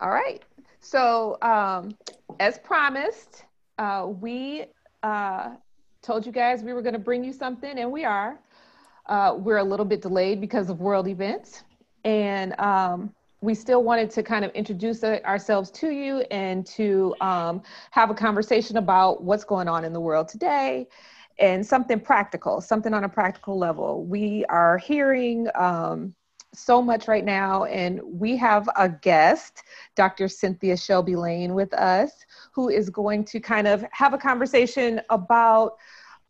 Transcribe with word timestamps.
All 0.00 0.10
right. 0.10 0.42
So, 0.80 1.38
um, 1.42 1.96
as 2.38 2.58
promised, 2.58 3.44
uh, 3.78 4.06
we 4.08 4.66
uh, 5.02 5.50
told 6.02 6.24
you 6.24 6.30
guys 6.32 6.62
we 6.62 6.72
were 6.72 6.82
going 6.82 6.92
to 6.92 7.00
bring 7.00 7.24
you 7.24 7.32
something, 7.32 7.78
and 7.78 7.90
we 7.90 8.04
are. 8.04 8.38
Uh, 9.06 9.34
we're 9.36 9.56
a 9.56 9.64
little 9.64 9.86
bit 9.86 10.00
delayed 10.00 10.40
because 10.40 10.70
of 10.70 10.80
world 10.80 11.08
events, 11.08 11.64
and 12.04 12.58
um, 12.60 13.12
we 13.40 13.54
still 13.54 13.82
wanted 13.82 14.10
to 14.10 14.22
kind 14.22 14.44
of 14.44 14.52
introduce 14.52 15.02
ourselves 15.02 15.70
to 15.72 15.90
you 15.90 16.20
and 16.30 16.64
to 16.66 17.14
um, 17.20 17.62
have 17.90 18.10
a 18.10 18.14
conversation 18.14 18.76
about 18.76 19.22
what's 19.22 19.44
going 19.44 19.68
on 19.68 19.84
in 19.84 19.92
the 19.92 20.00
world 20.00 20.28
today 20.28 20.86
and 21.38 21.64
something 21.64 22.00
practical, 22.00 22.60
something 22.60 22.92
on 22.92 23.04
a 23.04 23.08
practical 23.08 23.58
level. 23.58 24.04
We 24.04 24.44
are 24.48 24.78
hearing 24.78 25.48
um, 25.54 26.14
so 26.54 26.80
much 26.82 27.08
right 27.08 27.24
now. 27.24 27.64
And 27.64 28.00
we 28.02 28.36
have 28.36 28.68
a 28.76 28.88
guest, 28.88 29.62
Dr. 29.94 30.28
Cynthia 30.28 30.76
Shelby 30.76 31.16
Lane, 31.16 31.54
with 31.54 31.72
us, 31.74 32.24
who 32.52 32.68
is 32.68 32.90
going 32.90 33.24
to 33.26 33.40
kind 33.40 33.66
of 33.66 33.84
have 33.92 34.14
a 34.14 34.18
conversation 34.18 35.00
about 35.10 35.76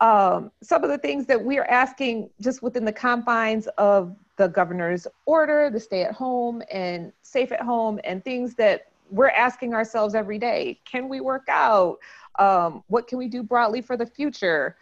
um, 0.00 0.52
some 0.62 0.84
of 0.84 0.90
the 0.90 0.98
things 0.98 1.26
that 1.26 1.42
we 1.42 1.58
are 1.58 1.64
asking 1.66 2.30
just 2.40 2.62
within 2.62 2.84
the 2.84 2.92
confines 2.92 3.66
of 3.78 4.14
the 4.36 4.48
governor's 4.48 5.06
order, 5.26 5.70
the 5.70 5.80
stay 5.80 6.02
at 6.02 6.12
home 6.12 6.62
and 6.70 7.12
safe 7.22 7.50
at 7.50 7.60
home, 7.60 7.98
and 8.04 8.24
things 8.24 8.54
that 8.54 8.86
we're 9.10 9.30
asking 9.30 9.74
ourselves 9.74 10.14
every 10.14 10.38
day. 10.38 10.78
Can 10.84 11.08
we 11.08 11.20
work 11.20 11.46
out? 11.48 11.98
Um, 12.38 12.84
what 12.86 13.08
can 13.08 13.18
we 13.18 13.26
do 13.26 13.42
broadly 13.42 13.80
for 13.80 13.96
the 13.96 14.06
future? 14.06 14.76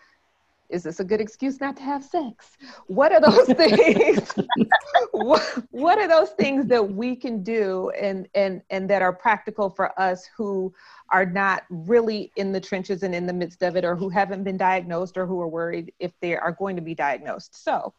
Is 0.68 0.82
this 0.82 1.00
a 1.00 1.04
good 1.04 1.20
excuse 1.20 1.60
not 1.60 1.76
to 1.76 1.82
have 1.82 2.04
sex 2.04 2.56
what 2.86 3.12
are 3.12 3.20
those 3.20 3.46
things 3.56 4.32
what, 5.12 5.62
what 5.70 5.98
are 5.98 6.08
those 6.08 6.30
things 6.30 6.66
that 6.66 6.92
we 6.92 7.14
can 7.16 7.42
do 7.42 7.90
and 7.90 8.28
and 8.34 8.62
and 8.70 8.88
that 8.90 9.02
are 9.02 9.12
practical 9.12 9.70
for 9.70 9.98
us 10.00 10.28
who 10.36 10.72
are 11.10 11.26
not 11.26 11.64
really 11.70 12.32
in 12.36 12.52
the 12.52 12.60
trenches 12.60 13.02
and 13.02 13.14
in 13.14 13.26
the 13.26 13.32
midst 13.32 13.62
of 13.62 13.76
it 13.76 13.84
or 13.84 13.96
who 13.96 14.08
haven't 14.08 14.44
been 14.44 14.56
diagnosed 14.56 15.16
or 15.16 15.26
who 15.26 15.40
are 15.40 15.48
worried 15.48 15.92
if 15.98 16.12
they 16.20 16.36
are 16.36 16.52
going 16.52 16.76
to 16.76 16.82
be 16.82 16.94
diagnosed 16.94 17.62
so 17.62 17.92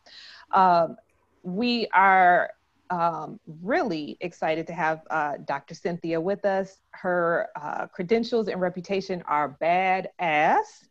um, 0.52 0.95
we 1.44 1.88
are 1.94 2.52
um, 2.90 3.40
really 3.62 4.18
excited 4.22 4.68
to 4.68 4.73
have 4.73 5.02
uh, 5.10 5.38
Dr. 5.45 5.73
Cynthia 5.73 6.20
with 6.20 6.45
us. 6.45 6.80
Her 6.92 7.48
uh, 7.60 7.88
credentials 7.88 8.48
and 8.48 8.62
reputation 8.62 9.23
are 9.28 9.58
badass. 9.62 10.88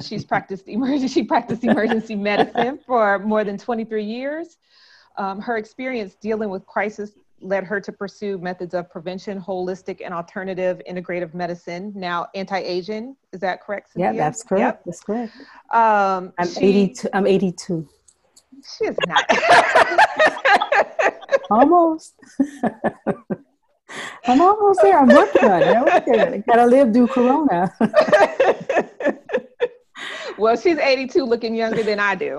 She's 0.00 0.24
practiced 0.24 0.68
emergency, 0.68 1.08
she 1.08 1.22
practiced 1.22 1.64
emergency 1.64 2.16
medicine 2.16 2.78
for 2.86 3.18
more 3.20 3.44
than 3.44 3.58
23 3.58 4.04
years. 4.04 4.58
Um, 5.16 5.40
her 5.40 5.56
experience 5.56 6.16
dealing 6.16 6.50
with 6.50 6.66
crisis 6.66 7.12
led 7.40 7.64
her 7.64 7.80
to 7.80 7.92
pursue 7.92 8.38
methods 8.38 8.74
of 8.74 8.90
prevention, 8.90 9.40
holistic 9.40 10.00
and 10.04 10.12
alternative 10.14 10.80
integrative 10.90 11.34
medicine, 11.34 11.92
now 11.94 12.26
anti-aging. 12.34 13.14
Is 13.32 13.38
that 13.40 13.62
correct? 13.62 13.92
Cynthia? 13.92 14.12
Yeah, 14.12 14.18
that's 14.18 14.42
correct. 14.42 14.60
Yep. 14.60 14.82
That's 14.86 15.00
correct. 15.00 15.32
Um, 15.72 16.32
I'm 16.38 16.48
she, 16.48 16.60
82. 16.60 17.08
I'm 17.12 17.26
82. 17.26 17.88
She 18.78 18.86
is 18.86 18.96
not. 19.06 19.24
almost. 21.50 22.14
I'm 24.26 24.40
almost 24.40 24.80
there. 24.82 24.98
I'm 24.98 25.08
working 25.08 25.44
on 25.44 25.62
it. 25.62 25.76
I'm 25.76 25.84
working 25.84 26.20
on 26.20 26.34
it. 26.34 26.46
Gotta 26.46 26.66
live 26.66 26.92
through 26.92 27.06
Corona 27.08 27.72
well, 30.44 30.56
she's 30.58 30.76
82, 30.76 31.24
looking 31.24 31.54
younger 31.54 31.82
than 31.82 31.98
I 31.98 32.14
do. 32.14 32.38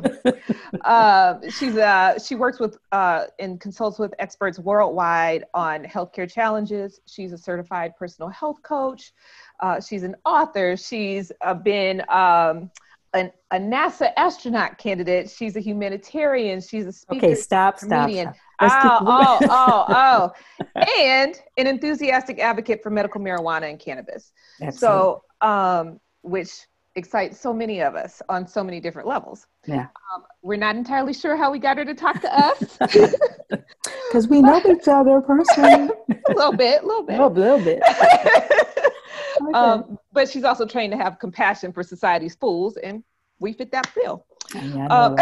uh, 0.85 1.39
she's 1.49 1.75
uh, 1.75 2.19
she 2.19 2.35
works 2.35 2.59
with 2.59 2.77
uh, 2.91 3.23
and 3.39 3.59
consults 3.59 3.97
with 3.97 4.13
experts 4.19 4.59
worldwide 4.59 5.45
on 5.55 5.83
healthcare 5.83 6.31
challenges. 6.31 6.99
She's 7.07 7.33
a 7.33 7.37
certified 7.37 7.93
personal 7.97 8.29
health 8.29 8.61
coach. 8.61 9.11
Uh, 9.59 9.81
she's 9.81 10.03
an 10.03 10.15
author. 10.23 10.77
She's 10.77 11.31
uh, 11.41 11.55
been 11.55 12.01
um, 12.07 12.69
an, 13.15 13.31
a 13.49 13.57
NASA 13.57 14.11
astronaut 14.17 14.77
candidate. 14.77 15.27
She's 15.27 15.55
a 15.55 15.59
humanitarian. 15.59 16.61
She's 16.61 16.85
a 16.85 16.91
speaker. 16.91 17.25
Okay, 17.25 17.33
stop, 17.35 17.79
comedian. 17.79 18.35
stop, 18.59 19.01
stop. 19.01 19.01
Oh, 19.03 19.37
oh, 19.49 19.85
oh, 19.89 20.31
oh. 20.75 21.01
and 21.01 21.41
an 21.57 21.65
enthusiastic 21.65 22.37
advocate 22.37 22.83
for 22.83 22.91
medical 22.91 23.19
marijuana 23.19 23.67
and 23.67 23.79
cannabis. 23.79 24.31
So, 24.69 25.23
um, 25.41 25.99
which 26.21 26.51
excites 26.95 27.39
so 27.39 27.53
many 27.53 27.81
of 27.81 27.95
us 27.95 28.21
on 28.29 28.47
so 28.47 28.63
many 28.63 28.79
different 28.79 29.07
levels. 29.07 29.47
Yeah. 29.67 29.87
Um, 30.13 30.23
we're 30.41 30.57
not 30.57 30.75
entirely 30.75 31.13
sure 31.13 31.35
how 31.35 31.51
we 31.51 31.59
got 31.59 31.77
her 31.77 31.85
to 31.85 31.93
talk 31.93 32.21
to 32.21 32.33
us. 32.33 32.77
Because 34.07 34.27
we 34.27 34.41
know 34.41 34.61
each 34.69 34.87
other 34.87 35.19
personally. 35.21 35.89
a 36.09 36.33
little 36.33 36.53
bit, 36.53 36.83
a 36.83 36.85
little 36.85 37.03
bit. 37.03 37.19
A 37.19 37.27
little 37.27 37.59
bit. 37.59 37.81
okay. 39.41 39.53
um, 39.53 39.99
but 40.13 40.29
she's 40.29 40.43
also 40.43 40.65
trained 40.65 40.91
to 40.91 40.97
have 40.97 41.19
compassion 41.19 41.73
for 41.73 41.83
society's 41.83 42.35
fools, 42.35 42.77
and 42.77 43.03
we 43.39 43.53
fit 43.53 43.71
that 43.71 43.91
bill. 43.93 44.25
Yeah, 44.53 44.61
I, 44.61 44.67
know 44.87 44.89
um, 44.89 45.15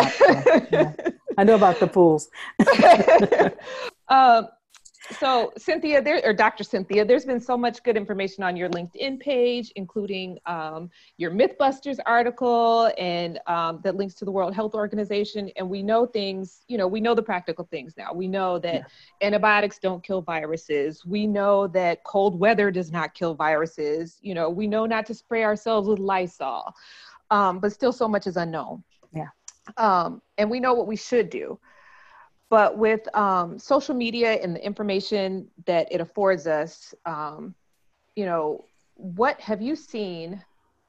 yeah. 0.72 0.94
I 1.38 1.44
know 1.44 1.56
about 1.56 1.80
the 1.80 1.88
fools. 1.88 2.30
um, 4.10 4.48
so 5.20 5.52
Cynthia, 5.58 6.02
there 6.02 6.22
or 6.24 6.34
Dr. 6.34 6.64
Cynthia, 6.64 7.04
there's 7.04 7.26
been 7.26 7.40
so 7.40 7.58
much 7.58 7.84
good 7.84 7.98
information 7.98 8.44
on 8.44 8.56
your 8.56 8.70
LinkedIn 8.70 9.20
page, 9.20 9.72
including 9.76 10.40
um, 10.46 10.90
your 11.18 11.32
MythBusters 11.32 11.98
article 12.06 12.92
and 12.98 13.40
um, 13.48 13.82
that 13.84 13.96
links 13.96 14.14
to 14.16 14.26
the 14.26 14.32
World 14.32 14.56
Health 14.56 14.74
Organization. 14.74 15.52
And 15.58 15.70
we 15.70 15.84
know 15.84 16.06
things, 16.06 16.62
you 16.68 16.78
know, 16.78 16.88
we 16.88 17.02
know 17.02 17.16
the 17.16 17.22
practical 17.22 17.66
things 17.66 17.96
now. 17.98 18.14
We 18.14 18.28
know 18.28 18.60
that 18.60 18.76
yeah. 18.76 18.84
antibiotics 19.22 19.78
don't 19.78 20.02
kill 20.04 20.22
viruses. 20.22 21.06
We 21.06 21.28
know 21.28 21.68
that 21.68 22.04
cold 22.06 22.40
weather 22.40 22.72
does 22.72 22.92
not 22.92 23.14
kill 23.14 23.34
viruses. 23.34 24.20
You 24.22 24.34
know, 24.36 24.50
we 24.50 24.68
know 24.68 24.86
not 24.86 25.06
to 25.08 25.14
spray 25.14 25.44
ourselves 25.44 25.88
with 25.88 26.00
Lysol, 26.00 26.74
um, 27.30 27.60
but 27.60 27.74
still 27.74 27.92
so 27.92 28.08
much 28.08 28.26
is 28.26 28.38
unknown. 28.38 28.84
Yeah. 29.14 29.28
Um, 29.78 30.22
and 30.38 30.50
we 30.50 30.62
know 30.62 30.74
what 30.74 30.88
we 30.88 30.96
should 30.96 31.30
do. 31.30 31.60
But 32.54 32.78
with 32.78 33.04
um, 33.16 33.58
social 33.58 33.96
media 33.96 34.34
and 34.34 34.56
the 34.56 34.64
information 34.64 35.48
that 35.66 35.92
it 35.92 36.00
affords 36.00 36.46
us, 36.46 36.94
um, 37.04 37.56
you 38.16 38.28
know, 38.28 38.66
what 38.94 39.42
have 39.42 39.60
you 39.60 39.76
seen 39.76 40.40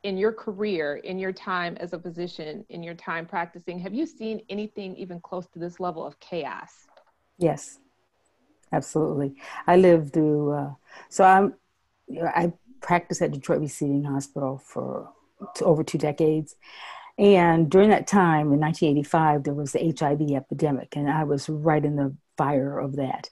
in 0.03 0.19
your 0.19 0.31
career, 0.31 0.97
in 0.97 1.19
your 1.19 1.33
time 1.33 1.79
as 1.81 1.95
a 1.95 1.99
physician, 1.99 2.67
in 2.69 2.83
your 2.83 2.93
time 2.93 3.25
practicing? 3.25 3.79
Have 3.79 3.95
you 3.95 4.05
seen 4.05 4.43
anything 4.51 4.95
even 4.97 5.21
close 5.21 5.47
to 5.55 5.59
this 5.59 5.81
level 5.81 6.05
of 6.07 6.21
chaos? 6.21 6.87
Yes, 7.39 7.79
absolutely. 8.71 9.37
I 9.67 9.77
lived 9.77 10.13
through. 10.13 10.53
Uh, 10.53 10.75
so 11.09 11.25
I'm. 11.25 11.55
I 12.23 12.53
practiced 12.83 13.23
at 13.23 13.33
Detroit 13.33 13.61
Receiving 13.61 14.05
Hospital 14.05 14.59
for 14.59 15.09
over 15.63 15.83
two 15.83 15.97
decades, 15.97 16.57
and 17.19 17.71
during 17.71 17.91
that 17.91 18.07
time 18.07 18.53
in 18.53 18.61
1985, 18.61 19.45
there 19.45 19.55
was 19.55 19.73
the 19.73 19.95
HIV 19.99 20.33
epidemic, 20.33 20.97
and 20.97 21.11
I 21.11 21.25
was 21.25 21.49
right 21.49 21.85
in 21.85 21.97
the 21.97 22.17
fire 22.37 22.79
of 22.79 22.97
that 22.97 23.31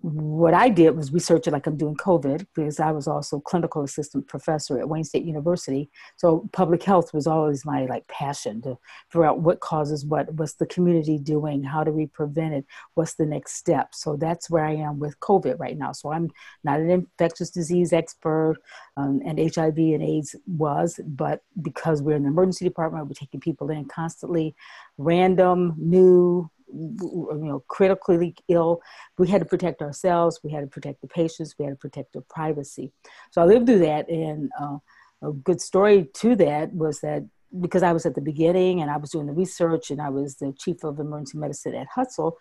what 0.00 0.54
I 0.54 0.68
did 0.68 0.96
was 0.96 1.12
research 1.12 1.46
it 1.46 1.52
like 1.52 1.66
I'm 1.66 1.76
doing 1.76 1.96
COVID 1.96 2.46
because 2.54 2.78
I 2.78 2.92
was 2.92 3.08
also 3.08 3.40
clinical 3.40 3.82
assistant 3.82 4.28
professor 4.28 4.78
at 4.78 4.88
Wayne 4.88 5.04
State 5.04 5.24
University. 5.24 5.90
So 6.16 6.48
public 6.52 6.82
health 6.82 7.14
was 7.14 7.26
always 7.26 7.64
my 7.64 7.86
like 7.86 8.06
passion 8.06 8.60
to 8.62 8.78
figure 9.10 9.24
out 9.24 9.40
what 9.40 9.60
causes 9.60 10.04
what, 10.04 10.32
what's 10.34 10.54
the 10.54 10.66
community 10.66 11.18
doing, 11.18 11.64
how 11.64 11.82
do 11.82 11.90
we 11.90 12.06
prevent 12.06 12.54
it, 12.54 12.66
what's 12.94 13.14
the 13.14 13.26
next 13.26 13.56
step. 13.56 13.94
So 13.94 14.16
that's 14.16 14.50
where 14.50 14.64
I 14.64 14.74
am 14.74 14.98
with 14.98 15.18
COVID 15.20 15.58
right 15.58 15.76
now. 15.76 15.92
So 15.92 16.12
I'm 16.12 16.30
not 16.62 16.78
an 16.80 16.90
infectious 16.90 17.50
disease 17.50 17.92
expert, 17.92 18.56
um, 18.96 19.20
and 19.24 19.38
HIV 19.38 19.78
and 19.78 20.02
AIDS 20.02 20.36
was, 20.46 21.00
but 21.06 21.42
because 21.62 22.02
we're 22.02 22.16
in 22.16 22.22
the 22.22 22.28
emergency 22.28 22.64
department, 22.64 23.06
we're 23.06 23.14
taking 23.14 23.40
people 23.40 23.70
in 23.70 23.86
constantly, 23.86 24.54
random, 24.98 25.74
new, 25.78 26.50
you 26.72 27.38
know 27.42 27.62
critically 27.68 28.34
ill. 28.48 28.80
We 29.18 29.28
had 29.28 29.40
to 29.40 29.46
protect 29.46 29.82
ourselves. 29.82 30.40
We 30.42 30.50
had 30.50 30.60
to 30.60 30.66
protect 30.66 31.00
the 31.00 31.08
patients. 31.08 31.54
We 31.58 31.64
had 31.64 31.72
to 31.72 31.76
protect 31.76 32.12
their 32.12 32.24
privacy. 32.28 32.92
So 33.30 33.42
i 33.42 33.44
lived 33.44 33.66
through 33.66 33.80
that 33.80 34.08
and 34.08 34.50
uh, 34.60 34.78
a 35.22 35.32
good 35.32 35.60
story 35.60 36.08
to 36.14 36.36
that 36.36 36.72
was 36.74 37.00
that 37.00 37.26
because 37.60 37.82
i 37.82 37.92
was 37.92 38.04
at 38.04 38.14
the 38.14 38.20
beginning 38.20 38.82
and 38.82 38.90
i 38.90 38.96
was 38.96 39.10
doing 39.10 39.26
the 39.26 39.32
research 39.32 39.90
and 39.90 40.02
i 40.02 40.10
was 40.10 40.36
the 40.36 40.52
chief 40.58 40.84
of 40.84 40.98
emergency 40.98 41.38
medicine 41.38 41.74
at 41.74 41.86
hutzel 41.96 42.32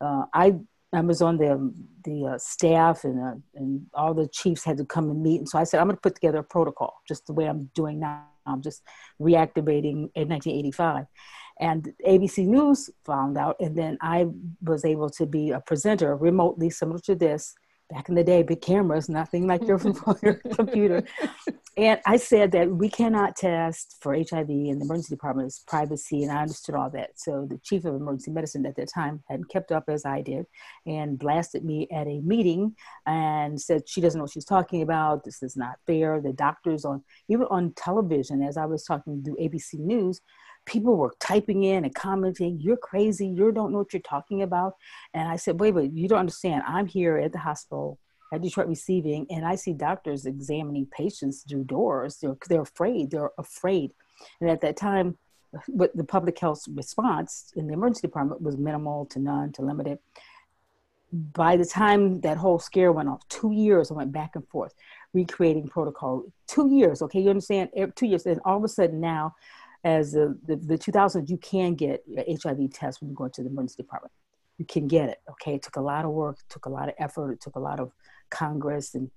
uh, 0.00 0.24
i 0.32 0.54
I 0.94 1.00
was 1.00 1.22
on 1.22 1.38
the 1.38 1.72
the 2.04 2.32
uh, 2.34 2.38
staff 2.38 3.04
and 3.04 3.18
uh, 3.18 3.34
and 3.54 3.86
all 3.94 4.12
the 4.12 4.28
chiefs 4.28 4.64
had 4.64 4.76
to 4.76 4.84
come 4.84 5.10
and 5.10 5.22
meet, 5.22 5.38
and 5.38 5.48
so 5.48 5.58
I 5.58 5.64
said 5.64 5.80
I'm 5.80 5.86
going 5.86 5.96
to 5.96 6.00
put 6.02 6.14
together 6.14 6.40
a 6.40 6.44
protocol, 6.44 7.00
just 7.08 7.26
the 7.26 7.32
way 7.32 7.46
I'm 7.46 7.70
doing 7.74 8.00
now. 8.00 8.26
I'm 8.44 8.60
just 8.60 8.82
reactivating 9.20 10.10
in 10.14 10.28
1985, 10.28 11.06
and 11.60 11.92
ABC 12.06 12.46
News 12.46 12.90
found 13.04 13.36
out, 13.38 13.56
and 13.60 13.76
then 13.76 13.98
I 14.00 14.26
was 14.62 14.84
able 14.84 15.10
to 15.10 15.26
be 15.26 15.50
a 15.50 15.60
presenter 15.60 16.16
remotely, 16.16 16.70
similar 16.70 16.98
to 17.00 17.14
this, 17.14 17.54
back 17.92 18.08
in 18.08 18.14
the 18.14 18.24
day, 18.24 18.42
big 18.42 18.62
cameras, 18.62 19.08
nothing 19.08 19.46
like 19.46 19.62
your, 19.62 19.78
computer. 20.54 21.04
And 21.76 22.00
I 22.06 22.16
said 22.16 22.52
that 22.52 22.70
we 22.70 22.88
cannot 22.88 23.36
test 23.36 23.96
for 24.00 24.14
HIV 24.14 24.50
in 24.50 24.78
the 24.78 24.84
emergency 24.84 25.14
department. 25.14 25.54
Privacy, 25.66 26.22
and 26.22 26.32
I 26.32 26.42
understood 26.42 26.74
all 26.74 26.90
that. 26.90 27.10
So 27.16 27.46
the 27.48 27.58
chief 27.62 27.84
of 27.84 27.94
emergency 27.94 28.30
medicine 28.30 28.66
at 28.66 28.76
that 28.76 28.90
time 28.92 29.22
hadn't 29.28 29.50
kept 29.50 29.72
up 29.72 29.84
as 29.88 30.04
I 30.04 30.22
did 30.22 30.46
and 30.86 31.18
blasted 31.18 31.64
me 31.64 31.88
at 31.92 32.06
a 32.06 32.20
meeting 32.20 32.74
and 33.06 33.60
said 33.60 33.88
she 33.88 34.00
doesn't 34.00 34.18
know 34.18 34.24
what 34.24 34.32
she's 34.32 34.44
talking 34.44 34.82
about. 34.82 35.24
This 35.24 35.42
is 35.42 35.56
not 35.56 35.76
fair. 35.86 36.20
The 36.20 36.32
doctors 36.32 36.84
on, 36.84 37.02
even 37.28 37.46
on 37.50 37.72
television, 37.74 38.42
as 38.42 38.56
I 38.56 38.66
was 38.66 38.84
talking 38.84 39.22
to 39.24 39.30
ABC 39.40 39.78
News, 39.78 40.20
people 40.66 40.96
were 40.96 41.14
typing 41.20 41.64
in 41.64 41.84
and 41.84 41.94
commenting, 41.94 42.58
You're 42.60 42.76
crazy. 42.76 43.26
You 43.26 43.52
don't 43.52 43.72
know 43.72 43.78
what 43.78 43.92
you're 43.92 44.02
talking 44.02 44.42
about. 44.42 44.74
And 45.14 45.28
I 45.28 45.36
said, 45.36 45.60
Wait, 45.60 45.74
wait, 45.74 45.92
you 45.92 46.08
don't 46.08 46.20
understand. 46.20 46.62
I'm 46.66 46.86
here 46.86 47.18
at 47.18 47.32
the 47.32 47.38
hospital 47.38 47.98
at 48.32 48.40
Detroit 48.40 48.68
Receiving, 48.68 49.26
and 49.30 49.44
I 49.44 49.56
see 49.56 49.74
doctors 49.74 50.24
examining 50.24 50.86
patients 50.86 51.44
through 51.48 51.64
doors. 51.64 52.16
They're, 52.16 52.36
they're 52.48 52.62
afraid. 52.62 53.10
They're 53.10 53.30
afraid. 53.38 53.92
And 54.40 54.48
at 54.48 54.62
that 54.62 54.76
time, 54.76 55.18
what 55.66 55.94
the 55.94 56.04
public 56.04 56.38
health 56.38 56.64
response 56.74 57.52
in 57.56 57.66
the 57.66 57.74
emergency 57.74 58.02
department 58.02 58.40
was 58.40 58.56
minimal 58.56 59.04
to 59.06 59.18
none 59.18 59.52
to 59.52 59.62
limited. 59.62 59.98
By 61.12 61.56
the 61.56 61.66
time 61.66 62.22
that 62.22 62.38
whole 62.38 62.58
scare 62.58 62.90
went 62.90 63.10
off, 63.10 63.28
two 63.28 63.52
years 63.52 63.90
I 63.90 63.94
went 63.94 64.12
back 64.12 64.30
and 64.34 64.48
forth 64.48 64.72
recreating 65.12 65.68
protocol. 65.68 66.24
Two 66.46 66.74
years, 66.74 67.02
okay, 67.02 67.20
you 67.20 67.28
understand? 67.28 67.68
Two 67.96 68.06
years, 68.06 68.24
and 68.24 68.40
all 68.46 68.56
of 68.56 68.64
a 68.64 68.68
sudden 68.68 69.00
now, 69.00 69.34
as 69.84 70.12
the, 70.12 70.38
the, 70.46 70.56
the 70.56 70.78
2000s, 70.78 71.28
you 71.28 71.38
can 71.38 71.74
get 71.74 72.02
HIV 72.16 72.72
test 72.72 73.00
when 73.00 73.10
you 73.10 73.16
go 73.16 73.24
into 73.24 73.42
the 73.42 73.48
emergency 73.48 73.82
department. 73.82 74.12
You 74.58 74.64
can 74.66 74.86
get 74.86 75.08
it, 75.08 75.18
okay? 75.30 75.54
It 75.54 75.62
took 75.62 75.76
a 75.76 75.80
lot 75.80 76.04
of 76.04 76.12
work, 76.12 76.38
took 76.48 76.66
a 76.66 76.70
lot 76.70 76.88
of 76.88 76.94
effort, 76.98 77.32
it 77.32 77.40
took 77.40 77.56
a 77.56 77.60
lot 77.60 77.80
of 77.80 77.92
Congress 78.30 78.94
and 78.94 79.10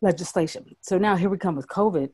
legislation. 0.00 0.76
So 0.80 0.98
now 0.98 1.16
here 1.16 1.30
we 1.30 1.38
come 1.38 1.56
with 1.56 1.68
COVID. 1.68 2.10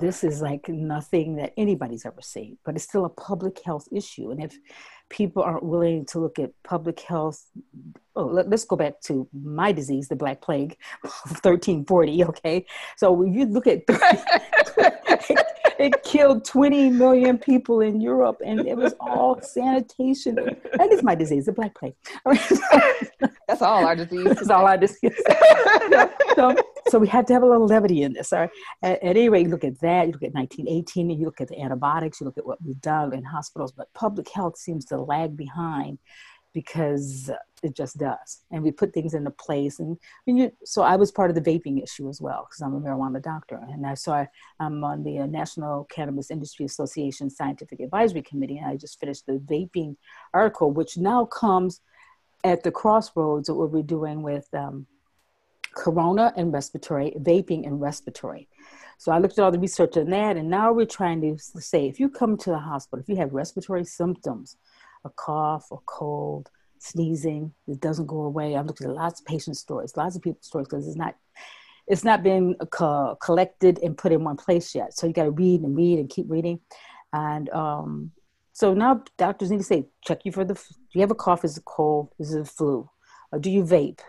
This 0.00 0.24
is 0.24 0.42
like 0.42 0.68
nothing 0.68 1.36
that 1.36 1.52
anybody's 1.56 2.04
ever 2.04 2.20
seen, 2.20 2.58
but 2.64 2.74
it's 2.74 2.84
still 2.84 3.04
a 3.04 3.10
public 3.10 3.60
health 3.64 3.86
issue. 3.92 4.32
And 4.32 4.42
if 4.42 4.58
people 5.08 5.42
aren't 5.42 5.62
willing 5.62 6.04
to 6.06 6.18
look 6.18 6.38
at 6.40 6.50
public 6.64 7.00
health, 7.00 7.46
oh, 8.16 8.26
let, 8.26 8.52
us 8.52 8.64
go 8.64 8.74
back 8.74 9.00
to 9.02 9.28
my 9.32 9.70
disease, 9.70 10.08
the 10.08 10.16
Black 10.16 10.42
Plague 10.42 10.76
of 11.04 11.10
1340. 11.42 12.24
Okay. 12.24 12.66
So 12.96 13.12
when 13.12 13.32
you 13.32 13.46
look 13.46 13.68
at 13.68 13.86
it 15.78 16.02
killed 16.02 16.44
20 16.44 16.90
million 16.90 17.38
people 17.38 17.80
in 17.80 18.00
Europe, 18.00 18.40
and 18.44 18.66
it 18.66 18.76
was 18.76 18.94
all 19.00 19.40
sanitation. 19.40 20.34
That 20.34 20.92
is 20.92 21.02
my 21.02 21.14
disease, 21.14 21.46
the 21.46 21.52
Black 21.52 21.74
Plague. 21.74 21.94
That's 23.46 23.62
all 23.62 23.84
our 23.84 23.96
disease. 23.96 24.24
That's 24.24 24.50
all 24.50 24.66
our 24.66 24.76
disease. 24.76 25.20
so, 26.34 26.54
so, 26.88 26.98
we 26.98 27.08
had 27.08 27.26
to 27.28 27.32
have 27.32 27.42
a 27.42 27.46
little 27.46 27.66
levity 27.66 28.02
in 28.02 28.12
this. 28.12 28.32
All 28.32 28.40
right? 28.40 28.50
At, 28.82 29.02
at 29.02 29.16
any 29.16 29.28
rate, 29.28 29.46
you 29.46 29.50
look 29.50 29.64
at 29.64 29.80
that, 29.80 30.06
you 30.06 30.12
look 30.12 30.22
at 30.22 30.34
1918, 30.34 31.10
and 31.10 31.18
you 31.18 31.26
look 31.26 31.40
at 31.40 31.48
the 31.48 31.60
antibiotics, 31.60 32.20
you 32.20 32.26
look 32.26 32.38
at 32.38 32.46
what 32.46 32.62
we've 32.62 32.80
done 32.80 33.14
in 33.14 33.24
hospitals, 33.24 33.72
but 33.72 33.92
public 33.94 34.28
health 34.28 34.58
seems 34.58 34.84
to 34.86 34.98
lag 34.98 35.36
behind 35.36 35.98
because 36.58 37.30
it 37.62 37.76
just 37.76 37.98
does. 37.98 38.40
And 38.50 38.64
we 38.64 38.72
put 38.72 38.92
things 38.92 39.14
into 39.14 39.30
place. 39.30 39.78
And, 39.78 39.96
and 40.26 40.36
you, 40.36 40.52
so 40.64 40.82
I 40.82 40.96
was 40.96 41.12
part 41.12 41.30
of 41.30 41.36
the 41.36 41.50
vaping 41.50 41.80
issue 41.80 42.08
as 42.08 42.20
well 42.20 42.48
because 42.48 42.60
I'm 42.62 42.74
a 42.74 42.80
marijuana 42.80 43.22
doctor. 43.22 43.60
And 43.70 43.86
I, 43.86 43.94
so 43.94 44.12
I, 44.12 44.26
I'm 44.58 44.82
on 44.82 45.04
the 45.04 45.20
uh, 45.20 45.26
National 45.26 45.84
Cannabis 45.84 46.32
Industry 46.32 46.66
Association 46.66 47.30
Scientific 47.30 47.78
Advisory 47.78 48.22
Committee. 48.22 48.58
And 48.58 48.66
I 48.66 48.76
just 48.76 48.98
finished 48.98 49.24
the 49.26 49.34
vaping 49.34 49.94
article, 50.34 50.72
which 50.72 50.96
now 50.96 51.26
comes 51.26 51.80
at 52.42 52.64
the 52.64 52.72
crossroads 52.72 53.48
of 53.48 53.54
what 53.54 53.70
we're 53.70 53.84
doing 53.84 54.22
with 54.22 54.48
um, 54.52 54.84
corona 55.76 56.32
and 56.36 56.52
respiratory, 56.52 57.12
vaping 57.20 57.68
and 57.68 57.80
respiratory. 57.80 58.48
So 58.98 59.12
I 59.12 59.18
looked 59.18 59.38
at 59.38 59.44
all 59.44 59.52
the 59.52 59.60
research 59.60 59.96
on 59.96 60.10
that, 60.10 60.36
and 60.36 60.50
now 60.50 60.72
we're 60.72 60.86
trying 60.86 61.20
to 61.20 61.38
say 61.38 61.86
if 61.86 62.00
you 62.00 62.08
come 62.08 62.36
to 62.38 62.50
the 62.50 62.58
hospital, 62.58 63.00
if 63.00 63.08
you 63.08 63.14
have 63.14 63.32
respiratory 63.32 63.84
symptoms, 63.84 64.56
a 65.04 65.10
cough, 65.10 65.66
a 65.72 65.76
cold, 65.86 66.50
sneezing, 66.78 67.52
it 67.66 67.80
doesn't 67.80 68.06
go 68.06 68.22
away. 68.22 68.56
I've 68.56 68.66
looked 68.66 68.82
at 68.82 68.90
lots 68.90 69.20
of 69.20 69.26
patient 69.26 69.56
stories, 69.56 69.96
lots 69.96 70.16
of 70.16 70.22
people's 70.22 70.46
stories 70.46 70.68
because 70.68 70.86
it's 70.86 70.96
not 70.96 71.16
it's 71.86 72.04
not 72.04 72.22
been 72.22 72.54
co- 72.70 73.16
collected 73.22 73.78
and 73.82 73.96
put 73.96 74.12
in 74.12 74.22
one 74.22 74.36
place 74.36 74.74
yet. 74.74 74.92
So 74.94 75.06
you 75.06 75.12
got 75.12 75.24
to 75.24 75.30
read 75.30 75.62
and 75.62 75.74
read 75.74 75.98
and 75.98 76.08
keep 76.08 76.26
reading, 76.28 76.60
and 77.12 77.48
um, 77.50 78.12
so 78.52 78.74
now 78.74 79.02
doctors 79.16 79.50
need 79.50 79.58
to 79.58 79.64
say 79.64 79.86
check 80.04 80.20
you 80.24 80.32
for 80.32 80.44
the. 80.44 80.54
Do 80.54 80.60
you 80.92 81.00
have 81.00 81.10
a 81.10 81.14
cough? 81.14 81.44
Is 81.44 81.56
it 81.56 81.64
cold? 81.64 82.10
Is 82.18 82.34
it 82.34 82.46
flu? 82.48 82.88
Or 83.32 83.38
do 83.38 83.50
you 83.50 83.62
vape? 83.62 84.00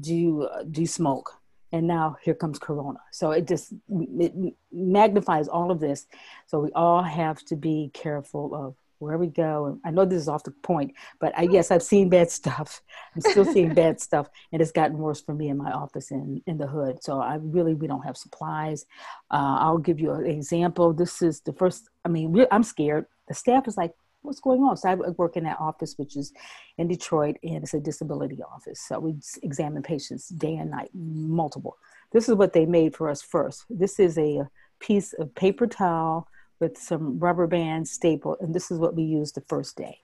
Do 0.00 0.14
you 0.14 0.42
uh, 0.42 0.64
do 0.64 0.80
you 0.80 0.86
smoke? 0.86 1.32
And 1.74 1.86
now 1.86 2.16
here 2.22 2.34
comes 2.34 2.58
Corona. 2.58 2.98
So 3.12 3.30
it 3.30 3.48
just 3.48 3.72
it 3.88 4.34
magnifies 4.70 5.48
all 5.48 5.70
of 5.70 5.80
this. 5.80 6.06
So 6.46 6.60
we 6.60 6.70
all 6.72 7.02
have 7.02 7.42
to 7.46 7.56
be 7.56 7.90
careful 7.94 8.54
of 8.54 8.74
where 9.02 9.18
we 9.18 9.26
go. 9.26 9.66
And 9.66 9.80
I 9.84 9.90
know 9.90 10.04
this 10.04 10.22
is 10.22 10.28
off 10.28 10.44
the 10.44 10.50
point, 10.50 10.94
but 11.20 11.32
I, 11.36 11.46
guess 11.46 11.70
I've 11.70 11.82
seen 11.82 12.08
bad 12.08 12.30
stuff. 12.30 12.80
I'm 13.14 13.20
still 13.20 13.44
seeing 13.44 13.74
bad 13.82 14.00
stuff, 14.00 14.28
and 14.52 14.62
it's 14.62 14.72
gotten 14.72 14.96
worse 14.98 15.20
for 15.20 15.34
me 15.34 15.48
in 15.48 15.56
my 15.56 15.72
office 15.72 16.10
in, 16.10 16.42
in 16.46 16.56
the 16.58 16.66
hood. 16.66 17.02
So 17.02 17.20
I 17.20 17.38
really, 17.40 17.74
we 17.74 17.86
don't 17.86 18.04
have 18.04 18.16
supplies. 18.16 18.86
Uh, 19.30 19.58
I'll 19.60 19.78
give 19.78 20.00
you 20.00 20.12
an 20.12 20.26
example. 20.26 20.92
This 20.92 21.20
is 21.20 21.40
the 21.40 21.52
first, 21.52 21.88
I 22.04 22.08
mean, 22.08 22.46
I'm 22.50 22.62
scared. 22.62 23.06
The 23.28 23.34
staff 23.34 23.66
is 23.66 23.76
like, 23.76 23.92
what's 24.22 24.40
going 24.40 24.62
on? 24.62 24.76
So 24.76 24.88
I 24.88 24.94
work 24.94 25.36
in 25.36 25.44
that 25.44 25.58
office, 25.60 25.94
which 25.96 26.16
is 26.16 26.32
in 26.78 26.88
Detroit, 26.88 27.36
and 27.42 27.62
it's 27.64 27.74
a 27.74 27.80
disability 27.80 28.38
office. 28.42 28.80
So 28.86 29.00
we 29.00 29.16
examine 29.42 29.82
patients 29.82 30.28
day 30.28 30.56
and 30.56 30.70
night, 30.70 30.90
multiple. 30.94 31.76
This 32.12 32.28
is 32.28 32.36
what 32.36 32.52
they 32.52 32.66
made 32.66 32.94
for 32.94 33.08
us 33.08 33.22
first. 33.22 33.64
This 33.68 33.98
is 33.98 34.16
a 34.18 34.48
piece 34.80 35.12
of 35.14 35.34
paper 35.34 35.66
towel 35.66 36.28
with 36.62 36.78
some 36.78 37.18
rubber 37.18 37.48
band 37.48 37.88
staple, 37.88 38.36
and 38.40 38.54
this 38.54 38.70
is 38.70 38.78
what 38.78 38.94
we 38.94 39.02
used 39.02 39.34
the 39.34 39.40
first 39.48 39.76
day. 39.76 39.98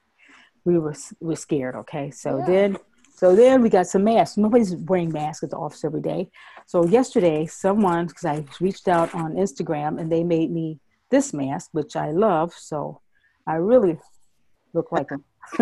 We 0.65 0.77
were 0.79 0.97
we 1.21 1.37
scared. 1.37 1.77
Okay, 1.77 2.11
so 2.11 2.39
yeah. 2.39 2.47
then 2.47 2.77
so 3.15 3.37
then 3.37 3.63
we 3.63 3.69
got 3.69 3.87
some 3.87 4.03
masks. 4.03 4.37
Nobody's 4.37 4.75
wearing 4.75 5.13
masks 5.13 5.45
at 5.45 5.51
the 5.51 5.57
office 5.57 5.85
every 5.85 6.03
day. 6.03 6.31
So 6.67 6.85
yesterday, 6.85 7.47
someone 7.47 8.09
because 8.09 8.25
I 8.25 8.45
reached 8.61 8.89
out 8.89 9.15
on 9.15 9.35
Instagram 9.35 10.01
and 10.01 10.11
they 10.11 10.25
made 10.25 10.51
me 10.51 10.81
this 11.11 11.33
mask, 11.33 11.71
which 11.73 11.95
I 11.95 12.11
love. 12.11 12.53
So 12.53 13.01
I 13.47 13.55
really 13.55 13.97
look 14.75 14.91
like 14.91 15.09
them. 15.09 15.25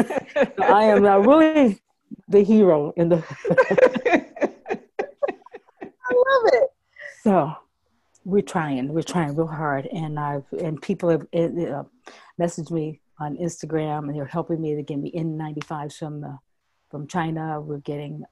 I 0.63 0.85
am 0.85 1.03
not 1.03 1.27
really 1.27 1.79
the 2.27 2.43
hero 2.43 2.95
in 2.97 3.11
the. 3.11 3.17
I 6.09 6.13
love 6.29 6.45
it. 6.55 6.69
So 7.23 7.55
we're 8.27 8.43
trying. 8.43 8.89
We're 8.89 9.03
trying 9.03 9.37
real 9.37 9.47
hard, 9.47 9.87
and 9.87 10.19
I've 10.19 10.45
and 10.61 10.83
people 10.83 11.09
have 11.11 11.23
uh, 11.33 11.85
messaged 12.41 12.73
me 12.73 13.01
on 13.21 13.37
Instagram, 13.37 14.09
and 14.09 14.17
they're 14.17 14.25
helping 14.25 14.61
me 14.61 14.75
to 14.75 14.83
get 14.83 14.99
me 14.99 15.13
N95s 15.13 15.97
from 15.97 16.39
from 16.91 17.07
China. 17.07 17.61
We're 17.61 17.79
getting 17.79 18.25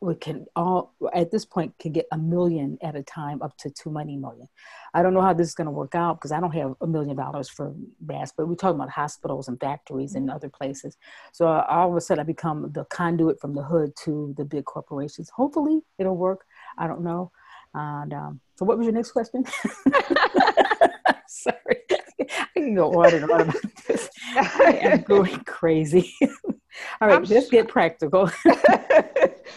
we 0.00 0.16
can 0.16 0.46
all 0.56 0.94
at 1.14 1.30
this 1.30 1.44
point 1.44 1.72
can 1.78 1.92
get 1.92 2.06
a 2.10 2.18
million 2.18 2.76
at 2.82 2.96
a 2.96 3.04
time 3.04 3.40
up 3.40 3.56
to 3.58 3.70
two 3.70 3.88
money 3.88 4.16
million. 4.16 4.48
I 4.92 5.02
don't 5.02 5.14
know 5.14 5.22
how 5.22 5.32
this 5.32 5.46
is 5.46 5.54
going 5.54 5.66
to 5.66 5.70
work 5.70 5.94
out 5.94 6.18
because 6.18 6.32
i 6.32 6.40
don't 6.40 6.52
have 6.52 6.74
a 6.82 6.86
million 6.86 7.16
dollars 7.16 7.48
for 7.48 7.74
masks 8.04 8.34
but 8.36 8.46
we're 8.46 8.56
talking 8.56 8.76
about 8.76 8.90
hospitals 8.90 9.48
and 9.48 9.58
factories 9.58 10.14
and 10.14 10.30
other 10.30 10.50
places. 10.50 10.98
So 11.32 11.46
all 11.46 11.90
of 11.90 11.96
a 11.96 12.00
sudden 12.00 12.20
i 12.20 12.24
become 12.24 12.70
the 12.72 12.84
conduit 12.86 13.40
from 13.40 13.54
the 13.54 13.62
hood 13.62 13.94
to 14.04 14.34
the 14.36 14.44
big 14.44 14.66
corporations. 14.66 15.30
Hopefully 15.30 15.80
it'll 15.98 16.16
work. 16.16 16.44
I 16.76 16.86
don't 16.86 17.02
know. 17.02 17.32
And 17.72 18.12
um, 18.12 18.40
so, 18.56 18.64
what 18.64 18.78
was 18.78 18.86
your 18.86 18.94
next 18.94 19.12
question? 19.12 19.44
Sorry, 21.28 21.82
I 22.20 22.46
can 22.54 22.74
go 22.74 22.90
on 23.02 23.14
and 23.14 23.30
on 23.30 23.40
about 23.42 23.56
this. 23.86 24.08
I 24.34 24.78
am 24.82 25.02
going 25.08 25.38
crazy. 25.40 26.14
All 27.00 27.08
right, 27.08 27.16
I'm 27.16 27.24
let's 27.24 27.50
get 27.50 27.68
practical. 27.68 28.30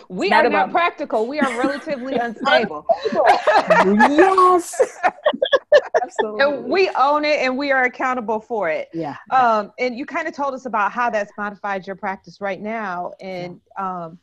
we 0.10 0.30
not 0.30 0.46
are 0.46 0.48
about... 0.48 0.68
not 0.68 0.72
practical. 0.72 1.28
We 1.28 1.40
are 1.40 1.58
relatively 1.58 2.16
unstable. 2.16 2.86
yes. 3.74 4.98
Absolutely. 6.02 6.44
And 6.44 6.66
we 6.66 6.90
own 6.98 7.26
it 7.26 7.40
and 7.40 7.58
we 7.58 7.72
are 7.72 7.84
accountable 7.84 8.40
for 8.40 8.70
it. 8.70 8.88
Yeah. 8.94 9.16
Um, 9.32 9.72
and 9.80 9.98
you 9.98 10.06
kind 10.06 10.28
of 10.28 10.34
told 10.34 10.54
us 10.54 10.66
about 10.66 10.92
how 10.92 11.10
that's 11.10 11.32
modified 11.38 11.86
your 11.86 11.96
practice 11.96 12.42
right 12.42 12.62
now. 12.62 13.12
And 13.20 13.60
yeah. 13.78 14.06
um, 14.06 14.20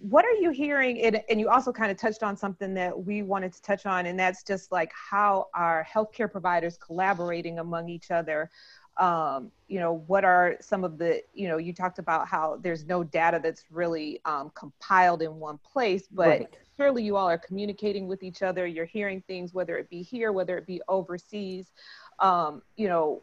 what 0.00 0.24
are 0.24 0.34
you 0.34 0.50
hearing? 0.50 1.00
And, 1.02 1.22
and 1.28 1.40
you 1.40 1.48
also 1.48 1.72
kind 1.72 1.90
of 1.90 1.96
touched 1.96 2.22
on 2.22 2.36
something 2.36 2.74
that 2.74 3.04
we 3.04 3.22
wanted 3.22 3.52
to 3.52 3.62
touch 3.62 3.86
on 3.86 4.06
and 4.06 4.18
that's 4.18 4.42
just 4.42 4.72
like 4.72 4.92
how 4.92 5.48
our 5.54 5.86
healthcare 5.90 6.30
providers 6.30 6.76
collaborating 6.76 7.58
among 7.58 7.88
each 7.88 8.10
other? 8.10 8.50
Um, 8.96 9.50
you 9.66 9.80
know 9.80 10.04
what 10.06 10.24
are 10.24 10.56
some 10.60 10.84
of 10.84 10.98
the 10.98 11.20
you 11.32 11.48
know 11.48 11.56
you 11.56 11.72
talked 11.72 11.98
about 11.98 12.28
how 12.28 12.60
there's 12.62 12.84
no 12.84 13.02
data 13.02 13.40
that's 13.42 13.64
really 13.72 14.20
um, 14.24 14.52
compiled 14.54 15.20
in 15.20 15.40
one 15.40 15.58
place 15.58 16.04
but 16.12 16.28
right. 16.28 16.56
surely 16.76 17.02
you 17.02 17.16
all 17.16 17.28
are 17.28 17.38
communicating 17.38 18.06
with 18.06 18.22
each 18.22 18.42
other. 18.42 18.66
You're 18.66 18.84
hearing 18.84 19.20
things 19.26 19.52
whether 19.52 19.76
it 19.78 19.90
be 19.90 20.02
here 20.02 20.30
whether 20.30 20.56
it 20.56 20.66
be 20.66 20.80
overseas. 20.88 21.72
Um, 22.20 22.62
you 22.76 22.86
know 22.86 23.20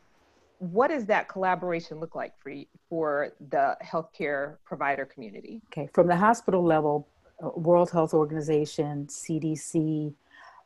what 0.62 0.90
does 0.90 1.08
that 1.08 1.28
collaboration 1.28 2.00
look 2.00 2.14
like 2.14 2.34
for 2.40 2.54
for 2.88 3.34
the 3.50 3.76
healthcare 3.84 4.58
provider 4.64 5.06
community? 5.06 5.60
Okay, 5.72 5.90
from 5.92 6.06
the 6.06 6.16
hospital 6.16 6.64
level, 6.64 7.08
World 7.40 7.90
Health 7.90 8.14
Organization, 8.14 9.08
CDC, 9.08 10.14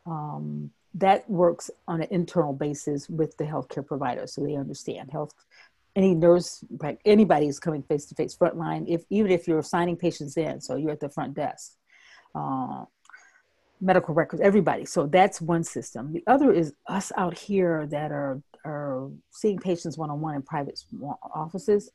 um, 0.05 0.69
that 0.95 1.29
works 1.29 1.71
on 1.87 2.01
an 2.01 2.07
internal 2.11 2.51
basis 2.51 3.09
with 3.09 3.37
the 3.37 3.45
healthcare 3.45 3.85
provider 3.85 4.27
so 4.27 4.43
they 4.43 4.55
understand 4.55 5.09
health 5.11 5.33
any 5.95 6.13
nurse 6.13 6.63
anybody 7.05 7.47
is 7.47 7.59
coming 7.59 7.81
face 7.83 8.05
to 8.05 8.15
face 8.15 8.35
frontline 8.35 8.85
if 8.87 9.03
even 9.09 9.31
if 9.31 9.47
you're 9.47 9.63
signing 9.63 9.95
patients 9.95 10.35
in 10.37 10.59
so 10.59 10.75
you're 10.75 10.91
at 10.91 10.99
the 10.99 11.09
front 11.09 11.33
desk 11.33 11.73
uh, 12.33 12.83
medical 13.81 14.13
records 14.13 14.41
everybody 14.41 14.85
so 14.85 15.05
that's 15.05 15.41
one 15.41 15.63
system 15.63 16.13
the 16.13 16.23
other 16.27 16.51
is 16.51 16.73
us 16.87 17.11
out 17.17 17.37
here 17.37 17.87
that 17.87 18.11
are 18.11 18.41
are 18.65 19.09
seeing 19.31 19.57
patients 19.57 19.97
one-on-one 19.97 20.35
in 20.35 20.41
private 20.41 20.79
offices 21.33 21.91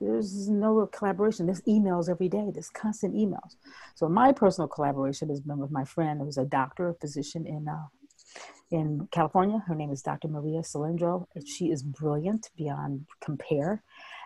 there's 0.00 0.48
no 0.48 0.86
collaboration. 0.92 1.46
There's 1.46 1.62
emails 1.62 2.08
every 2.08 2.28
day. 2.28 2.50
There's 2.52 2.70
constant 2.70 3.14
emails. 3.14 3.56
So 3.94 4.08
my 4.08 4.32
personal 4.32 4.68
collaboration 4.68 5.28
has 5.28 5.40
been 5.40 5.58
with 5.58 5.70
my 5.70 5.84
friend 5.84 6.20
who's 6.20 6.36
a 6.36 6.44
doctor, 6.44 6.88
a 6.90 6.94
physician 6.94 7.46
in 7.46 7.68
uh, 7.68 7.86
in 8.70 9.08
California. 9.12 9.62
Her 9.66 9.74
name 9.74 9.90
is 9.90 10.02
Dr. 10.02 10.28
Maria 10.28 10.60
Cilindro. 10.60 11.26
She 11.46 11.70
is 11.70 11.82
brilliant 11.82 12.50
beyond 12.56 13.06
compare. 13.20 13.82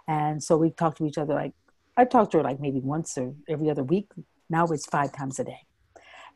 And 0.06 0.42
so 0.42 0.56
we 0.56 0.70
talk 0.70 0.96
to 0.96 1.06
each 1.06 1.18
other 1.18 1.34
like 1.34 1.52
I 1.96 2.04
talk 2.04 2.30
to 2.30 2.38
her 2.38 2.42
like 2.42 2.60
maybe 2.60 2.80
once 2.80 3.18
or 3.18 3.34
every 3.48 3.70
other 3.70 3.84
week. 3.84 4.10
Now 4.48 4.66
it's 4.66 4.86
five 4.86 5.12
times 5.12 5.38
a 5.38 5.44
day. 5.44 5.60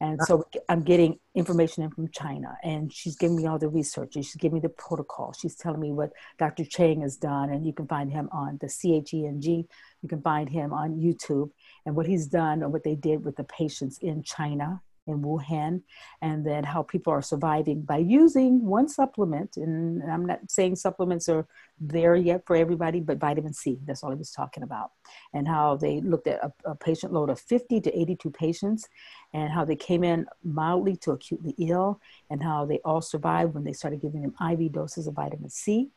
And 0.03 0.21
uh-huh. 0.21 0.27
so 0.27 0.45
I'm 0.69 0.83
getting 0.83 1.21
information 1.37 1.85
in 1.85 1.91
from 1.91 2.09
China, 2.11 2.57
and 2.65 2.93
she's 2.93 3.15
giving 3.15 3.37
me 3.37 3.47
all 3.47 3.59
the 3.59 3.69
research. 3.69 4.17
And 4.17 4.25
she's 4.25 4.35
giving 4.35 4.55
me 4.55 4.61
the 4.61 4.69
protocol. 4.69 5.33
She's 5.33 5.55
telling 5.55 5.81
me 5.81 5.93
what 5.93 6.11
Dr. 6.39 6.65
Chang 6.65 7.03
has 7.03 7.17
done, 7.17 7.51
and 7.51 7.65
you 7.65 7.73
can 7.73 7.87
find 7.87 8.11
him 8.11 8.29
on 8.33 8.59
the 8.61 8.67
CHENG. 8.67 9.69
You 10.03 10.09
can 10.09 10.21
find 10.21 10.49
him 10.49 10.73
on 10.73 10.97
YouTube, 10.97 11.51
and 11.87 11.95
what 11.95 12.07
he's 12.07 12.27
done 12.27 12.65
and 12.65 12.73
what 12.73 12.83
they 12.83 12.97
did 12.97 13.25
with 13.25 13.37
the 13.37 13.45
patients 13.45 13.99
in 14.03 14.25
China 14.25 14.83
in 15.07 15.23
Wuhan, 15.23 15.83
and 16.21 16.47
then 16.47 16.65
how 16.65 16.83
people 16.83 17.13
are 17.13 17.23
surviving 17.23 17.83
by 17.83 17.99
using 17.99 18.65
one 18.65 18.89
supplement. 18.89 19.57
And 19.57 20.03
I'm 20.11 20.27
not 20.27 20.41
saying 20.49 20.77
supplements 20.77 21.29
are 21.29 21.47
there 21.81 22.15
yet 22.15 22.43
for 22.47 22.55
everybody, 22.55 23.01
but 23.01 23.19
vitamin 23.19 23.53
C, 23.53 23.79
that's 23.85 24.03
all 24.03 24.11
he 24.11 24.17
was 24.17 24.31
talking 24.31 24.63
about. 24.63 24.93
And 25.33 25.49
how 25.49 25.77
they 25.77 26.01
looked 26.01 26.29
at 26.29 26.43
a, 26.43 26.53
a 26.71 26.75
patient 26.77 27.13
load 27.13 27.31
of 27.31 27.41
50 27.41 27.81
to 27.81 28.01
82 28.01 28.31
patients, 28.31 28.89
and 29.33 29.51
how 29.51 29.65
they 29.65 29.77
came 29.77 30.05
in 30.05 30.27
mildly 30.45 30.97
to 30.97 31.13
acutely 31.13 31.55
ill, 31.59 32.01
and 32.31 32.43
how 32.43 32.65
they 32.65 32.79
all 32.85 33.01
survived 33.01 33.55
when 33.55 33.65
they 33.65 33.73
started 33.73 34.01
giving 34.01 34.23
them 34.23 34.35
IV 34.51 34.73
doses 34.73 35.07
of 35.07 35.15
vitamin 35.15 35.51
C. 35.51 35.91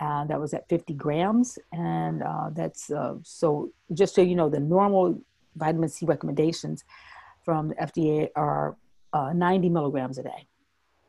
Uh, 0.00 0.24
that 0.26 0.40
was 0.40 0.54
at 0.54 0.68
50 0.68 0.94
grams. 0.94 1.58
And 1.72 2.22
uh, 2.22 2.50
that's 2.52 2.90
uh, 2.90 3.16
so, 3.22 3.72
just 3.92 4.14
so 4.14 4.22
you 4.22 4.36
know, 4.36 4.48
the 4.48 4.60
normal 4.60 5.20
vitamin 5.56 5.88
C 5.88 6.06
recommendations 6.06 6.84
from 7.44 7.68
the 7.68 7.74
FDA 7.74 8.28
are 8.36 8.76
uh, 9.12 9.32
90 9.32 9.68
milligrams 9.70 10.18
a 10.18 10.22
day. 10.22 10.46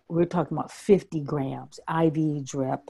We're 0.08 0.26
talking 0.26 0.58
about 0.58 0.72
50 0.72 1.22
grams 1.22 1.80
IV 1.88 2.46
drip. 2.46 2.90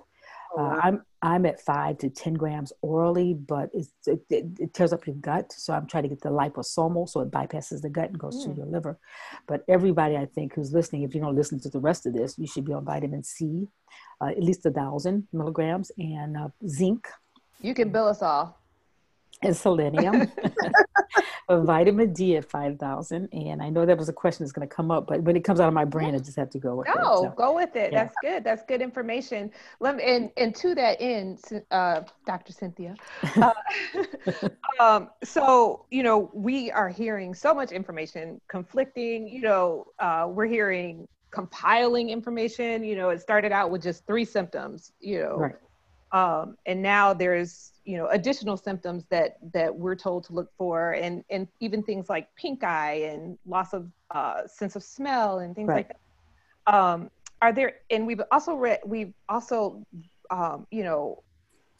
Uh, 0.57 0.79
I'm 0.81 1.03
I'm 1.21 1.45
at 1.45 1.59
five 1.59 1.97
to 1.99 2.09
10 2.09 2.35
grams 2.35 2.71
orally, 2.81 3.33
but 3.33 3.69
it, 3.73 3.87
it, 4.07 4.21
it, 4.57 4.73
tears 4.73 4.93
up 4.93 5.05
your 5.05 5.17
gut. 5.17 5.51
So 5.51 5.73
I'm 5.73 5.85
trying 5.85 6.03
to 6.03 6.09
get 6.09 6.21
the 6.21 6.29
liposomal 6.29 7.09
so 7.09 7.19
it 7.19 7.29
bypasses 7.29 7.81
the 7.81 7.89
gut 7.89 8.09
and 8.09 8.17
goes 8.17 8.37
mm. 8.37 8.45
to 8.45 8.57
your 8.57 8.65
liver. 8.65 8.97
But 9.45 9.65
everybody, 9.67 10.15
I 10.15 10.25
think, 10.25 10.53
who's 10.55 10.71
listening, 10.71 11.03
if 11.03 11.13
you 11.13 11.19
don't 11.19 11.35
listen 11.35 11.59
to 11.61 11.69
the 11.69 11.79
rest 11.79 12.05
of 12.05 12.13
this, 12.13 12.37
you 12.37 12.47
should 12.47 12.63
be 12.63 12.71
on 12.71 12.85
vitamin 12.85 13.23
C, 13.23 13.67
uh, 14.21 14.27
at 14.27 14.41
least 14.41 14.65
a 14.65 14.71
thousand 14.71 15.27
milligrams, 15.33 15.91
and 15.97 16.37
uh, 16.37 16.49
zinc. 16.65 17.07
You 17.59 17.73
can 17.73 17.89
bill 17.89 18.07
us 18.07 18.21
all 18.21 18.59
and 19.41 19.55
selenium, 19.55 20.21
vitamin 21.57 22.13
D 22.13 22.37
at 22.37 22.45
5,000. 22.45 23.29
And 23.31 23.61
I 23.61 23.69
know 23.69 23.85
that 23.85 23.97
was 23.97 24.09
a 24.09 24.13
question 24.13 24.45
that's 24.45 24.51
going 24.51 24.67
to 24.67 24.73
come 24.73 24.91
up, 24.91 25.07
but 25.07 25.23
when 25.23 25.35
it 25.35 25.43
comes 25.43 25.59
out 25.59 25.67
of 25.67 25.73
my 25.73 25.85
brain, 25.85 26.13
I 26.13 26.19
just 26.19 26.37
have 26.37 26.49
to 26.51 26.59
go 26.59 26.75
with 26.75 26.87
no, 26.87 26.93
it. 26.93 27.23
No, 27.23 27.33
go 27.35 27.55
with 27.55 27.75
it. 27.75 27.91
Yeah. 27.91 28.03
That's 28.03 28.15
good. 28.21 28.43
That's 28.43 28.63
good 28.63 28.81
information. 28.81 29.51
Let 29.79 29.97
me, 29.97 30.03
and, 30.03 30.31
and 30.37 30.55
to 30.55 30.75
that 30.75 30.97
end, 31.01 31.39
uh, 31.71 32.01
Dr. 32.25 32.53
Cynthia, 32.53 32.95
uh, 33.37 33.53
um, 34.79 35.09
so, 35.23 35.85
you 35.89 36.03
know, 36.03 36.29
we 36.33 36.71
are 36.71 36.89
hearing 36.89 37.33
so 37.33 37.53
much 37.53 37.71
information 37.71 38.39
conflicting, 38.47 39.27
you 39.27 39.41
know, 39.41 39.87
uh, 39.99 40.27
we're 40.29 40.45
hearing 40.45 41.07
compiling 41.31 42.09
information, 42.09 42.83
you 42.83 42.95
know, 42.95 43.09
it 43.09 43.21
started 43.21 43.51
out 43.51 43.71
with 43.71 43.81
just 43.81 44.05
three 44.05 44.25
symptoms, 44.25 44.91
you 44.99 45.19
know, 45.19 45.37
right. 45.37 45.55
um, 46.11 46.57
and 46.65 46.81
now 46.81 47.13
there's 47.13 47.71
you 47.89 47.97
know 47.97 48.07
additional 48.09 48.55
symptoms 48.55 49.03
that 49.09 49.37
that 49.51 49.75
we're 49.75 49.95
told 49.95 50.23
to 50.23 50.31
look 50.31 50.51
for 50.55 50.91
and 50.91 51.23
and 51.31 51.47
even 51.59 51.81
things 51.81 52.07
like 52.07 52.27
pink 52.35 52.63
eye 52.63 53.09
and 53.11 53.35
loss 53.47 53.73
of 53.73 53.91
uh, 54.11 54.45
sense 54.45 54.75
of 54.75 54.83
smell 54.83 55.39
and 55.39 55.55
things 55.55 55.67
right. 55.67 55.87
like 55.87 55.97
that 56.67 56.75
um, 56.75 57.09
are 57.41 57.51
there 57.51 57.73
and 57.89 58.05
we've 58.05 58.21
also 58.31 58.53
read 58.53 58.79
we've 58.85 59.13
also 59.27 59.83
um, 60.29 60.67
you 60.69 60.83
know 60.83 61.23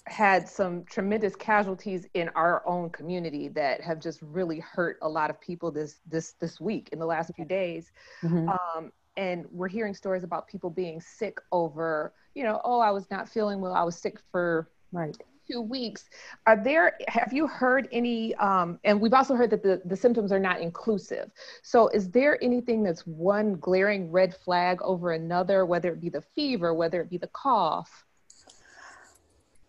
had 0.08 0.50
some 0.50 0.84
tremendous 0.86 1.36
casualties 1.36 2.08
in 2.16 2.28
our 2.30 2.68
own 2.68 2.90
community 2.90 3.48
that 3.48 3.80
have 3.80 4.00
just 4.00 4.20
really 4.24 4.60
hurt 4.60 4.98
a 5.04 5.08
lot 5.08 5.30
of 5.30 5.40
people 5.40 5.70
this 5.70 6.00
this 6.10 6.34
this 6.40 6.60
week 6.60 6.90
in 6.92 6.98
the 6.98 7.06
last 7.06 7.32
few 7.36 7.46
days 7.46 7.92
mm-hmm. 8.24 8.50
um, 8.50 8.92
and 9.16 9.46
we're 9.52 9.68
hearing 9.68 9.94
stories 9.94 10.24
about 10.24 10.48
people 10.48 10.72
being 10.72 11.00
sick 11.00 11.40
over 11.52 12.16
you 12.34 12.44
know 12.44 12.60
oh 12.64 12.80
i 12.80 12.90
was 12.90 13.12
not 13.12 13.30
feeling 13.30 13.62
well 13.62 13.74
i 13.74 13.84
was 13.84 13.96
sick 13.96 14.18
for 14.32 14.72
right 14.92 15.16
two 15.50 15.62
weeks 15.62 16.06
are 16.46 16.62
there 16.62 16.98
have 17.08 17.34
you 17.34 17.48
heard 17.48 17.88
any 17.92 18.36
um, 18.36 18.80
and 18.84 19.00
we've 19.00 19.14
also 19.14 19.36
heard 19.36 19.50
that 19.50 19.64
the, 19.64 19.82
the 19.86 19.96
symptoms 19.96 20.32
are 20.32 20.40
not 20.40 20.62
inclusive. 20.62 21.32
So 21.64 21.88
is 21.90 22.10
there 22.10 22.42
anything 22.44 22.84
that's 22.84 23.02
one 23.06 23.56
glaring 23.56 24.12
red 24.12 24.36
flag 24.36 24.82
over 24.82 25.12
another 25.12 25.66
whether 25.66 25.92
it 25.92 26.02
be 26.02 26.10
the 26.10 26.22
fever 26.22 26.74
whether 26.74 27.02
it 27.02 27.10
be 27.10 27.18
the 27.18 27.28
cough? 27.28 28.06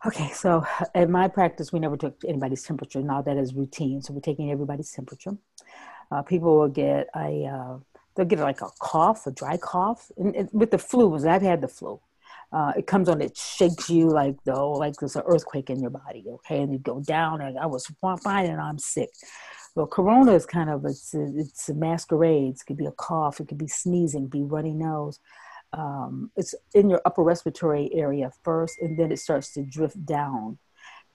Okay 0.06 0.30
so 0.30 0.64
in 0.94 1.10
my 1.10 1.28
practice 1.28 1.72
we 1.72 1.78
never 1.78 1.96
took 1.96 2.16
anybody's 2.26 2.62
temperature. 2.62 3.00
Now 3.00 3.22
that 3.22 3.36
is 3.36 3.54
routine 3.54 4.02
so 4.02 4.12
we're 4.12 4.20
taking 4.20 4.50
everybody's 4.50 4.90
temperature. 4.92 5.36
Uh, 6.10 6.22
people 6.22 6.58
will 6.58 6.68
get 6.68 7.08
a 7.14 7.46
uh, 7.46 7.78
they'll 8.16 8.26
get 8.26 8.38
like 8.40 8.60
a 8.60 8.70
cough 8.80 9.26
a 9.26 9.30
dry 9.30 9.56
cough 9.56 10.10
and, 10.16 10.34
and 10.34 10.48
with 10.52 10.70
the 10.70 10.78
flu 10.78 11.14
i've 11.26 11.42
had 11.42 11.60
the 11.60 11.68
flu 11.68 12.00
uh, 12.52 12.72
it 12.76 12.86
comes 12.86 13.08
on, 13.08 13.20
it 13.20 13.36
shakes 13.36 13.88
you 13.88 14.08
like 14.08 14.36
though, 14.44 14.72
like 14.72 14.94
there's 14.96 15.16
an 15.16 15.22
earthquake 15.26 15.70
in 15.70 15.80
your 15.80 15.90
body, 15.90 16.24
okay? 16.28 16.60
And 16.62 16.72
you 16.72 16.78
go 16.78 17.00
down, 17.00 17.40
and 17.40 17.58
I 17.58 17.66
was 17.66 17.86
fine, 18.22 18.46
and 18.46 18.60
I'm 18.60 18.78
sick. 18.78 19.10
Well, 19.76 19.86
corona 19.86 20.32
is 20.32 20.46
kind 20.46 20.68
of 20.68 20.84
it's 20.84 21.14
a, 21.14 21.26
it's 21.36 21.68
a 21.68 21.74
masquerade. 21.74 22.54
It 22.54 22.66
could 22.66 22.76
be 22.76 22.86
a 22.86 22.92
cough, 22.92 23.40
it 23.40 23.48
could 23.48 23.58
be 23.58 23.68
sneezing, 23.68 24.26
be 24.26 24.42
runny 24.42 24.74
nose. 24.74 25.20
Um, 25.72 26.32
it's 26.36 26.54
in 26.74 26.90
your 26.90 27.00
upper 27.04 27.22
respiratory 27.22 27.88
area 27.94 28.32
first, 28.42 28.78
and 28.80 28.98
then 28.98 29.12
it 29.12 29.20
starts 29.20 29.52
to 29.52 29.62
drift 29.62 30.04
down. 30.04 30.58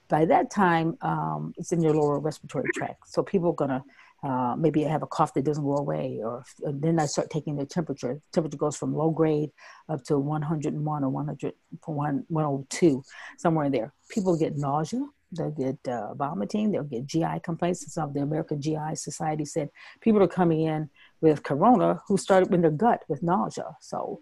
By 0.07 0.23
that 0.25 0.51
time, 0.51 0.97
um, 1.01 1.53
it's 1.57 1.73
in 1.73 1.81
your 1.81 1.95
lower 1.95 2.19
respiratory 2.19 2.69
tract. 2.75 3.09
So 3.09 3.23
people 3.23 3.49
are 3.49 3.55
gonna 3.55 3.83
uh, 4.23 4.55
maybe 4.57 4.85
I 4.85 4.89
have 4.89 5.03
a 5.03 5.07
cough 5.07 5.33
that 5.33 5.45
doesn't 5.45 5.63
go 5.63 5.77
away, 5.77 6.19
or 6.23 6.43
then 6.59 6.99
I 6.99 7.05
start 7.05 7.29
taking 7.29 7.55
the 7.55 7.65
temperature. 7.65 8.19
Temperature 8.33 8.57
goes 8.57 8.75
from 8.75 8.95
low 8.95 9.11
grade 9.11 9.51
up 9.87 10.03
to 10.05 10.17
101 10.17 11.03
or 11.03 11.09
100, 11.09 11.53
102, 11.85 13.03
somewhere 13.37 13.65
in 13.65 13.71
there. 13.71 13.93
People 14.09 14.37
get 14.37 14.57
nausea, 14.57 15.05
they'll 15.31 15.51
get 15.51 15.77
uh, 15.87 16.13
vomiting, 16.15 16.71
they'll 16.71 16.83
get 16.83 17.05
GI 17.05 17.41
complaints. 17.43 17.93
Some 17.93 18.09
of 18.09 18.13
the 18.13 18.21
American 18.21 18.61
GI 18.61 18.95
Society 18.95 19.45
said 19.45 19.69
people 20.01 20.23
are 20.23 20.27
coming 20.27 20.61
in 20.61 20.89
with 21.21 21.43
corona 21.43 22.01
who 22.07 22.17
started 22.17 22.53
in 22.53 22.61
their 22.61 22.71
gut 22.71 23.03
with 23.07 23.21
nausea. 23.21 23.75
So, 23.79 24.19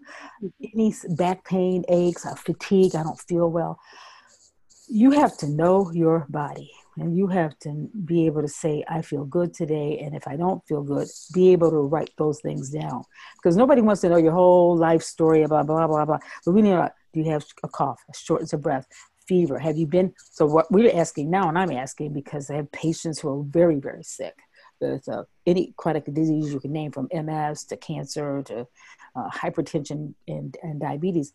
any 0.62 0.94
back 1.10 1.44
pain, 1.44 1.84
aches, 1.88 2.26
fatigue, 2.40 2.94
I 2.94 3.02
don't 3.04 3.20
feel 3.20 3.50
well. 3.50 3.78
You 4.86 5.12
have 5.12 5.36
to 5.38 5.48
know 5.48 5.90
your 5.92 6.26
body 6.28 6.70
and 6.96 7.16
you 7.16 7.26
have 7.26 7.58
to 7.60 7.88
be 8.04 8.26
able 8.26 8.42
to 8.42 8.48
say, 8.48 8.84
I 8.88 9.02
feel 9.02 9.24
good 9.24 9.52
today. 9.52 9.98
And 9.98 10.14
if 10.14 10.28
I 10.28 10.36
don't 10.36 10.64
feel 10.66 10.82
good, 10.82 11.08
be 11.32 11.50
able 11.52 11.70
to 11.70 11.78
write 11.78 12.10
those 12.16 12.40
things 12.40 12.70
down. 12.70 13.02
Because 13.36 13.56
nobody 13.56 13.80
wants 13.80 14.00
to 14.02 14.08
know 14.08 14.16
your 14.16 14.32
whole 14.32 14.76
life 14.76 15.02
story 15.02 15.42
about 15.42 15.66
blah, 15.66 15.86
blah, 15.86 16.04
blah. 16.04 16.04
Blah. 16.04 16.18
But 16.44 16.52
we 16.52 16.62
need 16.62 16.70
to 16.70 16.92
do 17.12 17.20
you 17.20 17.30
have 17.30 17.44
a 17.62 17.68
cough, 17.68 18.02
a 18.10 18.14
shortness 18.14 18.52
of 18.52 18.62
breath, 18.62 18.86
fever? 19.28 19.58
Have 19.58 19.76
you 19.76 19.86
been? 19.86 20.12
So, 20.32 20.46
what 20.46 20.70
we're 20.70 20.94
asking 20.94 21.30
now, 21.30 21.48
and 21.48 21.58
I'm 21.58 21.70
asking 21.70 22.12
because 22.12 22.50
I 22.50 22.56
have 22.56 22.70
patients 22.72 23.20
who 23.20 23.40
are 23.40 23.44
very, 23.44 23.78
very 23.78 24.02
sick. 24.02 24.34
There's 24.80 25.06
uh, 25.08 25.22
any 25.46 25.72
chronic 25.76 26.12
disease 26.12 26.52
you 26.52 26.60
can 26.60 26.72
name 26.72 26.90
from 26.90 27.08
MS 27.12 27.64
to 27.66 27.76
cancer 27.76 28.42
to 28.46 28.66
uh, 29.16 29.30
hypertension 29.30 30.14
and, 30.26 30.56
and 30.62 30.80
diabetes 30.80 31.32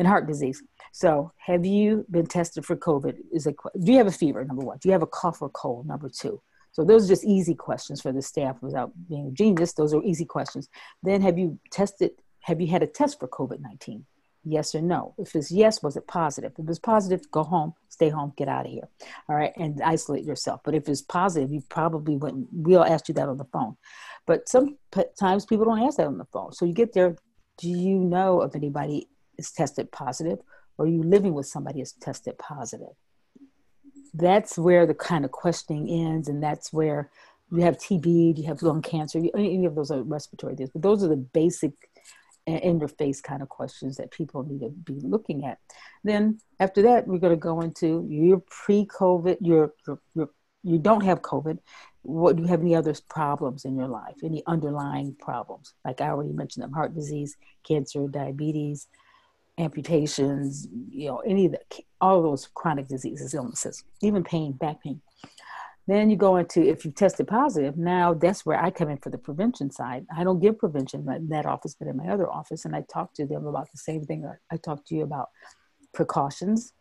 and 0.00 0.08
heart 0.08 0.26
disease. 0.26 0.62
So, 0.92 1.30
have 1.36 1.64
you 1.64 2.06
been 2.10 2.26
tested 2.26 2.64
for 2.64 2.74
COVID? 2.74 3.16
Is 3.32 3.46
a 3.46 3.52
do 3.52 3.92
you 3.92 3.98
have 3.98 4.06
a 4.08 4.10
fever? 4.22 4.42
Number 4.44 4.64
one. 4.64 4.78
Do 4.80 4.88
you 4.88 4.92
have 4.92 5.02
a 5.02 5.06
cough 5.06 5.42
or 5.42 5.50
cold? 5.50 5.86
Number 5.86 6.08
two. 6.08 6.42
So 6.72 6.84
those 6.84 7.04
are 7.04 7.08
just 7.08 7.24
easy 7.24 7.54
questions 7.54 8.00
for 8.00 8.10
the 8.10 8.22
staff 8.22 8.56
without 8.62 8.92
being 9.08 9.26
a 9.26 9.30
genius. 9.30 9.74
Those 9.74 9.92
are 9.92 10.02
easy 10.02 10.24
questions. 10.24 10.68
Then, 11.02 11.20
have 11.20 11.38
you 11.38 11.60
tested? 11.70 12.12
Have 12.40 12.60
you 12.60 12.68
had 12.68 12.82
a 12.82 12.86
test 12.86 13.20
for 13.20 13.28
COVID 13.28 13.60
nineteen? 13.60 14.06
Yes 14.42 14.74
or 14.74 14.80
no? 14.80 15.14
If 15.18 15.36
it's 15.36 15.52
yes, 15.52 15.82
was 15.82 15.96
it 15.98 16.06
positive? 16.06 16.52
If 16.58 16.66
it's 16.66 16.78
positive, 16.78 17.30
go 17.30 17.44
home, 17.44 17.74
stay 17.90 18.08
home, 18.08 18.32
get 18.38 18.48
out 18.48 18.64
of 18.64 18.72
here. 18.72 18.88
All 19.28 19.36
right, 19.36 19.52
and 19.58 19.82
isolate 19.82 20.24
yourself. 20.24 20.62
But 20.64 20.74
if 20.74 20.88
it's 20.88 21.02
positive, 21.02 21.52
you 21.52 21.60
probably 21.68 22.16
wouldn't. 22.16 22.48
We'll 22.52 22.84
ask 22.84 23.06
you 23.08 23.14
that 23.14 23.28
on 23.28 23.36
the 23.36 23.44
phone. 23.52 23.76
But 24.26 24.48
sometimes 24.48 25.44
people 25.44 25.66
don't 25.66 25.82
ask 25.82 25.98
that 25.98 26.06
on 26.06 26.16
the 26.16 26.32
phone. 26.32 26.52
So 26.52 26.64
you 26.64 26.72
get 26.72 26.94
there. 26.94 27.16
Do 27.58 27.68
you 27.68 27.98
know 27.98 28.40
of 28.40 28.56
anybody 28.56 29.06
is 29.40 29.52
tested 29.52 29.90
positive, 29.90 30.38
or 30.78 30.86
are 30.86 30.88
you 30.88 31.02
living 31.02 31.34
with 31.34 31.46
somebody 31.46 31.80
that's 31.80 31.92
tested 31.92 32.38
positive? 32.38 32.94
That's 34.14 34.58
where 34.58 34.86
the 34.86 34.94
kind 34.94 35.24
of 35.24 35.30
questioning 35.30 35.88
ends, 35.88 36.28
and 36.28 36.42
that's 36.42 36.72
where 36.72 37.10
you 37.50 37.62
have 37.62 37.78
TB, 37.78 38.38
you 38.38 38.44
have 38.46 38.62
lung 38.62 38.82
cancer, 38.82 39.20
any 39.34 39.66
of 39.66 39.74
those 39.74 39.90
are 39.90 40.02
respiratory 40.02 40.54
things. 40.54 40.70
But 40.70 40.82
those 40.82 41.02
are 41.02 41.08
the 41.08 41.16
basic 41.16 41.72
interface 42.48 43.22
kind 43.22 43.42
of 43.42 43.48
questions 43.48 43.96
that 43.96 44.10
people 44.10 44.42
need 44.42 44.60
to 44.60 44.70
be 44.70 45.00
looking 45.02 45.44
at. 45.44 45.58
Then 46.04 46.38
after 46.58 46.82
that, 46.82 47.06
we're 47.06 47.18
going 47.18 47.32
to 47.32 47.36
go 47.36 47.60
into 47.60 48.06
your 48.08 48.42
pre-COVID, 48.48 49.38
your, 49.40 49.74
your, 49.86 50.00
your 50.14 50.30
you 50.62 50.78
don't 50.78 51.04
have 51.04 51.22
COVID. 51.22 51.58
What 52.02 52.36
do 52.36 52.42
you 52.42 52.48
have 52.48 52.60
any 52.60 52.74
other 52.74 52.94
problems 53.08 53.64
in 53.64 53.76
your 53.76 53.88
life? 53.88 54.16
Any 54.22 54.42
underlying 54.46 55.14
problems? 55.18 55.74
Like 55.84 56.00
I 56.00 56.08
already 56.08 56.32
mentioned 56.32 56.62
them: 56.62 56.72
heart 56.72 56.94
disease, 56.94 57.36
cancer, 57.66 58.06
diabetes, 58.08 58.86
amputations. 59.60 60.66
You 60.90 61.08
know, 61.08 61.18
any 61.18 61.46
of 61.46 61.52
the 61.52 61.60
all 62.00 62.22
those 62.22 62.48
chronic 62.54 62.88
diseases, 62.88 63.34
illnesses, 63.34 63.84
even 64.00 64.24
pain, 64.24 64.52
back 64.52 64.82
pain. 64.82 65.00
Then 65.86 66.08
you 66.08 66.16
go 66.16 66.36
into 66.36 66.62
if 66.62 66.84
you 66.84 66.92
tested 66.92 67.26
positive, 67.26 67.76
now 67.76 68.14
that's 68.14 68.46
where 68.46 68.62
I 68.62 68.70
come 68.70 68.90
in 68.90 68.98
for 68.98 69.10
the 69.10 69.18
prevention 69.18 69.70
side. 69.70 70.06
I 70.16 70.24
don't 70.24 70.40
give 70.40 70.58
prevention 70.58 71.08
in 71.08 71.28
that 71.28 71.46
office, 71.46 71.74
but 71.78 71.88
in 71.88 71.96
my 71.96 72.08
other 72.08 72.30
office, 72.30 72.64
and 72.64 72.76
I 72.76 72.84
talk 72.92 73.12
to 73.14 73.26
them 73.26 73.46
about 73.46 73.70
the 73.72 73.78
same 73.78 74.04
thing. 74.04 74.30
I 74.50 74.56
talk 74.56 74.84
to 74.86 74.94
you 74.94 75.02
about 75.02 75.30
precautions, 75.92 76.72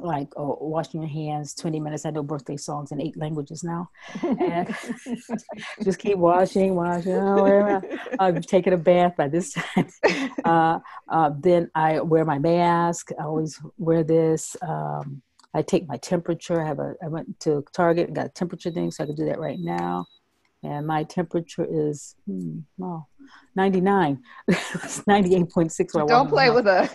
like 0.00 0.28
oh, 0.36 0.58
washing 0.60 1.02
your 1.02 1.10
hands 1.10 1.54
20 1.54 1.80
minutes. 1.80 2.04
I 2.04 2.10
know 2.10 2.22
birthday 2.22 2.56
songs 2.56 2.92
in 2.92 3.00
eight 3.00 3.16
languages 3.16 3.62
now. 3.62 3.90
And 4.22 4.74
just 5.84 5.98
keep 5.98 6.18
washing, 6.18 6.74
washing. 6.74 7.14
Oh, 7.14 7.80
I'm 8.18 8.40
taking 8.42 8.72
a 8.72 8.76
bath 8.76 9.16
by 9.16 9.28
this 9.28 9.52
time. 9.52 9.88
Uh, 10.44 10.78
uh, 11.08 11.30
then 11.40 11.70
I 11.74 12.00
wear 12.00 12.26
my 12.26 12.38
mask. 12.38 13.10
I 13.18 13.24
always 13.24 13.58
wear 13.78 14.04
this. 14.04 14.54
Um, 14.60 15.22
I 15.54 15.62
take 15.62 15.88
my 15.88 15.96
temperature. 15.96 16.60
I 16.60 16.66
have 16.66 16.80
a. 16.80 16.94
I 17.02 17.08
went 17.08 17.40
to 17.40 17.64
Target 17.72 18.08
and 18.08 18.16
got 18.16 18.26
a 18.26 18.28
temperature 18.28 18.70
thing, 18.70 18.90
so 18.90 19.04
I 19.04 19.06
can 19.06 19.14
do 19.14 19.24
that 19.24 19.38
right 19.38 19.58
now. 19.58 20.04
And 20.62 20.86
my 20.86 21.04
temperature 21.04 21.66
is 21.68 22.14
hmm, 22.26 22.58
oh, 22.82 23.06
99. 23.56 24.22
it's 24.48 25.00
98.6. 25.00 26.06
Don't 26.06 26.28
play 26.28 26.50
with 26.50 26.66
us. 26.66 26.92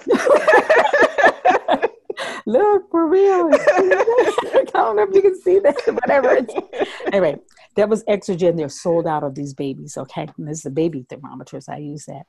Look 2.50 2.90
for 2.90 3.08
real. 3.08 3.52
I 3.54 4.66
don't 4.74 4.96
know 4.96 5.04
if 5.04 5.14
you 5.14 5.22
can 5.22 5.40
see 5.40 5.60
that. 5.60 5.76
Whatever. 5.86 6.40
anyway, 7.14 7.38
that 7.76 7.88
was 7.88 8.04
Exergen. 8.06 8.58
They're 8.58 8.70
sold 8.70 9.06
out 9.06 9.24
of 9.24 9.36
these 9.36 9.54
babies. 9.54 9.96
Okay, 9.98 10.28
and 10.36 10.48
this 10.48 10.58
is 10.58 10.64
the 10.64 10.72
baby 10.72 11.06
thermometer, 11.08 11.62
so 11.62 11.74
I 11.74 11.78
use 11.78 12.06
that. 12.06 12.26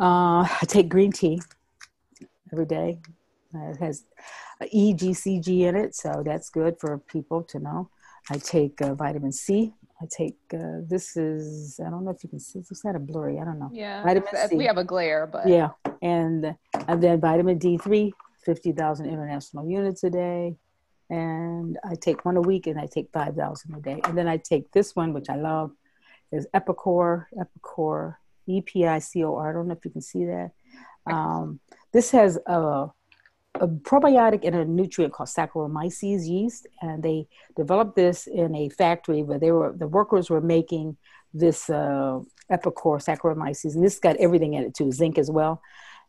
Uh, 0.00 0.42
I 0.42 0.64
take 0.66 0.88
green 0.88 1.12
tea 1.12 1.40
every 2.52 2.66
day. 2.66 2.98
Uh, 3.54 3.70
it 3.70 3.76
has 3.76 4.02
EGCG 4.62 5.60
in 5.60 5.76
it, 5.76 5.94
so 5.94 6.24
that's 6.26 6.50
good 6.50 6.80
for 6.80 6.98
people 6.98 7.44
to 7.44 7.60
know. 7.60 7.88
I 8.30 8.38
take 8.38 8.82
uh, 8.82 8.94
vitamin 8.94 9.30
C. 9.30 9.72
I 10.02 10.06
take 10.10 10.38
uh, 10.52 10.80
this 10.88 11.16
is 11.16 11.78
I 11.78 11.88
don't 11.88 12.04
know 12.04 12.10
if 12.10 12.24
you 12.24 12.30
can 12.30 12.40
see 12.40 12.58
this. 12.58 12.72
it's 12.72 12.82
kind 12.82 12.96
of 12.96 13.06
blurry. 13.06 13.38
I 13.38 13.44
don't 13.44 13.60
know. 13.60 13.70
Yeah, 13.72 14.02
vitamin 14.02 14.48
C. 14.48 14.56
We 14.56 14.66
have 14.66 14.78
a 14.78 14.82
glare, 14.82 15.28
but 15.28 15.46
yeah, 15.46 15.68
and 16.02 16.56
and 16.88 17.00
then 17.00 17.20
vitamin 17.20 17.58
D 17.58 17.78
three, 17.78 18.12
50,000 18.44 19.06
international 19.06 19.68
units 19.68 20.04
a 20.04 20.10
day, 20.10 20.56
and 21.08 21.78
I 21.84 21.94
take 21.94 22.24
one 22.24 22.36
a 22.36 22.40
week, 22.40 22.66
and 22.66 22.78
I 22.78 22.86
take 22.86 23.10
five 23.12 23.34
thousand 23.34 23.74
a 23.74 23.80
day, 23.80 24.00
and 24.04 24.16
then 24.16 24.28
I 24.28 24.36
take 24.36 24.70
this 24.72 24.94
one, 24.94 25.12
which 25.12 25.28
I 25.28 25.36
love, 25.36 25.72
is 26.30 26.46
Epicor, 26.54 27.26
Epicor, 27.36 28.16
E 28.46 28.60
P 28.60 28.86
I 28.86 29.00
C 29.00 29.24
O 29.24 29.34
R. 29.34 29.50
I 29.50 29.52
don't 29.52 29.66
know 29.66 29.74
if 29.74 29.84
you 29.84 29.90
can 29.90 30.02
see 30.02 30.24
that. 30.26 30.52
Um, 31.06 31.60
this 31.92 32.12
has 32.12 32.38
a 32.46 32.88
a 33.56 33.66
probiotic 33.66 34.44
and 34.44 34.54
a 34.54 34.64
nutrient 34.64 35.12
called 35.12 35.28
Saccharomyces 35.28 36.28
yeast, 36.28 36.68
and 36.80 37.02
they 37.02 37.26
developed 37.56 37.96
this 37.96 38.28
in 38.28 38.54
a 38.54 38.68
factory 38.68 39.22
where 39.22 39.38
they 39.38 39.50
were 39.50 39.72
the 39.72 39.88
workers 39.88 40.30
were 40.30 40.40
making 40.40 40.96
this 41.34 41.68
uh, 41.68 42.20
Epicor 42.50 43.02
Saccharomyces, 43.02 43.74
and 43.74 43.84
this 43.84 43.98
got 43.98 44.16
everything 44.16 44.54
in 44.54 44.64
it 44.64 44.74
too, 44.74 44.92
zinc 44.92 45.18
as 45.18 45.30
well. 45.30 45.60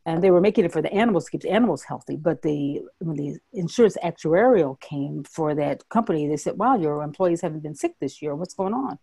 And 0.05 0.23
they 0.23 0.31
were 0.31 0.41
making 0.41 0.65
it 0.65 0.71
for 0.71 0.81
the 0.81 0.91
animals 0.91 1.25
to 1.25 1.31
keep 1.31 1.41
the 1.41 1.51
animals 1.51 1.83
healthy. 1.83 2.15
But 2.15 2.41
the 2.41 2.81
when 2.99 3.17
the 3.17 3.37
insurance 3.53 3.97
actuarial 4.03 4.79
came 4.79 5.23
for 5.23 5.53
that 5.55 5.87
company, 5.89 6.27
they 6.27 6.37
said, 6.37 6.57
"Wow, 6.57 6.75
your 6.75 7.03
employees 7.03 7.41
haven't 7.41 7.61
been 7.63 7.75
sick 7.75 7.93
this 7.99 8.21
year. 8.21 8.35
What's 8.35 8.55
going 8.55 8.73
on?" 8.73 8.97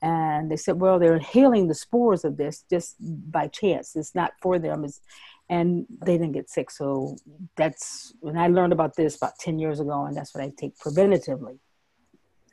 And 0.00 0.50
they 0.50 0.56
said, 0.56 0.80
"Well, 0.80 0.98
they're 0.98 1.16
inhaling 1.16 1.68
the 1.68 1.74
spores 1.74 2.24
of 2.24 2.38
this 2.38 2.64
just 2.70 2.96
by 3.00 3.48
chance. 3.48 3.94
It's 3.94 4.14
not 4.14 4.32
for 4.40 4.58
them. 4.58 4.84
It's 4.84 5.00
and 5.48 5.86
they 6.04 6.18
didn't 6.18 6.32
get 6.32 6.50
sick. 6.50 6.70
So 6.70 7.16
that's 7.56 8.12
when 8.20 8.36
I 8.36 8.48
learned 8.48 8.72
about 8.72 8.96
this 8.96 9.16
about 9.16 9.38
10 9.38 9.58
years 9.58 9.80
ago, 9.80 10.04
and 10.04 10.16
that's 10.16 10.34
what 10.34 10.44
I 10.44 10.52
take 10.56 10.76
preventatively. 10.78 11.58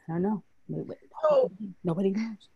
I 0.08 0.13
don't 0.13 0.21
know. 0.21 0.43
So, 1.29 1.51
Nobody 1.84 2.12
knows. 2.12 2.49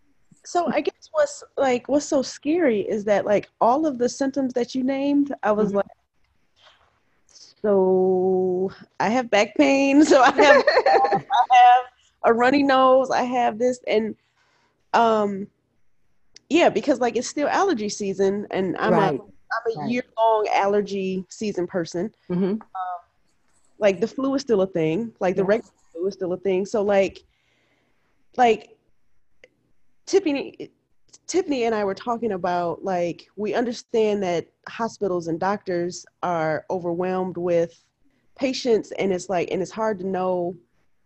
So 0.45 0.71
I 0.71 0.82
guess 0.82 1.10
what's 1.12 1.43
like 1.58 1.88
what's 1.88 2.06
so 2.06 2.21
scary 2.21 2.82
is 2.82 3.04
that 3.06 3.25
like 3.25 3.49
all 3.62 3.86
of 3.86 3.97
the 3.97 4.10
symptoms 4.10 4.54
that 4.54 4.73
you 4.73 4.84
named, 4.84 5.34
I 5.43 5.52
was 5.52 5.69
mm-hmm. 5.69 5.78
like, 5.78 5.86
so 7.62 8.71
I 8.99 9.10
have 9.10 9.30
back 9.30 9.56
pain, 9.56 10.04
so 10.06 10.21
I 10.21 10.32
have 10.32 10.63
I 10.65 11.23
have 11.52 11.84
a 12.23 12.34
runny 12.34 12.63
nose, 12.63 13.12
I 13.12 13.23
have 13.23 13.60
this, 13.60 13.80
and 13.88 14.15
um, 14.93 15.47
yeah, 16.49 16.69
because 16.69 16.99
like 16.99 17.15
it's 17.15 17.28
still 17.28 17.47
allergy 17.47 17.89
season, 17.89 18.47
and 18.52 18.75
I'm 18.78 18.93
right. 18.93 19.19
a 19.19 19.23
I'm 19.23 19.78
a 19.78 19.80
right. 19.82 19.89
year 19.89 20.04
long 20.17 20.47
allergy 20.54 21.25
season 21.30 21.67
person. 21.67 22.13
Mm-hmm. 22.30 22.43
Um, 22.43 22.60
like 23.80 23.99
the 23.99 24.08
flu 24.08 24.36
is 24.36 24.41
still 24.41 24.62
a 24.62 24.67
thing. 24.67 25.13
Like 25.19 25.36
the 25.36 25.43
regular 25.43 25.73
flu 25.91 26.08
is 26.08 26.13
still 26.13 26.34
a 26.34 26.38
thing. 26.38 26.65
So 26.65 26.82
like, 26.82 27.23
like 28.38 28.78
Tiffany, 30.10 30.72
Tiffany 31.28 31.65
and 31.65 31.76
I 31.76 31.84
were 31.84 31.93
talking 31.93 32.32
about 32.32 32.84
like 32.84 33.28
we 33.36 33.54
understand 33.54 34.24
that 34.24 34.48
hospitals 34.67 35.28
and 35.28 35.39
doctors 35.39 36.04
are 36.24 36.65
overwhelmed 36.72 37.38
with 37.38 37.86
patients, 38.36 38.91
and 38.93 39.13
it's 39.13 39.30
like 39.30 39.52
and 39.52 39.62
it's 39.62 39.69
hard 39.69 40.00
to 40.00 40.08
know 40.08 40.56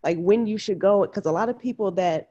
like 0.02 0.16
when 0.16 0.46
you 0.46 0.56
should 0.56 0.78
go 0.78 1.02
because 1.02 1.26
a 1.26 1.32
lot 1.32 1.50
of 1.50 1.58
people 1.58 1.90
that 1.90 2.30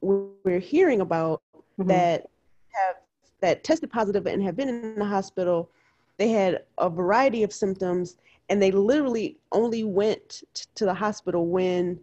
we're 0.00 0.60
hearing 0.60 1.02
about 1.02 1.42
mm-hmm. 1.54 1.88
that 1.88 2.30
have 2.68 2.96
that 3.42 3.62
tested 3.62 3.90
positive 3.90 4.24
and 4.26 4.42
have 4.42 4.56
been 4.56 4.70
in 4.70 4.98
the 4.98 5.04
hospital, 5.04 5.70
they 6.16 6.30
had 6.30 6.62
a 6.78 6.88
variety 6.88 7.42
of 7.42 7.52
symptoms 7.52 8.16
and 8.48 8.62
they 8.62 8.70
literally 8.70 9.36
only 9.52 9.84
went 9.84 10.42
t- 10.54 10.64
to 10.74 10.86
the 10.86 10.94
hospital 10.94 11.48
when 11.48 12.00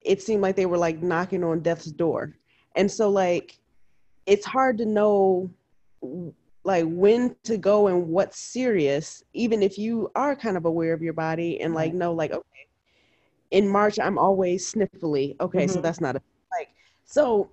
it 0.00 0.20
seemed 0.20 0.42
like 0.42 0.56
they 0.56 0.66
were 0.66 0.78
like 0.78 1.00
knocking 1.04 1.44
on 1.44 1.60
death's 1.60 1.92
door. 1.92 2.34
And 2.74 2.90
so 2.90 3.08
like 3.10 3.59
it's 4.26 4.46
hard 4.46 4.78
to 4.78 4.86
know 4.86 5.50
like 6.64 6.84
when 6.86 7.34
to 7.42 7.56
go 7.56 7.88
and 7.88 8.08
what's 8.08 8.38
serious 8.38 9.22
even 9.32 9.62
if 9.62 9.78
you 9.78 10.10
are 10.14 10.36
kind 10.36 10.56
of 10.56 10.64
aware 10.64 10.92
of 10.92 11.02
your 11.02 11.12
body 11.12 11.60
and 11.60 11.74
like 11.74 11.94
know 11.94 12.12
like 12.12 12.32
okay 12.32 12.66
in 13.50 13.68
march 13.68 13.98
i'm 13.98 14.18
always 14.18 14.72
sniffly. 14.72 15.36
Okay 15.40 15.64
mm-hmm. 15.64 15.72
so 15.72 15.80
that's 15.80 16.00
not 16.00 16.16
a 16.16 16.22
like 16.52 16.68
so 17.04 17.50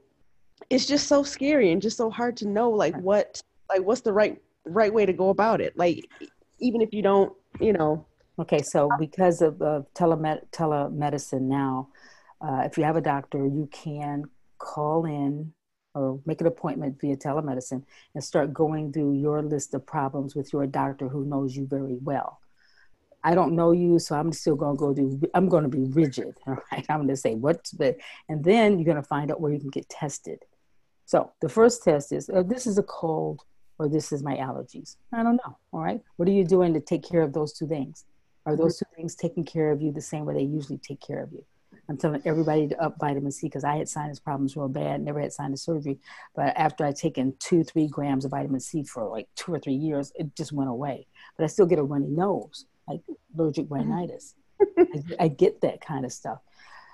it's 0.69 0.85
just 0.85 1.07
so 1.07 1.23
scary 1.23 1.71
and 1.71 1.81
just 1.81 1.97
so 1.97 2.09
hard 2.09 2.35
to 2.37 2.47
know 2.47 2.69
like 2.69 2.95
what 2.97 3.41
like 3.69 3.81
what's 3.81 4.01
the 4.01 4.13
right 4.13 4.41
right 4.65 4.93
way 4.93 5.05
to 5.05 5.13
go 5.13 5.29
about 5.29 5.61
it. 5.61 5.77
Like 5.77 6.05
even 6.59 6.81
if 6.81 6.93
you 6.93 7.01
don't 7.01 7.33
you 7.59 7.73
know. 7.73 8.05
Okay 8.39 8.61
so 8.61 8.89
because 8.99 9.41
of 9.41 9.59
uh, 9.63 9.81
telemed- 9.95 10.47
telemedicine 10.51 11.41
now 11.41 11.89
uh, 12.39 12.61
if 12.65 12.77
you 12.77 12.83
have 12.83 12.95
a 12.95 13.01
doctor 13.01 13.39
you 13.39 13.67
can 13.71 14.25
call 14.59 15.05
in 15.05 15.51
or 15.97 16.19
make 16.25 16.41
an 16.41 16.47
appointment 16.47 16.99
via 17.01 17.17
telemedicine 17.17 17.83
and 18.13 18.23
start 18.23 18.53
going 18.53 18.91
through 18.93 19.13
your 19.13 19.41
list 19.41 19.73
of 19.73 19.85
problems 19.85 20.35
with 20.35 20.53
your 20.53 20.65
doctor 20.67 21.07
who 21.07 21.25
knows 21.25 21.55
you 21.55 21.65
very 21.65 21.97
well 22.01 22.39
I 23.23 23.35
don't 23.35 23.57
know 23.57 23.71
you, 23.73 23.99
so 23.99 24.15
I'm 24.15 24.31
still 24.31 24.55
gonna 24.55 24.77
go 24.77 24.93
do. 24.93 25.19
I'm 25.33 25.49
gonna 25.49 25.67
be 25.67 25.83
rigid, 25.83 26.33
all 26.47 26.53
right. 26.71 26.85
I'm 26.87 27.01
gonna 27.01 27.17
say 27.17 27.35
what's 27.35 27.71
the, 27.71 27.97
and 28.29 28.41
then 28.41 28.79
you're 28.79 28.85
gonna 28.85 29.03
find 29.03 29.31
out 29.31 29.41
where 29.41 29.51
you 29.51 29.59
can 29.59 29.69
get 29.69 29.89
tested. 29.89 30.45
So 31.05 31.31
the 31.41 31.49
first 31.49 31.83
test 31.83 32.13
is 32.13 32.29
uh, 32.29 32.43
this 32.43 32.65
is 32.65 32.77
a 32.77 32.83
cold 32.83 33.41
or 33.79 33.89
this 33.89 34.11
is 34.11 34.23
my 34.23 34.35
allergies. 34.37 34.95
I 35.13 35.23
don't 35.23 35.35
know. 35.35 35.57
All 35.73 35.81
right. 35.81 36.01
What 36.15 36.29
are 36.29 36.31
you 36.31 36.45
doing 36.45 36.73
to 36.73 36.79
take 36.79 37.03
care 37.03 37.21
of 37.21 37.33
those 37.33 37.53
two 37.53 37.67
things? 37.67 38.05
Are 38.45 38.55
those 38.55 38.77
mm-hmm. 38.77 38.93
two 38.93 39.01
things 39.01 39.15
taking 39.15 39.43
care 39.43 39.71
of 39.71 39.81
you 39.81 39.91
the 39.91 40.01
same 40.01 40.25
way 40.25 40.33
they 40.33 40.41
usually 40.43 40.77
take 40.77 41.01
care 41.01 41.21
of 41.21 41.31
you? 41.33 41.43
I'm 41.89 41.97
telling 41.97 42.21
everybody 42.25 42.67
to 42.67 42.81
up 42.83 42.97
vitamin 42.99 43.31
C 43.31 43.47
because 43.47 43.63
I 43.63 43.77
had 43.77 43.87
sinus 43.87 44.19
problems 44.19 44.57
real 44.57 44.67
bad, 44.67 45.01
never 45.01 45.21
had 45.21 45.31
sinus 45.31 45.63
surgery. 45.63 45.99
But 46.35 46.57
after 46.57 46.85
I'd 46.85 46.97
taken 46.97 47.33
two, 47.39 47.63
three 47.63 47.87
grams 47.87 48.25
of 48.25 48.31
vitamin 48.31 48.59
C 48.59 48.83
for 48.83 49.07
like 49.07 49.27
two 49.35 49.53
or 49.53 49.59
three 49.59 49.73
years, 49.73 50.11
it 50.15 50.35
just 50.35 50.51
went 50.51 50.69
away. 50.69 51.07
But 51.37 51.45
I 51.45 51.47
still 51.47 51.65
get 51.65 51.79
a 51.79 51.83
runny 51.83 52.09
nose, 52.09 52.65
like 52.87 53.01
allergic 53.37 53.65
mm-hmm. 53.65 53.89
rhinitis. 53.89 54.35
I, 54.59 55.01
I 55.19 55.27
get 55.27 55.61
that 55.61 55.81
kind 55.81 56.03
of 56.03 56.11
stuff. 56.11 56.39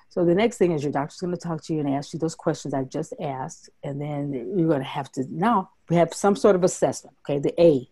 So 0.10 0.24
the 0.24 0.36
next 0.36 0.58
thing 0.58 0.74
is 0.74 0.84
your 0.84 0.92
doctor's 0.92 1.20
going 1.20 1.34
to 1.34 1.40
talk 1.40 1.64
to 1.64 1.74
you 1.74 1.80
and 1.80 1.90
ask 1.90 2.14
you 2.14 2.20
those 2.20 2.36
questions 2.36 2.72
I've 2.72 2.90
just 2.90 3.16
asked, 3.20 3.72
and 3.84 4.00
then 4.00 4.32
you're 4.32 4.68
going 4.68 4.80
to 4.80 4.86
have 4.86 5.12
to 5.14 5.26
now 5.32 5.72
we 5.90 5.96
have 5.96 6.14
some 6.14 6.36
sort 6.36 6.56
of 6.56 6.64
assessment. 6.64 7.18
Okay, 7.28 7.40
the 7.40 7.60
A. 7.60 7.90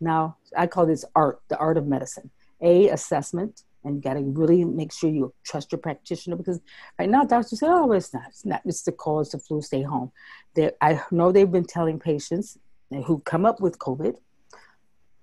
Now 0.00 0.38
I 0.56 0.66
call 0.66 0.86
this 0.86 1.04
art, 1.14 1.42
the 1.48 1.58
art 1.58 1.76
of 1.76 1.86
medicine. 1.86 2.30
A 2.62 2.88
assessment, 2.88 3.62
and 3.84 3.96
you 3.96 4.00
got 4.00 4.14
to 4.14 4.20
really 4.20 4.64
make 4.64 4.92
sure 4.92 5.10
you 5.10 5.32
trust 5.44 5.72
your 5.72 5.78
practitioner 5.78 6.36
because 6.36 6.60
right 6.98 7.08
now 7.08 7.24
doctors 7.24 7.60
say, 7.60 7.66
"Oh, 7.68 7.92
it's 7.92 8.12
not, 8.12 8.24
it's 8.28 8.44
not, 8.44 8.62
it's 8.64 8.82
the 8.82 8.92
cold, 8.92 9.22
it's 9.22 9.32
the 9.32 9.38
flu, 9.38 9.60
stay 9.60 9.82
home." 9.82 10.12
They, 10.54 10.70
I 10.80 11.02
know 11.10 11.32
they've 11.32 11.50
been 11.50 11.66
telling 11.66 11.98
patients 11.98 12.58
who 12.90 13.18
come 13.20 13.44
up 13.44 13.60
with 13.60 13.78
COVID 13.78 14.16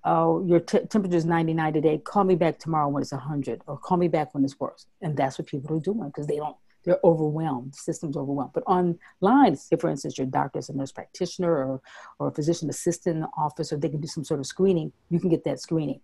oh, 0.03 0.43
your 0.45 0.59
t- 0.59 0.79
temperature 0.79 1.17
is 1.17 1.25
99 1.25 1.73
today. 1.73 1.97
Call 1.99 2.23
me 2.23 2.35
back 2.35 2.59
tomorrow 2.59 2.87
when 2.89 3.01
it's 3.01 3.11
100, 3.11 3.61
or 3.67 3.77
call 3.77 3.97
me 3.97 4.07
back 4.07 4.33
when 4.33 4.43
it's 4.43 4.59
worse. 4.59 4.85
And 5.01 5.15
that's 5.15 5.37
what 5.37 5.47
people 5.47 5.75
are 5.75 5.79
doing 5.79 6.07
because 6.07 6.27
they 6.27 6.37
don't, 6.37 6.55
they're 6.83 6.99
overwhelmed. 7.03 7.73
The 7.73 7.77
system's 7.77 8.17
overwhelmed. 8.17 8.53
But 8.53 8.63
online, 8.65 9.55
say 9.55 9.75
for 9.77 9.89
instance, 9.89 10.17
your 10.17 10.27
doctor 10.27 10.59
is 10.59 10.69
a 10.69 10.73
nurse 10.73 10.91
practitioner 10.91 11.51
or, 11.51 11.81
or 12.19 12.27
a 12.27 12.31
physician 12.31 12.69
assistant 12.69 13.17
in 13.17 13.21
the 13.21 13.29
office, 13.37 13.71
or 13.71 13.77
they 13.77 13.89
can 13.89 14.01
do 14.01 14.07
some 14.07 14.23
sort 14.23 14.39
of 14.39 14.45
screening, 14.45 14.91
you 15.09 15.19
can 15.19 15.29
get 15.29 15.43
that 15.45 15.59
screening. 15.59 16.01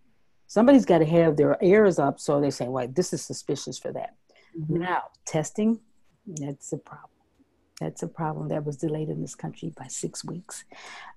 Somebody's 0.47 0.85
got 0.85 0.99
to 0.99 1.05
have 1.05 1.35
their 1.37 1.57
ears 1.61 1.99
up 1.99 2.19
so 2.19 2.39
they 2.39 2.49
say, 2.49 2.67
well, 2.67 2.87
this 2.87 3.13
is 3.13 3.21
suspicious 3.21 3.77
for 3.77 3.91
that. 3.91 4.15
Mm-hmm. 4.57 4.79
Now, 4.79 5.03
testing, 5.25 5.79
that's 6.25 6.71
a 6.73 6.77
problem. 6.77 7.11
That's 7.79 8.01
a 8.01 8.07
problem 8.07 8.47
that 8.47 8.65
was 8.65 8.77
delayed 8.77 9.09
in 9.09 9.21
this 9.21 9.35
country 9.35 9.71
by 9.77 9.87
six 9.87 10.25
weeks. 10.25 10.65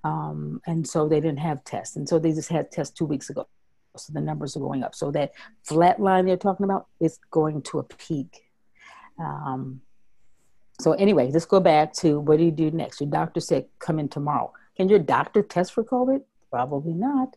Um, 0.03 0.61
and 0.67 0.87
so 0.87 1.07
they 1.07 1.19
didn't 1.19 1.39
have 1.39 1.63
tests. 1.63 1.95
And 1.95 2.07
so 2.07 2.19
they 2.19 2.33
just 2.33 2.49
had 2.49 2.71
tests 2.71 2.93
two 2.95 3.05
weeks 3.05 3.29
ago. 3.29 3.47
So 3.97 4.13
the 4.13 4.21
numbers 4.21 4.55
are 4.55 4.59
going 4.59 4.83
up. 4.83 4.93
So 4.93 5.11
that 5.11 5.31
flat 5.63 5.99
line 5.99 6.25
they're 6.25 6.37
talking 6.37 6.63
about 6.63 6.87
is 6.99 7.19
going 7.31 7.63
to 7.63 7.79
a 7.79 7.83
peak. 7.83 8.43
Um, 9.19 9.81
so 10.79 10.93
anyway, 10.93 11.29
let's 11.31 11.45
go 11.45 11.59
back 11.59 11.93
to 11.93 12.19
what 12.19 12.37
do 12.37 12.43
you 12.43 12.51
do 12.51 12.71
next? 12.71 13.01
Your 13.01 13.09
doctor 13.09 13.39
said 13.39 13.65
come 13.79 13.99
in 13.99 14.07
tomorrow. 14.07 14.53
Can 14.77 14.87
your 14.87 14.99
doctor 14.99 15.41
test 15.41 15.73
for 15.73 15.83
COVID? 15.83 16.21
Probably 16.49 16.93
not. 16.93 17.35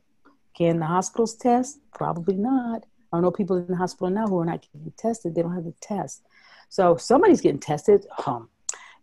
Can 0.56 0.78
the 0.78 0.86
hospitals 0.86 1.34
test? 1.34 1.80
Probably 1.92 2.36
not. 2.36 2.84
I 3.12 3.20
know 3.20 3.30
people 3.30 3.56
in 3.56 3.66
the 3.66 3.76
hospital 3.76 4.10
now 4.10 4.26
who 4.26 4.38
are 4.40 4.44
not 4.44 4.62
getting 4.62 4.92
tested. 4.96 5.34
They 5.34 5.42
don't 5.42 5.54
have 5.54 5.64
the 5.64 5.74
test. 5.80 6.22
So 6.68 6.96
somebody's 6.96 7.40
getting 7.40 7.60
tested. 7.60 8.06
Um, 8.26 8.48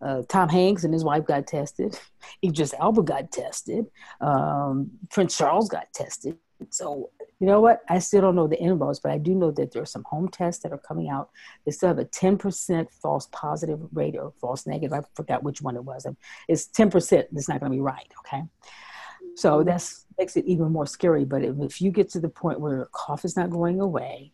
uh, 0.01 0.23
Tom 0.27 0.49
Hanks 0.49 0.83
and 0.83 0.93
his 0.93 1.03
wife 1.03 1.25
got 1.25 1.47
tested. 1.47 1.97
Idris 2.43 2.73
Elba 2.77 3.03
got 3.03 3.31
tested. 3.31 3.85
Um, 4.19 4.91
Prince 5.09 5.37
Charles 5.37 5.69
got 5.69 5.93
tested. 5.93 6.37
So 6.69 7.09
you 7.39 7.47
know 7.47 7.59
what? 7.59 7.81
I 7.89 7.97
still 7.97 8.21
don't 8.21 8.35
know 8.35 8.47
the 8.47 8.59
intervals, 8.59 8.99
but 8.99 9.11
I 9.11 9.17
do 9.17 9.33
know 9.33 9.49
that 9.49 9.71
there 9.71 9.81
are 9.81 9.85
some 9.87 10.03
home 10.03 10.27
tests 10.29 10.61
that 10.61 10.71
are 10.71 10.77
coming 10.77 11.09
out. 11.09 11.31
They 11.65 11.71
still 11.71 11.89
have 11.89 11.97
a 11.97 12.05
10% 12.05 12.87
false 13.01 13.27
positive 13.31 13.79
rate 13.93 14.15
or 14.15 14.31
false 14.39 14.67
negative. 14.67 14.93
I 14.93 15.01
forgot 15.15 15.41
which 15.41 15.59
one 15.59 15.75
it 15.75 15.83
was. 15.83 16.05
It's 16.47 16.67
10%. 16.67 17.25
It's 17.33 17.49
not 17.49 17.59
going 17.59 17.71
to 17.71 17.75
be 17.75 17.81
right. 17.81 18.07
Okay. 18.19 18.43
So 19.35 19.57
mm-hmm. 19.57 19.69
that 19.69 19.93
makes 20.17 20.37
it 20.37 20.45
even 20.45 20.71
more 20.71 20.87
scary. 20.87 21.25
But 21.25 21.43
if, 21.43 21.55
if 21.59 21.81
you 21.81 21.91
get 21.91 22.09
to 22.09 22.19
the 22.19 22.29
point 22.29 22.59
where 22.59 22.75
your 22.75 22.89
cough 22.91 23.25
is 23.25 23.35
not 23.35 23.49
going 23.49 23.79
away, 23.79 24.31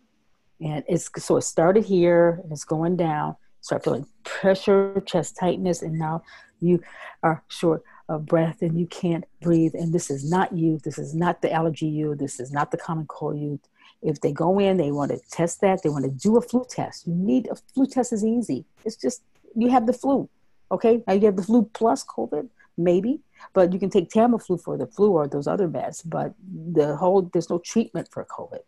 and 0.59 0.83
it's 0.87 1.09
so 1.17 1.37
it 1.37 1.43
started 1.43 1.85
here 1.85 2.41
and 2.43 2.51
it's 2.51 2.63
going 2.63 2.97
down, 2.97 3.35
start 3.61 3.83
feeling 3.83 4.07
pressure, 4.23 5.01
chest 5.05 5.37
tightness, 5.39 5.81
and 5.81 5.99
now 5.99 6.23
you 6.59 6.81
are 7.21 7.43
short 7.47 7.83
of 8.09 8.25
breath 8.25 8.61
and 8.61 8.79
you 8.79 8.87
can't 8.87 9.25
breathe. 9.41 9.75
And 9.75 9.93
this 9.93 10.09
is 10.09 10.29
not 10.29 10.53
you. 10.53 10.79
This 10.83 10.97
is 10.97 11.13
not 11.13 11.41
the 11.41 11.51
allergy 11.51 11.87
you. 11.87 12.15
This 12.15 12.39
is 12.39 12.51
not 12.51 12.71
the 12.71 12.77
common 12.77 13.05
cold 13.07 13.39
you. 13.39 13.59
If 14.01 14.21
they 14.21 14.31
go 14.31 14.59
in, 14.59 14.77
they 14.77 14.91
want 14.91 15.11
to 15.11 15.19
test 15.31 15.61
that. 15.61 15.83
They 15.83 15.89
want 15.89 16.05
to 16.05 16.11
do 16.11 16.37
a 16.37 16.41
flu 16.41 16.65
test. 16.69 17.07
You 17.07 17.13
need 17.13 17.47
a 17.51 17.55
flu 17.55 17.85
test 17.85 18.13
is 18.13 18.23
easy. 18.23 18.65
It's 18.85 18.95
just 18.95 19.23
you 19.55 19.69
have 19.69 19.87
the 19.87 19.93
flu. 19.93 20.29
Okay, 20.71 21.03
now 21.07 21.13
you 21.13 21.25
have 21.25 21.35
the 21.35 21.43
flu 21.43 21.69
plus 21.73 22.03
COVID, 22.03 22.49
maybe, 22.77 23.21
but 23.53 23.73
you 23.73 23.79
can 23.79 23.89
take 23.89 24.09
Tamiflu 24.09 24.61
for 24.61 24.77
the 24.77 24.87
flu 24.87 25.11
or 25.11 25.27
those 25.27 25.47
other 25.47 25.67
meds. 25.67 26.01
But 26.05 26.33
the 26.73 26.95
whole 26.95 27.23
there's 27.33 27.49
no 27.49 27.59
treatment 27.59 28.09
for 28.11 28.25
COVID, 28.25 28.61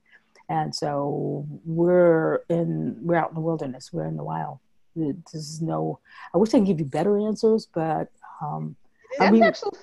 and 0.50 0.74
so 0.74 1.46
we're 1.66 2.44
in 2.50 2.98
we're 3.02 3.16
out 3.16 3.30
in 3.30 3.36
the 3.36 3.42
wilderness. 3.42 3.92
We're 3.92 4.06
in 4.06 4.18
the 4.18 4.24
wild 4.24 4.60
there's 4.96 5.62
no 5.62 6.00
i 6.34 6.38
wish 6.38 6.50
i 6.50 6.60
could 6.60 6.68
give 6.68 6.80
you 6.80 6.86
better 6.86 7.18
answers 7.20 7.68
but 7.74 8.10
um 8.42 8.76
that's 9.18 9.30
I 9.30 9.32
mean, 9.32 9.44
actually 9.44 9.80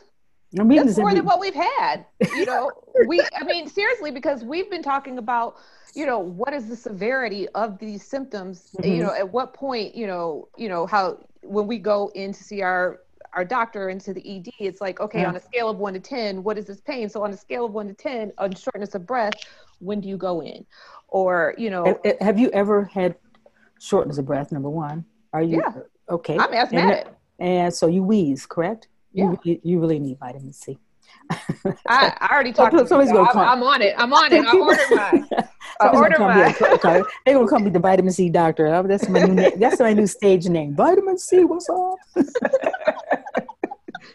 I 0.59 0.63
mean, 0.63 0.87
that's 0.87 0.99
more 0.99 1.13
than 1.13 1.25
what 1.25 1.41
we've 1.41 1.55
had 1.55 2.07
you 2.35 2.47
know 2.47 2.71
we 3.07 3.21
i 3.39 3.45
mean 3.45 3.69
seriously 3.69 4.11
because 4.11 4.45
we've 4.45 4.71
been 4.71 4.83
talking 4.83 5.19
about 5.19 5.57
you 5.95 6.07
know 6.07 6.19
what 6.19 6.53
is 6.53 6.69
the 6.69 6.77
severity 6.77 7.49
of 7.51 7.79
these 7.79 8.05
symptoms 8.05 8.71
mm-hmm. 8.79 8.91
you 8.91 9.03
know 9.03 9.13
at 9.13 9.31
what 9.31 9.55
point 9.55 9.95
you 9.95 10.07
know 10.07 10.49
you 10.57 10.69
know 10.69 10.87
how 10.87 11.19
when 11.43 11.67
we 11.67 11.79
go 11.79 12.11
in 12.15 12.33
to 12.33 12.43
see 12.43 12.63
our 12.63 13.01
our 13.37 13.45
doctor 13.45 13.91
into 13.91 14.13
the 14.13 14.23
ed 14.29 14.49
it's 14.59 14.81
like 14.81 14.99
okay 14.99 15.21
yeah. 15.21 15.29
on 15.29 15.37
a 15.37 15.41
scale 15.41 15.69
of 15.69 15.79
1 15.79 15.95
to 15.95 16.01
10 16.01 16.43
what 16.43 16.59
is 16.59 16.67
this 16.67 16.81
pain 16.81 17.09
so 17.09 17.23
on 17.23 17.31
a 17.33 17.37
scale 17.37 17.67
of 17.67 17.73
1 17.73 17.89
to 17.89 17.95
10 17.95 18.33
on 18.39 18.55
shortness 18.55 18.95
of 18.95 19.07
breath 19.07 19.35
when 19.79 20.01
do 20.01 20.09
you 20.09 20.17
go 20.17 20.43
in 20.43 20.67
or 21.09 21.55
you 21.57 21.71
know 21.71 22.01
have 22.21 22.39
you 22.39 22.51
ever 22.51 22.85
had 22.85 23.15
shortness 23.81 24.19
of 24.19 24.27
breath, 24.27 24.53
number 24.53 24.71
one. 24.71 25.05
Are 25.33 25.43
you 25.43 25.59
yeah. 25.59 25.83
okay? 26.11 26.39
I'm 26.39 26.53
asthmatic. 26.53 27.07
And, 27.39 27.49
and 27.49 27.75
so 27.75 27.87
you 27.87 28.03
wheeze, 28.03 28.47
correct? 28.47 28.89
Yeah. 29.13 29.35
You, 29.45 29.61
you 29.63 29.81
really 29.81 29.99
need 29.99 30.19
vitamin 30.19 30.53
C. 30.53 30.79
I, 31.31 31.37
oh, 31.67 31.75
I 31.89 32.29
already 32.33 32.53
talked 32.53 32.77
to 32.77 32.87
somebody's 32.87 33.13
gonna 33.13 33.31
come. 33.33 33.47
I'm 33.47 33.63
on 33.63 33.83
it. 33.83 33.95
I'm 33.99 34.13
on 34.13 34.33
it. 34.33 34.45
I 34.45 34.57
ordered 34.57 34.91
mine. 34.91 35.29
I 35.81 35.89
ordered 35.89 36.19
mine. 36.19 36.55
okay. 36.75 37.03
They're 37.25 37.35
gonna 37.35 37.49
call 37.49 37.61
me 37.61 37.71
the 37.71 37.79
vitamin 37.79 38.13
C 38.13 38.29
doctor. 38.29 38.67
Oh, 38.69 38.83
that's 38.83 39.09
my 39.09 39.23
new 39.23 39.51
that's 39.57 39.81
my 39.81 39.93
new 39.93 40.07
stage 40.07 40.47
name. 40.47 40.75
Vitamin 40.75 41.19
C, 41.19 41.45
what's 41.45 41.69
up? 41.69 41.99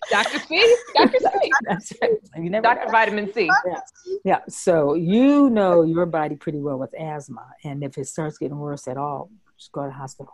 Dr. 0.09 0.39
C, 0.39 0.75
Dr. 0.95 1.19
C. 1.19 1.51
That's 1.63 1.93
right. 2.01 2.11
You 2.37 2.49
never 2.49 2.63
Dr. 2.63 2.85
Know. 2.85 2.91
Vitamin 2.91 3.33
C. 3.33 3.49
Yeah. 3.65 3.79
yeah. 4.25 4.39
So 4.49 4.95
you 4.95 5.49
know 5.49 5.83
your 5.83 6.05
body 6.05 6.35
pretty 6.35 6.59
well 6.59 6.77
with 6.77 6.93
asthma, 6.99 7.45
and 7.63 7.83
if 7.83 7.97
it 7.97 8.07
starts 8.07 8.37
getting 8.37 8.57
worse 8.57 8.87
at 8.87 8.97
all, 8.97 9.29
just 9.57 9.71
go 9.71 9.83
to 9.83 9.87
the 9.87 9.93
hospital. 9.93 10.33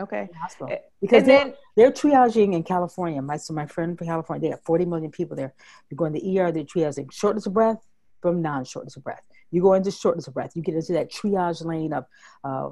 Okay. 0.00 0.28
Hospital. 0.40 0.76
Because 1.00 1.24
they're, 1.24 1.44
then, 1.44 1.54
they're 1.76 1.92
triaging 1.92 2.54
in 2.54 2.62
California. 2.62 3.20
My 3.20 3.36
so 3.36 3.52
my 3.52 3.66
friend 3.66 3.96
from 3.96 4.06
California, 4.06 4.40
they 4.40 4.50
have 4.50 4.62
40 4.62 4.86
million 4.86 5.10
people 5.10 5.36
there. 5.36 5.54
You 5.90 5.96
go 5.96 6.06
in 6.06 6.12
the 6.12 6.40
ER, 6.40 6.50
they're 6.50 6.64
triaging 6.64 7.12
shortness 7.12 7.46
of 7.46 7.52
breath 7.52 7.86
from 8.20 8.40
non-shortness 8.40 8.96
of 8.96 9.04
breath. 9.04 9.22
You 9.50 9.60
go 9.60 9.74
into 9.74 9.90
shortness 9.90 10.28
of 10.28 10.34
breath. 10.34 10.52
You 10.54 10.62
get 10.62 10.74
into 10.74 10.92
that 10.94 11.12
triage 11.12 11.64
lane 11.64 11.92
of, 11.92 12.06
uh, 12.44 12.70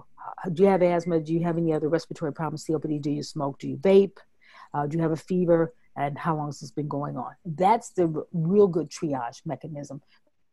do 0.53 0.63
you 0.63 0.69
have 0.69 0.83
asthma? 0.83 1.21
Do 1.21 1.35
you 1.35 1.43
have 1.45 1.59
any 1.59 1.73
other 1.73 1.89
respiratory 1.89 2.33
problems? 2.33 2.65
COPD? 2.65 3.03
Do 3.03 3.11
you 3.11 3.23
smoke? 3.23 3.59
Do 3.59 3.69
you 3.69 3.77
vape? 3.77 4.17
Uh, 4.73 4.87
do 4.87 4.97
you 4.97 5.03
have 5.03 5.13
a 5.13 5.17
fever? 5.17 5.75
And 5.97 6.17
how 6.17 6.37
long 6.37 6.47
has 6.47 6.61
this 6.61 6.71
been 6.71 6.89
going 6.89 7.17
on? 7.17 7.33
That's 7.45 7.91
the 7.91 8.25
real 8.33 8.69
good 8.69 8.91
triage 8.91 9.45
mechanism 9.45 10.01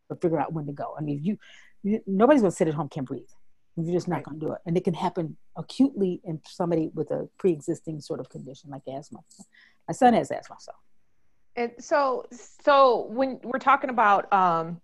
to 0.10 0.16
figure 0.16 0.40
out 0.40 0.52
when 0.52 0.66
to 0.66 0.74
go. 0.74 0.96
I 0.98 1.02
mean, 1.02 1.24
you, 1.24 1.38
you 1.84 2.02
nobody's 2.08 2.42
going 2.42 2.52
to 2.52 2.58
sit 2.58 2.68
at 2.68 2.74
home 2.74 2.90
can't 2.90 3.08
breathe. 3.08 3.30
You're 3.78 3.94
just 3.94 4.08
not 4.08 4.24
going 4.24 4.40
to 4.40 4.46
do 4.46 4.52
it. 4.54 4.60
And 4.66 4.76
it 4.76 4.84
can 4.84 4.94
happen 4.94 5.38
acutely 5.56 6.20
in 6.24 6.42
somebody 6.48 6.90
with 6.94 7.12
a 7.12 7.30
pre 7.38 7.52
existing 7.52 8.02
sort 8.02 8.20
of 8.20 8.30
condition 8.30 8.70
like 8.72 8.82
asthma. 8.88 9.20
My 9.88 9.94
son 9.94 10.13
has 10.13 10.32
asthma, 10.32 10.56
so. 10.60 10.72
And 11.56 11.72
so, 11.80 12.26
so 12.32 13.08
when 13.10 13.40
we're 13.44 13.60
talking 13.60 13.90
about 13.90 14.32
um, 14.32 14.82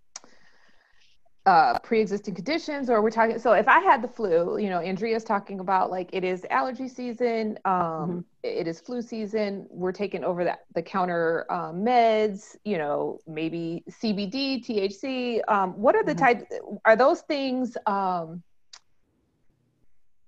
uh, 1.45 1.77
pre-existing 1.79 2.33
conditions 2.33 2.89
or 2.89 3.01
we're 3.01 3.09
talking 3.09 3.37
so 3.37 3.51
if 3.51 3.67
i 3.67 3.79
had 3.79 4.01
the 4.01 4.07
flu 4.07 4.57
you 4.57 4.69
know 4.69 4.79
andrea's 4.79 5.25
talking 5.25 5.59
about 5.59 5.91
like 5.91 6.09
it 6.13 6.23
is 6.23 6.45
allergy 6.49 6.87
season 6.87 7.59
um, 7.65 7.73
mm-hmm. 7.73 8.19
it 8.43 8.65
is 8.65 8.79
flu 8.79 9.01
season 9.01 9.67
we're 9.69 9.91
taking 9.91 10.23
over 10.23 10.45
that 10.45 10.59
the 10.73 10.81
counter 10.81 11.45
um, 11.51 11.83
meds 11.83 12.55
you 12.63 12.77
know 12.77 13.19
maybe 13.27 13.83
cbd 13.89 14.65
thc 14.65 15.41
um, 15.49 15.71
what 15.73 15.95
are 15.95 16.03
the 16.03 16.13
mm-hmm. 16.13 16.23
types 16.23 16.45
are 16.85 16.95
those 16.95 17.21
things 17.21 17.75
um, 17.87 18.41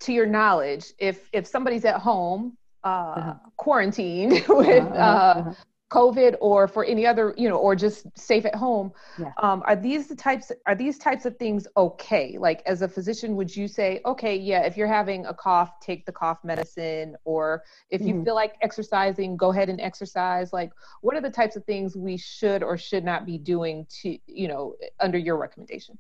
to 0.02 0.14
your 0.14 0.26
knowledge, 0.26 0.94
if 0.98 1.30
if 1.34 1.48
somebody's 1.48 1.86
at 1.86 2.00
home 2.00 2.58
uh, 2.84 2.88
uh-huh. 2.88 3.34
quarantined 3.58 4.32
with 4.50 4.84
uh-huh, 4.84 4.94
uh, 4.94 5.40
uh-huh. 5.40 5.54
COVID 5.92 6.36
or 6.42 6.68
for 6.68 6.84
any 6.84 7.06
other, 7.06 7.34
you 7.38 7.48
know, 7.48 7.58
or 7.58 7.76
just 7.76 8.06
safe 8.18 8.46
at 8.46 8.56
home, 8.56 8.92
yeah. 9.20 9.32
um, 9.42 9.64
are 9.66 9.76
these 9.76 10.08
the 10.08 10.16
types? 10.16 10.52
Are 10.66 10.76
these 10.76 10.98
types 10.98 11.26
of 11.26 11.38
things 11.38 11.68
okay? 11.78 12.38
Like 12.38 12.62
as 12.66 12.82
a 12.82 12.88
physician, 12.88 13.36
would 13.36 13.56
you 13.56 13.68
say, 13.68 14.02
okay, 14.06 14.36
yeah, 14.36 14.62
if 14.62 14.78
you're 14.78 14.88
having 14.88 15.26
a 15.26 15.34
cough, 15.34 15.80
take 15.80 16.06
the 16.06 16.12
cough 16.12 16.40
medicine, 16.44 17.16
or 17.24 17.64
if 17.90 18.02
you 18.02 18.16
mm-hmm. 18.16 18.24
feel 18.24 18.36
like 18.36 18.56
exercising, 18.62 19.38
go 19.38 19.52
ahead 19.52 19.70
and 19.70 19.80
exercise. 19.80 20.52
Like, 20.52 20.72
what 21.02 21.16
are 21.16 21.22
the 21.22 21.30
types 21.30 21.56
of 21.56 21.64
things 21.66 21.96
we 21.96 22.18
should 22.18 22.62
or 22.62 22.78
should 22.78 23.04
not 23.04 23.26
be 23.26 23.38
doing 23.38 23.88
to, 24.02 24.18
you 24.28 24.48
know, 24.48 24.76
under 25.00 25.18
your 25.18 25.38
recommendation? 25.38 25.98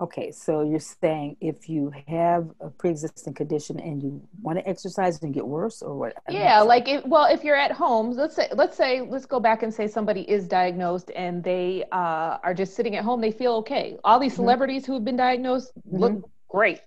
Okay, 0.00 0.32
so 0.32 0.62
you're 0.62 0.80
saying 0.80 1.36
if 1.40 1.68
you 1.68 1.92
have 2.08 2.50
a 2.60 2.68
pre-existing 2.68 3.32
condition 3.32 3.78
and 3.78 4.02
you 4.02 4.20
want 4.42 4.58
to 4.58 4.68
exercise 4.68 5.22
and 5.22 5.32
get 5.32 5.46
worse, 5.46 5.82
or 5.82 5.94
what? 5.94 6.16
Yeah, 6.28 6.62
like 6.62 6.88
if 6.88 7.06
well, 7.06 7.26
if 7.26 7.44
you're 7.44 7.56
at 7.56 7.70
home, 7.70 8.10
let's 8.10 8.34
say 8.34 8.48
let's 8.54 8.76
say 8.76 9.02
let's 9.02 9.24
go 9.24 9.38
back 9.38 9.62
and 9.62 9.72
say 9.72 9.86
somebody 9.86 10.22
is 10.22 10.48
diagnosed 10.48 11.12
and 11.14 11.44
they 11.44 11.84
uh, 11.92 12.38
are 12.42 12.54
just 12.54 12.74
sitting 12.74 12.96
at 12.96 13.04
home, 13.04 13.20
they 13.20 13.30
feel 13.30 13.52
okay. 13.56 13.96
All 14.02 14.18
these 14.18 14.32
mm-hmm. 14.32 14.42
celebrities 14.42 14.82
mm-hmm. 14.82 14.92
who 14.92 14.96
have 14.96 15.04
been 15.04 15.16
diagnosed 15.16 15.72
mm-hmm. 15.78 15.98
look 15.98 16.30
great. 16.48 16.80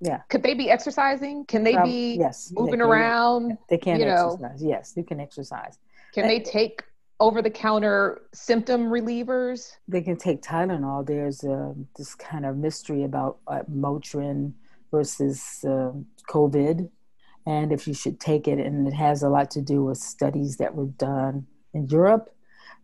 Yeah. 0.00 0.20
Could 0.28 0.42
they 0.44 0.54
be 0.54 0.70
exercising? 0.70 1.46
Can 1.46 1.64
they 1.64 1.74
Um, 1.74 1.84
be 1.84 2.16
yes, 2.16 2.48
they 2.48 2.60
moving 2.60 2.80
can. 2.80 2.82
around? 2.82 3.58
They 3.68 3.78
can 3.78 3.98
you 3.98 4.06
know. 4.06 4.34
exercise. 4.34 4.62
Yes, 4.62 4.92
you 4.96 5.02
can 5.02 5.18
exercise. 5.18 5.78
Can 6.12 6.28
they 6.28 6.38
take 6.38 6.84
over 7.20 7.42
the 7.42 7.50
counter 7.50 8.22
symptom 8.32 8.86
relievers? 8.86 9.72
They 9.88 10.02
can 10.02 10.16
take 10.16 10.42
Tylenol. 10.42 11.06
There's 11.06 11.44
uh, 11.44 11.74
this 11.96 12.14
kind 12.14 12.44
of 12.44 12.56
mystery 12.56 13.04
about 13.04 13.38
uh, 13.46 13.62
Motrin 13.70 14.52
versus 14.90 15.64
uh, 15.64 15.92
COVID, 16.28 16.88
and 17.46 17.72
if 17.72 17.86
you 17.86 17.94
should 17.94 18.20
take 18.20 18.48
it. 18.48 18.58
And 18.58 18.86
it 18.86 18.94
has 18.94 19.22
a 19.22 19.28
lot 19.28 19.50
to 19.52 19.62
do 19.62 19.84
with 19.84 19.98
studies 19.98 20.56
that 20.58 20.74
were 20.74 20.86
done 20.86 21.46
in 21.72 21.86
Europe. 21.88 22.30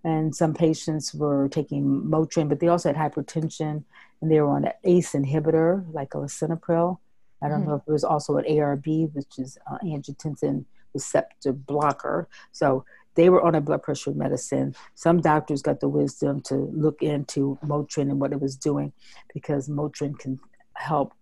And 0.02 0.34
some 0.34 0.54
patients 0.54 1.14
were 1.14 1.48
taking 1.48 1.84
Motrin, 1.84 2.48
but 2.48 2.60
they 2.60 2.68
also 2.68 2.92
had 2.92 3.12
hypertension, 3.12 3.84
and 4.20 4.30
they 4.30 4.40
were 4.40 4.48
on 4.48 4.64
an 4.64 4.72
ACE 4.84 5.12
inhibitor 5.12 5.84
like 5.92 6.14
a 6.14 6.18
lisinopril. 6.18 6.98
I 7.42 7.48
don't 7.48 7.62
Mhm. 7.62 7.66
know 7.66 7.74
if 7.74 7.82
it 7.86 7.92
was 7.92 8.04
also 8.04 8.36
an 8.36 8.44
ARB, 8.46 9.06
which 9.12 9.38
is 9.38 9.58
uh, 9.70 9.78
angiotensin 9.82 10.64
receptor 10.94 11.52
blocker. 11.52 12.28
So 12.52 12.84
they 13.20 13.28
were 13.28 13.42
on 13.42 13.54
a 13.54 13.61
blood 13.61 13.83
pressure 13.83 14.14
medicine. 14.14 14.74
Some 14.94 15.20
doctors 15.20 15.61
got 15.61 15.80
the 15.80 15.88
wisdom 15.88 16.40
to 16.44 16.54
look 16.54 17.02
into 17.02 17.59
Motrin 17.62 18.09
and 18.11 18.18
what 18.18 18.33
it 18.33 18.40
was 18.40 18.56
doing 18.56 18.94
because 19.35 19.68
Motrin 19.68 20.18
can 20.18 20.40
help. 20.72 21.12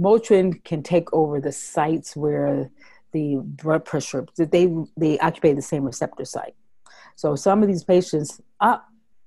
Motrin 0.00 0.64
can 0.64 0.82
take 0.82 1.12
over 1.12 1.40
the 1.40 1.52
sites 1.52 2.16
where 2.16 2.68
the 3.12 3.36
blood 3.44 3.84
pressure 3.84 4.26
they 4.36 4.68
they 4.96 5.16
occupy 5.20 5.52
the 5.52 5.62
same 5.62 5.84
receptor 5.84 6.24
site. 6.24 6.56
So 7.14 7.36
some 7.36 7.62
of 7.62 7.68
these 7.68 7.84
patients, 7.84 8.40
ah, 8.60 8.82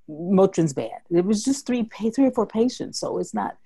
Motrin's 0.06 0.74
bad. 0.74 1.00
It 1.10 1.24
was 1.24 1.42
just 1.42 1.66
three 1.66 1.88
three 2.14 2.26
or 2.26 2.32
four 2.32 2.46
patients, 2.46 3.00
so 3.00 3.16
it's 3.16 3.32
not 3.32 3.56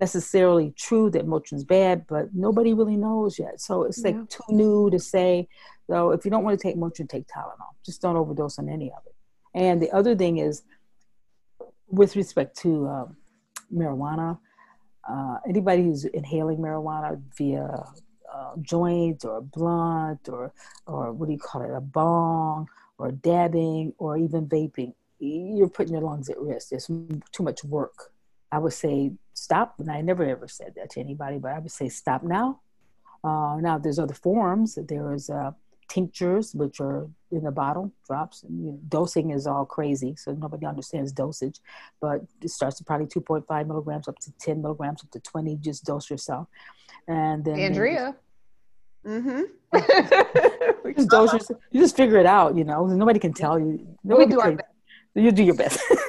necessarily 0.00 0.72
true 0.76 1.10
that 1.10 1.26
Motrin's 1.26 1.64
bad, 1.64 2.06
but 2.06 2.34
nobody 2.34 2.74
really 2.74 2.96
knows 2.96 3.38
yet. 3.38 3.60
So 3.60 3.84
it's 3.84 4.02
like 4.02 4.16
Yeah. 4.16 4.24
too 4.28 4.42
new 4.50 4.90
to 4.90 4.98
say. 4.98 5.48
So 5.86 6.10
if 6.10 6.24
you 6.24 6.30
don't 6.30 6.44
want 6.44 6.58
to 6.58 6.62
take 6.62 6.76
Motrin, 6.76 7.08
take 7.08 7.26
Tylenol. 7.26 7.74
Just 7.84 8.02
don't 8.02 8.16
overdose 8.16 8.58
on 8.58 8.68
any 8.68 8.90
of 8.92 9.02
it. 9.06 9.14
And 9.54 9.80
the 9.80 9.90
other 9.92 10.16
thing 10.16 10.38
is, 10.38 10.62
with 11.88 12.16
respect 12.16 12.56
to 12.58 12.88
um, 12.88 13.16
marijuana, 13.72 14.38
uh, 15.08 15.38
anybody 15.46 15.84
who's 15.84 16.04
inhaling 16.06 16.58
marijuana 16.58 17.20
via 17.36 17.84
uh, 18.32 18.56
joint 18.62 19.24
or 19.24 19.42
blunt 19.42 20.28
or 20.28 20.52
or 20.86 21.12
what 21.12 21.26
do 21.26 21.32
you 21.32 21.38
call 21.38 21.62
it, 21.62 21.70
a 21.70 21.80
bong 21.80 22.68
or 22.98 23.12
dabbing 23.12 23.92
or 23.98 24.16
even 24.16 24.48
vaping, 24.48 24.92
you're 25.20 25.68
putting 25.68 25.92
your 25.92 26.02
lungs 26.02 26.28
at 26.28 26.40
risk. 26.40 26.70
There's 26.70 26.86
too 26.86 27.42
much 27.42 27.62
work. 27.64 28.12
I 28.50 28.58
would 28.58 28.72
say 28.72 29.12
stop, 29.34 29.74
and 29.78 29.90
I 29.90 30.00
never 30.00 30.24
ever 30.24 30.48
said 30.48 30.74
that 30.76 30.90
to 30.90 31.00
anybody, 31.00 31.38
but 31.38 31.52
I 31.52 31.58
would 31.58 31.70
say 31.70 31.88
stop 31.88 32.22
now. 32.22 32.60
Uh, 33.22 33.56
now 33.60 33.78
there's 33.78 33.98
other 33.98 34.14
forms. 34.14 34.78
There 34.88 35.12
is 35.12 35.30
uh, 35.30 35.52
tinctures, 35.88 36.54
which 36.54 36.80
are 36.80 37.08
in 37.30 37.44
the 37.44 37.50
bottle 37.50 37.92
drops. 38.06 38.42
And, 38.42 38.64
you 38.64 38.70
know, 38.72 38.78
dosing 38.88 39.30
is 39.30 39.46
all 39.46 39.64
crazy, 39.64 40.14
so 40.16 40.32
nobody 40.32 40.66
understands 40.66 41.12
dosage. 41.12 41.58
But 42.00 42.22
it 42.42 42.50
starts 42.50 42.80
at 42.80 42.86
probably 42.86 43.06
2.5 43.06 43.66
milligrams 43.66 44.08
up 44.08 44.18
to 44.20 44.32
10 44.40 44.62
milligrams 44.62 45.02
up 45.02 45.10
to 45.12 45.20
20. 45.20 45.56
Just 45.56 45.84
dose 45.84 46.10
yourself, 46.10 46.48
and 47.08 47.44
then 47.44 47.58
Andrea. 47.58 48.16
Mm-hmm. 49.06 50.88
you 50.88 50.94
just 50.96 51.10
dose 51.10 51.32
yourself. 51.32 51.60
You 51.70 51.80
just 51.80 51.96
figure 51.96 52.18
it 52.18 52.26
out. 52.26 52.56
You 52.56 52.64
know, 52.64 52.86
nobody 52.86 53.18
can 53.18 53.34
tell 53.34 53.58
you. 53.58 53.66
we 53.66 53.86
Nobody 54.02 54.30
do 54.30 54.40
our 54.40 54.52
best. 54.52 54.68
you 55.14 55.30
do 55.30 55.42
your 55.42 55.54
best. 55.54 55.78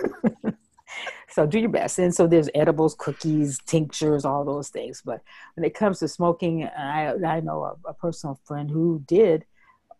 so 1.35 1.45
do 1.45 1.59
your 1.59 1.67
best. 1.67 1.99
And 1.99 2.15
so 2.15 2.27
there's 2.27 2.49
edibles, 2.55 2.95
cookies, 2.97 3.59
tinctures, 3.65 4.23
all 4.23 4.45
those 4.45 4.69
things. 4.69 5.01
But 5.03 5.21
when 5.55 5.65
it 5.65 5.73
comes 5.73 5.99
to 5.99 6.07
smoking, 6.07 6.63
I 6.63 7.13
I 7.25 7.41
know 7.41 7.63
a, 7.65 7.89
a 7.89 7.93
personal 7.93 8.39
friend 8.45 8.71
who 8.71 9.03
did 9.05 9.43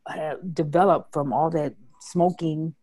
uh, 0.06 0.36
develop 0.54 1.12
from 1.12 1.34
all 1.34 1.50
that 1.50 1.74
smoking 2.00 2.74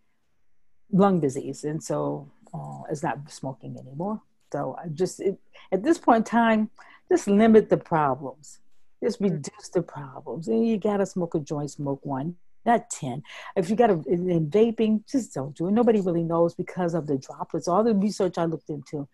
lung 0.93 1.19
disease, 1.19 1.65
and 1.65 1.83
so 1.83 2.31
uh, 2.53 2.83
is 2.91 3.03
not 3.03 3.31
smoking 3.31 3.79
anymore. 3.79 4.21
So 4.53 4.77
I 4.79 4.89
just 4.89 5.21
it, 5.21 5.39
at 5.73 5.83
this 5.83 5.97
point 5.97 6.19
in 6.19 6.25
time, 6.25 6.71
just 7.11 7.27
limit 7.29 7.71
the 7.71 7.79
problems. 7.79 8.59
Just 9.03 9.19
reduce 9.19 9.71
the 9.73 9.81
problems. 9.81 10.49
And 10.49 10.69
you 10.69 10.77
gotta 10.77 11.07
smoke 11.07 11.35
a 11.35 11.41
joint, 11.41 11.71
smoke 11.71 12.05
one, 12.05 12.37
not 12.65 12.91
ten. 12.91 13.23
If 13.57 13.71
you 13.71 13.77
gotta 13.77 14.03
in, 14.07 14.31
in 14.31 14.51
vaping, 14.51 15.07
just 15.11 15.35
don't 15.35 15.57
do 15.57 15.69
it. 15.69 15.73
Nobody 15.73 16.01
really 16.01 16.23
knows 16.23 16.55
because 16.55 16.95
of 16.95 17.07
the 17.07 17.19
droplets. 17.19 17.69
All 17.69 17.85
the 17.85 17.95
research 17.95 18.39
I 18.39 18.45
looked 18.45 18.71
into, 18.71 19.09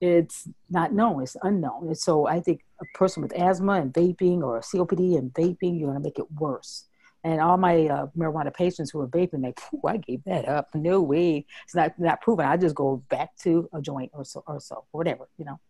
it's 0.00 0.48
not 0.70 0.92
known. 0.92 1.22
It's 1.22 1.36
unknown. 1.42 1.88
And 1.88 1.98
so 1.98 2.26
I 2.26 2.40
think 2.40 2.64
a 2.80 2.98
person 2.98 3.22
with 3.22 3.32
asthma 3.32 3.74
and 3.74 3.92
vaping 3.92 4.42
or 4.42 4.60
COPD 4.60 5.18
and 5.18 5.32
vaping, 5.32 5.78
you're 5.78 5.88
gonna 5.88 6.00
make 6.00 6.18
it 6.18 6.30
worse. 6.32 6.86
And 7.24 7.40
all 7.40 7.56
my 7.56 7.86
uh, 7.86 8.06
marijuana 8.16 8.52
patients 8.52 8.90
who 8.90 9.00
are 9.00 9.06
vaping, 9.06 9.44
like, 9.44 9.60
"Phew, 9.60 9.80
I 9.86 9.96
gave 9.96 10.24
that 10.24 10.48
up. 10.48 10.68
No 10.74 11.00
way. 11.00 11.46
It's 11.64 11.74
not 11.74 11.98
not 11.98 12.20
proven. 12.20 12.46
I 12.46 12.56
just 12.56 12.74
go 12.74 13.02
back 13.08 13.36
to 13.42 13.68
a 13.72 13.80
joint 13.80 14.10
or 14.12 14.24
so 14.24 14.42
or 14.46 14.60
so, 14.60 14.84
or 14.92 14.98
whatever, 14.98 15.28
you 15.38 15.44
know. 15.44 15.60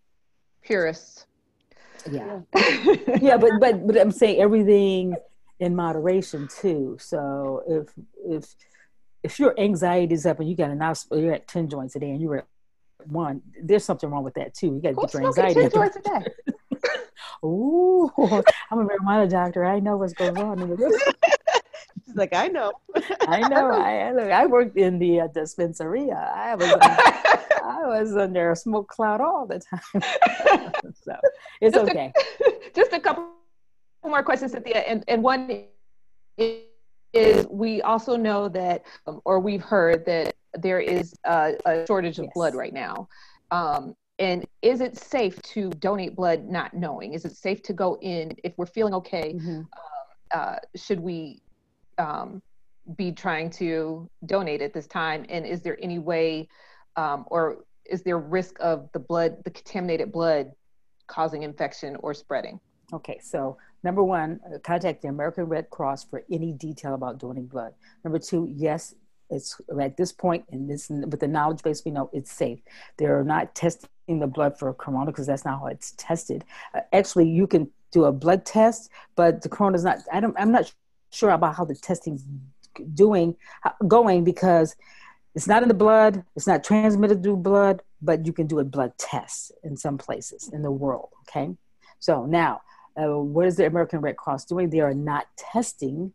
Purists. 0.63 1.27
Yeah. 2.11 2.41
yeah, 3.21 3.37
but 3.37 3.53
but 3.61 3.87
but 3.87 4.01
I'm 4.01 4.13
saying 4.13 4.41
everything 4.41 5.15
in 5.63 5.77
moderation 5.77 6.49
too. 6.49 6.97
So 7.01 7.63
if 7.69 7.89
if 8.29 8.55
if 9.23 9.39
your 9.39 9.59
anxiety 9.59 10.13
is 10.13 10.27
up 10.27 10.41
and 10.41 10.51
you 10.51 10.57
got 10.57 10.71
an 10.71 10.83
you're 11.13 11.33
at 11.33 11.47
ten 11.47 11.69
joints 11.69 11.95
a 11.95 12.01
day 12.01 12.11
and 12.11 12.21
you're 12.21 12.39
at 12.39 12.47
one, 13.07 13.43
there's 13.63 13.85
something 13.85 14.11
wrong 14.11 14.25
with 14.25 14.35
that 14.35 14.55
too. 14.55 14.67
You 14.67 14.81
got 14.83 14.95
to 14.95 15.01
get 15.01 15.15
your 15.15 15.27
anxiety. 15.27 15.61
ten 15.61 15.71
joints 15.71 15.97
a 15.97 16.01
day? 16.01 16.27
Ooh, 17.45 18.11
I'm 18.19 18.81
a 18.81 18.85
marijuana 18.85 19.31
doctor. 19.31 19.65
I 19.65 19.79
know 19.79 19.97
what's 19.97 20.15
going 20.15 20.37
on. 20.37 20.77
She's 22.05 22.17
like, 22.17 22.35
I 22.35 22.49
know. 22.49 22.73
I 23.21 23.49
know. 23.49 23.71
I 23.73 24.11
look. 24.13 24.31
I 24.33 24.47
worked 24.47 24.77
in 24.77 24.99
the 24.99 25.21
uh, 25.21 25.27
dispensary. 25.29 26.11
I 26.11 26.57
was 26.57 26.77
I 27.65 27.83
was 27.87 28.17
under 28.17 28.51
a 28.51 28.57
smoke 28.57 28.89
cloud 28.89 29.21
all 29.21 29.47
the 29.47 29.61
time. 29.61 30.03
so 31.05 31.15
it's 31.61 31.77
Just 31.77 31.89
a- 31.89 31.91
okay. 31.91 32.13
Just 32.75 32.93
a 32.93 32.99
couple 32.99 33.29
more 34.11 34.23
questions, 34.23 34.53
Cynthia. 34.53 34.79
And, 34.79 35.05
and 35.09 35.23
one 35.23 35.67
is, 36.39 37.47
we 37.51 37.83
also 37.83 38.17
know 38.17 38.49
that, 38.49 38.85
um, 39.07 39.21
or 39.25 39.41
we've 39.41 39.63
heard 39.63 40.05
that 40.07 40.35
there 40.55 40.81
is 40.81 41.15
a, 41.25 41.55
a 41.67 41.87
shortage 41.87 42.19
of 42.19 42.25
Yes. 42.25 42.33
blood 42.35 42.55
right 42.55 42.73
now. 42.73 43.09
Um, 43.51 43.95
and 44.19 44.45
is 44.63 44.81
it 44.81 44.97
safe 44.97 45.41
to 45.43 45.71
donate 45.71 46.15
blood 46.17 46.45
not 46.45 46.75
knowing? 46.75 47.13
Is 47.15 47.25
it 47.25 47.37
safe 47.37 47.63
to 47.63 47.73
go 47.73 47.99
in 48.01 48.33
if 48.45 48.53
we're 48.57 48.67
feeling 48.67 48.95
okay? 48.95 49.35
Mhm. 49.35 49.67
Uh, 50.33 50.57
should 50.77 51.01
we 51.01 51.43
um, 51.99 52.43
be 52.97 53.13
trying 53.13 53.51
to 53.51 54.09
donate 54.27 54.63
at 54.63 54.73
this 54.73 54.87
time? 54.87 55.27
And 55.29 55.47
is 55.47 55.63
there 55.63 55.79
any 55.83 55.99
way, 55.99 56.49
um, 56.97 57.25
or 57.29 57.65
is 57.85 58.03
there 58.03 58.19
risk 58.19 58.57
of 58.61 58.89
the 58.93 58.99
blood, 58.99 59.37
the 59.45 59.51
contaminated 59.51 60.13
blood, 60.13 60.53
causing 61.09 61.43
infection 61.43 61.97
or 62.01 62.15
spreading? 62.15 62.61
Okay, 62.93 63.19
so 63.23 63.57
number 63.83 64.03
one, 64.03 64.41
contact 64.63 65.03
the 65.03 65.09
American 65.09 65.45
Red 65.45 65.71
Cross 65.71 66.05
for 66.05 66.25
any 66.31 66.53
detail 66.53 66.95
about 66.95 67.19
donating 67.19 67.47
blood. 67.47 67.75
Number 68.05 68.19
two, 68.19 68.49
yes, 68.51 68.95
it's 69.33 69.61
at 69.81 69.97
this 69.97 70.13
point, 70.13 70.45
and 70.51 70.69
this 70.69 70.89
with 70.91 71.21
the 71.21 71.29
knowledge 71.29 71.63
base 71.63 71.83
we 71.85 71.91
know, 71.91 72.11
it's 72.13 72.31
safe. 72.31 72.61
They're 72.99 73.25
not 73.25 73.55
testing 73.55 73.89
the 74.09 74.27
blood 74.27 74.59
for 74.59 74.73
corona 74.75 75.11
because 75.11 75.27
that's 75.27 75.45
not 75.45 75.61
how 75.61 75.67
it's 75.67 75.93
tested. 75.97 76.45
Uh, 76.75 76.81
actually, 76.93 77.29
you 77.29 77.47
can 77.47 77.71
do 77.93 78.05
a 78.05 78.13
blood 78.13 78.45
test, 78.45 78.91
but 79.17 79.43
the 79.43 79.49
corona's 79.49 79.85
not. 79.85 79.99
I 80.13 80.21
don't. 80.21 80.37
I'm 80.39 80.53
not 80.53 80.73
sure 81.11 81.31
about 81.31 81.55
how 81.57 81.65
the 81.65 81.75
testing's 81.75 82.25
doing, 82.95 83.37
going 83.87 84.25
because 84.25 84.77
it's 85.35 85.47
not 85.47 85.63
in 85.63 85.69
the 85.69 85.75
blood. 85.75 86.25
It's 86.37 86.47
not 86.47 86.63
transmitted 86.63 87.23
through 87.23 87.37
blood, 87.37 87.83
but 88.03 88.27
you 88.27 88.33
can 88.33 88.47
do 88.47 88.59
a 88.59 88.65
blood 88.65 88.93
test 88.99 89.53
in 89.63 89.77
some 89.77 89.97
places 89.99 90.51
in 90.53 90.63
the 90.63 90.71
world. 90.71 91.09
Okay, 91.23 91.55
so 92.01 92.27
now 92.27 92.61
uh, 92.97 93.19
what 93.19 93.47
is 93.47 93.57
the 93.57 93.67
American 93.67 94.01
Red 94.01 94.17
Cross 94.17 94.47
doing? 94.47 94.71
They 94.71 94.81
are 94.81 94.95
not 94.95 95.27
testing 95.37 96.13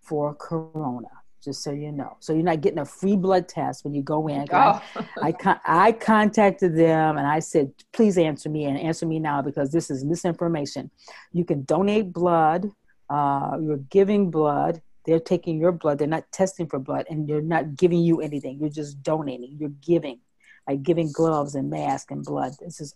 for 0.00 0.34
corona, 0.34 1.08
just 1.44 1.62
so 1.62 1.70
you 1.70 1.92
know. 1.92 2.16
So 2.20 2.32
you're 2.32 2.42
not 2.42 2.60
getting 2.60 2.78
a 2.78 2.84
free 2.84 3.16
blood 3.16 3.48
test 3.48 3.84
when 3.84 3.94
you 3.94 4.02
go 4.02 4.26
in. 4.28 4.46
I, 4.50 4.80
Oh, 4.96 5.06
I, 5.22 5.32
con- 5.32 5.60
I 5.64 5.92
contacted 5.92 6.76
them 6.76 7.18
and 7.18 7.26
I 7.26 7.40
said, 7.40 7.72
please 7.92 8.16
answer 8.18 8.48
me 8.48 8.64
and 8.64 8.78
answer 8.78 9.06
me 9.06 9.18
now 9.18 9.42
because 9.42 9.70
this 9.70 9.90
is 9.90 10.04
misinformation. 10.04 10.90
You 11.32 11.44
can 11.44 11.64
donate 11.64 12.12
blood. 12.12 12.70
Uh, 13.10 13.58
you're 13.60 13.84
giving 13.90 14.30
blood. 14.30 14.80
They're 15.06 15.20
taking 15.20 15.58
your 15.58 15.72
blood. 15.72 15.98
They're 15.98 16.06
not 16.08 16.30
testing 16.32 16.66
for 16.66 16.78
blood 16.78 17.06
and 17.08 17.28
they're 17.28 17.40
not 17.40 17.76
giving 17.76 18.00
you 18.00 18.20
anything. 18.20 18.58
You're 18.60 18.68
just 18.68 19.02
donating. 19.02 19.56
You're 19.58 19.70
giving, 19.70 20.20
like 20.68 20.82
giving 20.82 21.12
gloves 21.12 21.54
and 21.54 21.70
masks 21.70 22.10
and 22.10 22.24
blood. 22.24 22.52
This 22.60 22.80
is, 22.80 22.94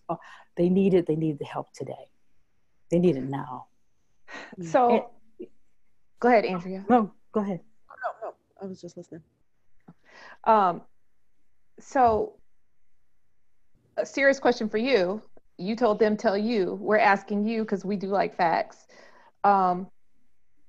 they 0.55 0.69
need 0.69 0.93
it. 0.93 1.07
They 1.07 1.15
need 1.15 1.39
the 1.39 1.45
help 1.45 1.73
today. 1.73 2.09
They 2.93 2.99
need 2.99 3.15
it 3.15 3.23
now. 3.23 3.65
so 4.61 5.09
go 6.19 6.27
ahead, 6.27 6.45
Andrea. 6.45 6.85
No, 6.87 7.11
go 7.31 7.39
ahead. 7.39 7.59
No, 7.89 8.27
no. 8.29 8.35
I 8.61 8.67
was 8.67 8.79
just 8.79 8.95
listening. 8.95 9.23
Um, 10.43 10.83
so, 11.79 12.33
a 13.97 14.05
serious 14.05 14.39
question 14.39 14.69
for 14.69 14.77
you. 14.77 15.23
you 15.57 15.75
told 15.75 15.97
them, 15.97 16.15
tell 16.15 16.37
you. 16.37 16.77
We're 16.79 16.99
asking 16.99 17.47
you 17.47 17.63
because 17.63 17.83
we 17.83 17.95
do 17.95 18.09
like 18.09 18.37
facts. 18.37 18.85
Um, 19.43 19.87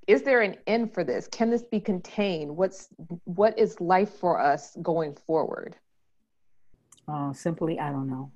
is 0.06 0.22
there 0.22 0.40
an 0.40 0.56
end 0.66 0.94
for 0.94 1.04
this? 1.04 1.28
Can 1.28 1.50
this 1.50 1.62
be 1.62 1.78
contained? 1.78 2.56
What's 2.56 2.88
what 3.24 3.58
is 3.58 3.78
life 3.82 4.14
for 4.14 4.40
us 4.40 4.78
going 4.80 5.14
forward? 5.26 5.76
Uh, 7.06 7.34
simply, 7.34 7.78
I 7.78 7.90
don't 7.90 8.08
know. 8.08 8.32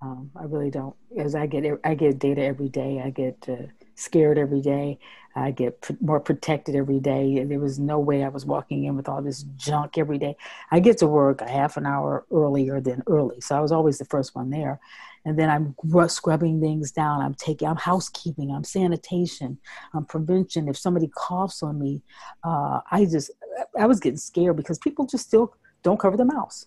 Um, 0.00 0.30
I 0.36 0.44
really 0.44 0.70
don't. 0.70 0.94
As 1.18 1.34
I 1.34 1.46
get, 1.46 1.64
I 1.84 1.94
get 1.94 2.18
data 2.18 2.42
every 2.42 2.68
day. 2.68 3.02
I 3.04 3.10
get 3.10 3.36
uh, 3.48 3.66
scared 3.96 4.38
every 4.38 4.60
day. 4.60 4.98
I 5.34 5.50
get 5.50 5.80
pr- 5.80 5.92
more 6.00 6.20
protected 6.20 6.76
every 6.76 7.00
day. 7.00 7.42
There 7.44 7.58
was 7.58 7.78
no 7.78 7.98
way 7.98 8.22
I 8.24 8.28
was 8.28 8.44
walking 8.44 8.84
in 8.84 8.96
with 8.96 9.08
all 9.08 9.22
this 9.22 9.42
junk 9.56 9.98
every 9.98 10.18
day. 10.18 10.36
I 10.70 10.80
get 10.80 10.98
to 10.98 11.06
work 11.06 11.40
a 11.40 11.48
half 11.48 11.76
an 11.76 11.86
hour 11.86 12.24
earlier 12.30 12.80
than 12.80 13.02
early, 13.06 13.40
so 13.40 13.56
I 13.56 13.60
was 13.60 13.72
always 13.72 13.98
the 13.98 14.04
first 14.04 14.34
one 14.34 14.50
there. 14.50 14.80
And 15.24 15.38
then 15.38 15.50
I'm 15.50 15.74
scrubbing 16.08 16.60
things 16.60 16.92
down. 16.92 17.20
I'm 17.20 17.34
taking, 17.34 17.68
I'm 17.68 17.76
housekeeping. 17.76 18.50
I'm 18.50 18.64
sanitation. 18.64 19.58
I'm 19.92 20.04
prevention. 20.04 20.68
If 20.68 20.78
somebody 20.78 21.08
coughs 21.08 21.62
on 21.62 21.78
me, 21.78 22.02
uh, 22.44 22.80
I 22.90 23.04
just, 23.04 23.32
I 23.78 23.86
was 23.86 24.00
getting 24.00 24.16
scared 24.16 24.56
because 24.56 24.78
people 24.78 25.06
just 25.06 25.26
still 25.26 25.54
don't 25.82 25.98
cover 25.98 26.16
their 26.16 26.24
mouths. 26.24 26.66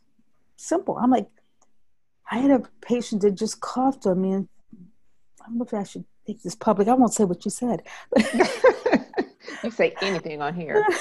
Simple. 0.58 0.98
I'm 0.98 1.10
like, 1.10 1.28
I 2.32 2.38
had 2.38 2.52
a 2.52 2.63
patient 2.82 3.22
that 3.24 3.32
just 3.32 3.60
coughed 3.60 4.08
on 4.08 4.22
me, 4.22 4.32
and 4.32 4.48
I 5.41 5.48
don't 5.48 5.58
know 5.58 5.65
if 5.65 5.74
I 5.74 5.84
should 5.84 6.06
make 6.26 6.41
this 6.41 6.56
public. 6.56 6.88
I 6.88 6.94
won't 6.94 7.13
say 7.13 7.26
what 7.26 7.44
you 7.44 7.52
said. 7.52 7.84
you 9.63 9.70
say 9.70 9.94
anything 10.02 10.41
on 10.41 10.56
here. 10.56 10.88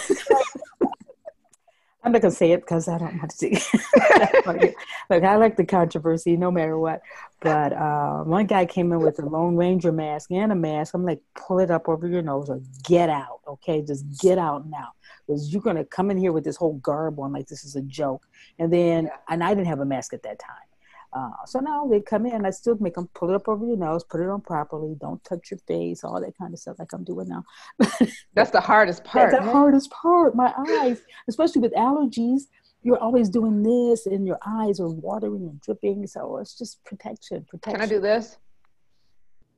I'm 2.03 2.13
not 2.13 2.23
gonna 2.23 2.33
say 2.33 2.51
it 2.53 2.63
because 2.63 2.89
I 2.89 2.99
don't 2.99 3.19
want 3.19 3.31
to. 3.31 3.37
See 3.37 3.51
Look, 5.11 5.23
I 5.23 5.37
like 5.37 5.57
the 5.57 5.67
controversy 5.67 6.37
no 6.37 6.51
matter 6.51 6.79
what. 6.79 7.03
But 7.41 7.75
uh, 7.75 8.25
one 8.25 8.47
guy 8.47 8.67
came 8.67 8.91
in 8.93 9.01
with 9.01 9.19
a 9.19 9.27
Lone 9.27 9.55
Ranger 9.55 9.93
mask 9.93 10.31
and 10.33 10.51
a 10.51 10.55
mask. 10.55 10.95
I'm 10.95 11.05
like, 11.05 11.21
pull 11.37 11.61
it 11.61 11.71
up 11.71 11.89
over 11.89 12.09
your 12.09 12.23
nose 12.23 12.49
or 12.49 12.61
get 12.85 13.09
out, 13.09 13.41
okay? 13.47 13.83
Just 13.83 14.05
get 14.21 14.39
out 14.39 14.67
now, 14.67 14.89
because 15.27 15.53
you're 15.53 15.63
gonna 15.63 15.85
come 15.85 16.11
in 16.11 16.17
here 16.17 16.33
with 16.33 16.43
this 16.43 16.57
whole 16.57 16.79
garb 16.79 17.21
on 17.21 17.33
like 17.33 17.47
this 17.47 17.65
is 17.65 17.77
a 17.77 17.83
joke. 17.83 18.27
And 18.59 18.73
then, 18.73 19.11
and 19.29 19.45
I 19.45 19.55
didn't 19.55 19.69
have 19.69 19.81
a 19.81 19.87
mask 19.87 20.13
at 20.15 20.23
that 20.25 20.41
time. 20.41 20.70
Uh, 21.13 21.31
so 21.45 21.59
now 21.59 21.87
they 21.87 22.01
come 22.01 22.25
in, 22.27 22.47
I 22.47 22.51
still 22.51 22.77
make 22.79 22.95
them 22.95 23.09
pull 23.15 23.31
it 23.31 23.35
up 23.35 23.49
over 23.49 23.67
your 23.67 23.77
nose, 23.77 24.05
put 24.05 24.21
it 24.21 24.29
on 24.29 24.41
properly, 24.41 24.95
don't 25.01 25.23
touch 25.25 25.51
your 25.51 25.59
face, 25.67 26.05
all 26.05 26.21
that 26.21 26.39
kind 26.39 26.53
of 26.53 26.61
stuff 26.61 26.79
like 26.79 26.93
I'm 26.93 27.03
doing 27.03 27.29
now. 27.29 27.45
That's 28.35 28.51
the 28.51 28.61
hardest 28.61 29.03
part. 29.05 29.33
That's 29.33 29.45
the 29.45 29.51
hardest 29.51 29.91
part. 29.91 30.37
My 30.37 30.53
eyes, 30.57 31.03
especially 31.29 31.63
with 31.63 31.75
allergies, 31.75 32.43
you're 32.83 32.99
always 32.99 33.29
doing 33.29 33.63
this 33.63 34.07
and 34.07 34.27
your 34.27 34.39
eyes 34.47 34.81
are 34.81 34.89
watering 34.89 35.43
and 35.43 35.61
dripping. 35.61 36.07
So 36.07 36.39
it's 36.39 36.57
just 36.57 36.83
protection. 36.85 37.45
Protection. 37.51 37.81
Can 37.81 37.83
I 37.83 37.87
do 37.87 38.01
this? 38.01 38.39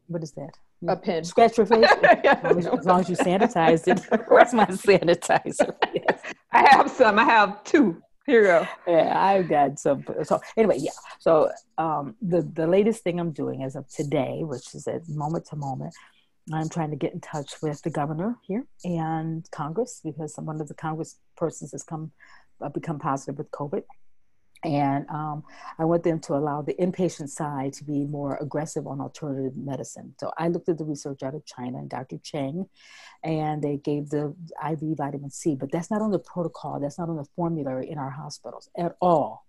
What 0.07 0.23
is 0.23 0.33
that? 0.33 0.59
A 0.89 0.97
pin. 0.97 1.23
Scratch 1.23 1.57
your 1.59 1.67
face? 1.67 1.87
as, 2.03 2.43
long 2.43 2.59
as, 2.59 2.67
as, 2.67 2.87
long 2.87 3.01
as 3.01 3.09
you 3.09 3.17
sanitize 3.17 3.87
it. 3.87 4.05
Where's 4.29 4.53
my 4.53 4.67
sanitizer? 4.67 5.77
Yes. 5.95 6.21
I 6.51 6.69
have 6.71 6.91
some. 6.91 7.19
I 7.21 7.25
have 7.25 7.63
two. 7.63 8.03
Here 8.27 8.41
you 8.41 8.47
go. 8.47 8.69
Yeah, 8.87 9.13
I've 9.21 9.49
got 9.49 9.79
some. 9.79 10.05
So 10.23 10.41
anyway, 10.57 10.79
yeah. 10.79 10.93
So 11.19 11.51
um, 11.77 12.15
the 12.23 12.43
the 12.43 12.67
latest 12.67 13.03
thing 13.03 13.19
I'm 13.19 13.33
doing 13.33 13.65
as 13.65 13.75
of 13.75 13.89
today, 13.89 14.41
which 14.43 14.75
is 14.75 14.87
at 14.87 15.09
moment 15.09 15.47
to 15.47 15.57
moment, 15.57 15.95
I'm 16.53 16.69
trying 16.69 16.91
to 16.91 16.97
get 16.97 17.13
in 17.13 17.21
touch 17.21 17.55
with 17.63 17.83
the 17.83 17.91
governor 17.91 18.37
here 18.43 18.65
and 18.85 19.49
Congress 19.51 20.01
because 20.05 20.37
one 20.37 20.61
of 20.61 20.69
the 20.69 20.75
Congress 20.75 21.19
persons 21.37 21.73
has 21.73 21.83
come 21.83 22.13
uh, 22.61 22.69
become 22.69 22.99
positive 22.99 23.39
with 23.39 23.51
COVID, 23.51 23.83
and 24.65 25.09
um, 25.11 25.43
I 25.79 25.85
want 25.85 26.05
them 26.05 26.21
to 26.21 26.35
allow 26.35 26.63
the 26.63 26.75
inpatient 26.75 27.29
side 27.29 27.73
to 27.75 27.85
be 27.85 28.05
more 28.05 28.39
aggressive 28.41 28.87
on 28.87 29.01
alternative 29.01 29.57
medicine. 29.57 30.15
So 30.21 30.33
I 30.39 30.49
looked 30.49 30.69
at 30.69 30.79
the 30.79 30.85
research 30.85 31.23
out 31.23 31.35
of 31.35 31.45
China 31.45 31.79
and 31.79 31.91
Dr. 31.91 32.19
Cheng, 32.23 32.67
and 33.25 33.63
they 33.63 33.77
gave 33.79 34.11
the 34.11 34.35
IV 34.71 34.97
vitamin 34.97 35.31
C, 35.31 35.57
but 35.57 35.73
that's 35.73 35.91
not 35.91 36.03
on 36.03 36.11
the 36.11 36.19
protocol, 36.19 36.79
that's 36.81 36.99
not 36.99 37.09
on 37.09 37.17
the 37.17 37.27
formulary 37.37 37.91
in 37.91 37.99
our 37.99 38.11
hospitals 38.11 38.69
at 38.79 38.97
all. 39.01 39.45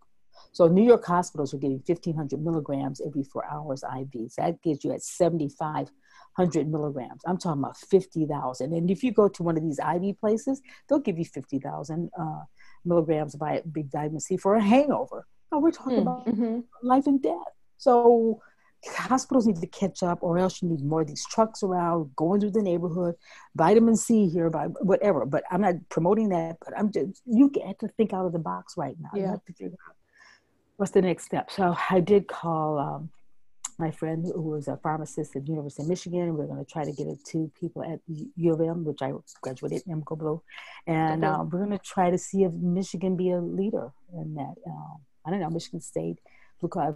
So 0.52 0.68
New 0.68 0.84
York 0.84 1.06
hospitals 1.06 1.54
are 1.54 1.58
getting 1.58 1.82
1,500 1.86 2.44
milligrams 2.44 3.02
every 3.06 3.24
four 3.24 3.46
hours 3.46 3.84
IVs. 3.84 4.36
That 4.36 4.62
gives 4.62 4.84
you 4.84 4.92
at 4.92 5.02
7,500 5.02 6.68
milligrams. 6.72 7.22
I'm 7.26 7.38
talking 7.38 7.64
about 7.64 7.78
50,000. 7.78 8.74
And 8.74 8.92
if 8.92 9.04
you 9.04 9.12
go 9.12 9.28
to 9.28 9.44
one 9.44 9.58
of 9.58 9.64
these 9.64 9.80
IV 9.80 10.20
places, 10.20 10.62
they'll 10.88 11.00
give 11.00 11.18
you 11.18 11.26
50,000 11.26 12.10
uh, 12.20 12.40
milligrams 12.86 13.36
of 13.36 13.42
big 13.72 13.92
vitamin 13.92 14.20
C 14.20 14.38
for 14.38 14.56
a 14.56 14.62
hangover. 14.62 15.26
No, 15.52 15.60
we're 15.60 15.72
talking 15.72 16.00
mm, 16.00 16.02
about 16.02 16.26
mm-hmm. 16.26 16.60
life 16.82 17.08
and 17.08 17.22
death. 17.22 17.38
So 17.78 18.42
hospitals 18.86 19.48
need 19.48 19.62
to 19.62 19.68
catch 19.68 20.04
up, 20.04 20.20
or 20.22 20.38
else 20.38 20.62
you 20.62 20.70
need 20.70 20.84
more 20.84 21.02
of 21.02 21.08
these 21.08 21.26
trucks 21.28 21.64
around 21.64 22.16
going 22.16 22.42
through 22.42 22.52
the 22.52 22.62
neighborhood, 22.62 23.16
vitamin 23.56 23.96
C 23.96 24.28
here, 24.28 24.50
by 24.50 24.66
whatever. 24.66 25.26
But 25.26 25.44
I'm 25.52 25.62
not 25.62 25.76
promoting 25.90 26.30
that. 26.30 26.58
But 26.64 26.78
I'm 26.78 26.92
just 26.92 27.22
you 27.26 27.50
get 27.50 27.80
to 27.80 27.88
think 27.88 28.14
out 28.14 28.26
of 28.26 28.34
the 28.34 28.40
box 28.40 28.76
right 28.78 28.96
now. 29.00 29.10
Yeah. 29.14 29.22
You 29.22 29.28
have 29.28 29.46
to 29.46 29.54
figure 29.54 29.78
out 29.88 29.96
what's 30.78 30.92
the 30.92 31.02
next 31.02 31.26
step. 31.26 31.52
So 31.52 31.76
I 31.90 32.00
did 32.00 32.28
call 32.28 32.80
um, 32.80 33.10
my 33.80 33.92
friend 33.92 34.26
who 34.26 34.42
was 34.42 34.68
a 34.68 34.78
pharmacist 34.78 35.36
at 35.36 35.46
the 35.46 35.52
University 35.52 35.84
of 35.84 35.90
Michigan. 35.90 36.36
We're 36.36 36.48
going 36.48 36.64
to 36.64 36.72
try 36.72 36.84
to 36.84 36.92
get 36.92 37.08
it 37.08 37.24
to 37.32 37.52
people 37.60 37.84
at 37.84 38.00
U 38.36 38.54
of 38.54 38.62
M, 38.62 38.86
which 38.86 39.02
I 39.02 39.12
graduated 39.42 39.84
in 39.86 39.94
M 39.94 40.04
Go 40.06 40.16
Blue. 40.16 40.42
And 40.88 41.24
okay. 41.24 41.34
um, 41.34 41.50
we're 41.50 41.66
going 41.66 41.78
to 41.78 41.84
try 41.84 42.10
to 42.10 42.18
see 42.18 42.44
if 42.44 42.52
Michigan 42.54 43.16
be 43.16 43.32
a 43.32 43.40
leader 43.40 43.92
in 44.14 44.36
that. 44.36 44.56
Um, 44.68 44.98
I 45.26 45.30
don't 45.30 45.40
know, 45.40 45.50
Michigan 45.50 45.82
State, 45.82 46.20
Blue 46.60 46.70
Cross. 46.70 46.96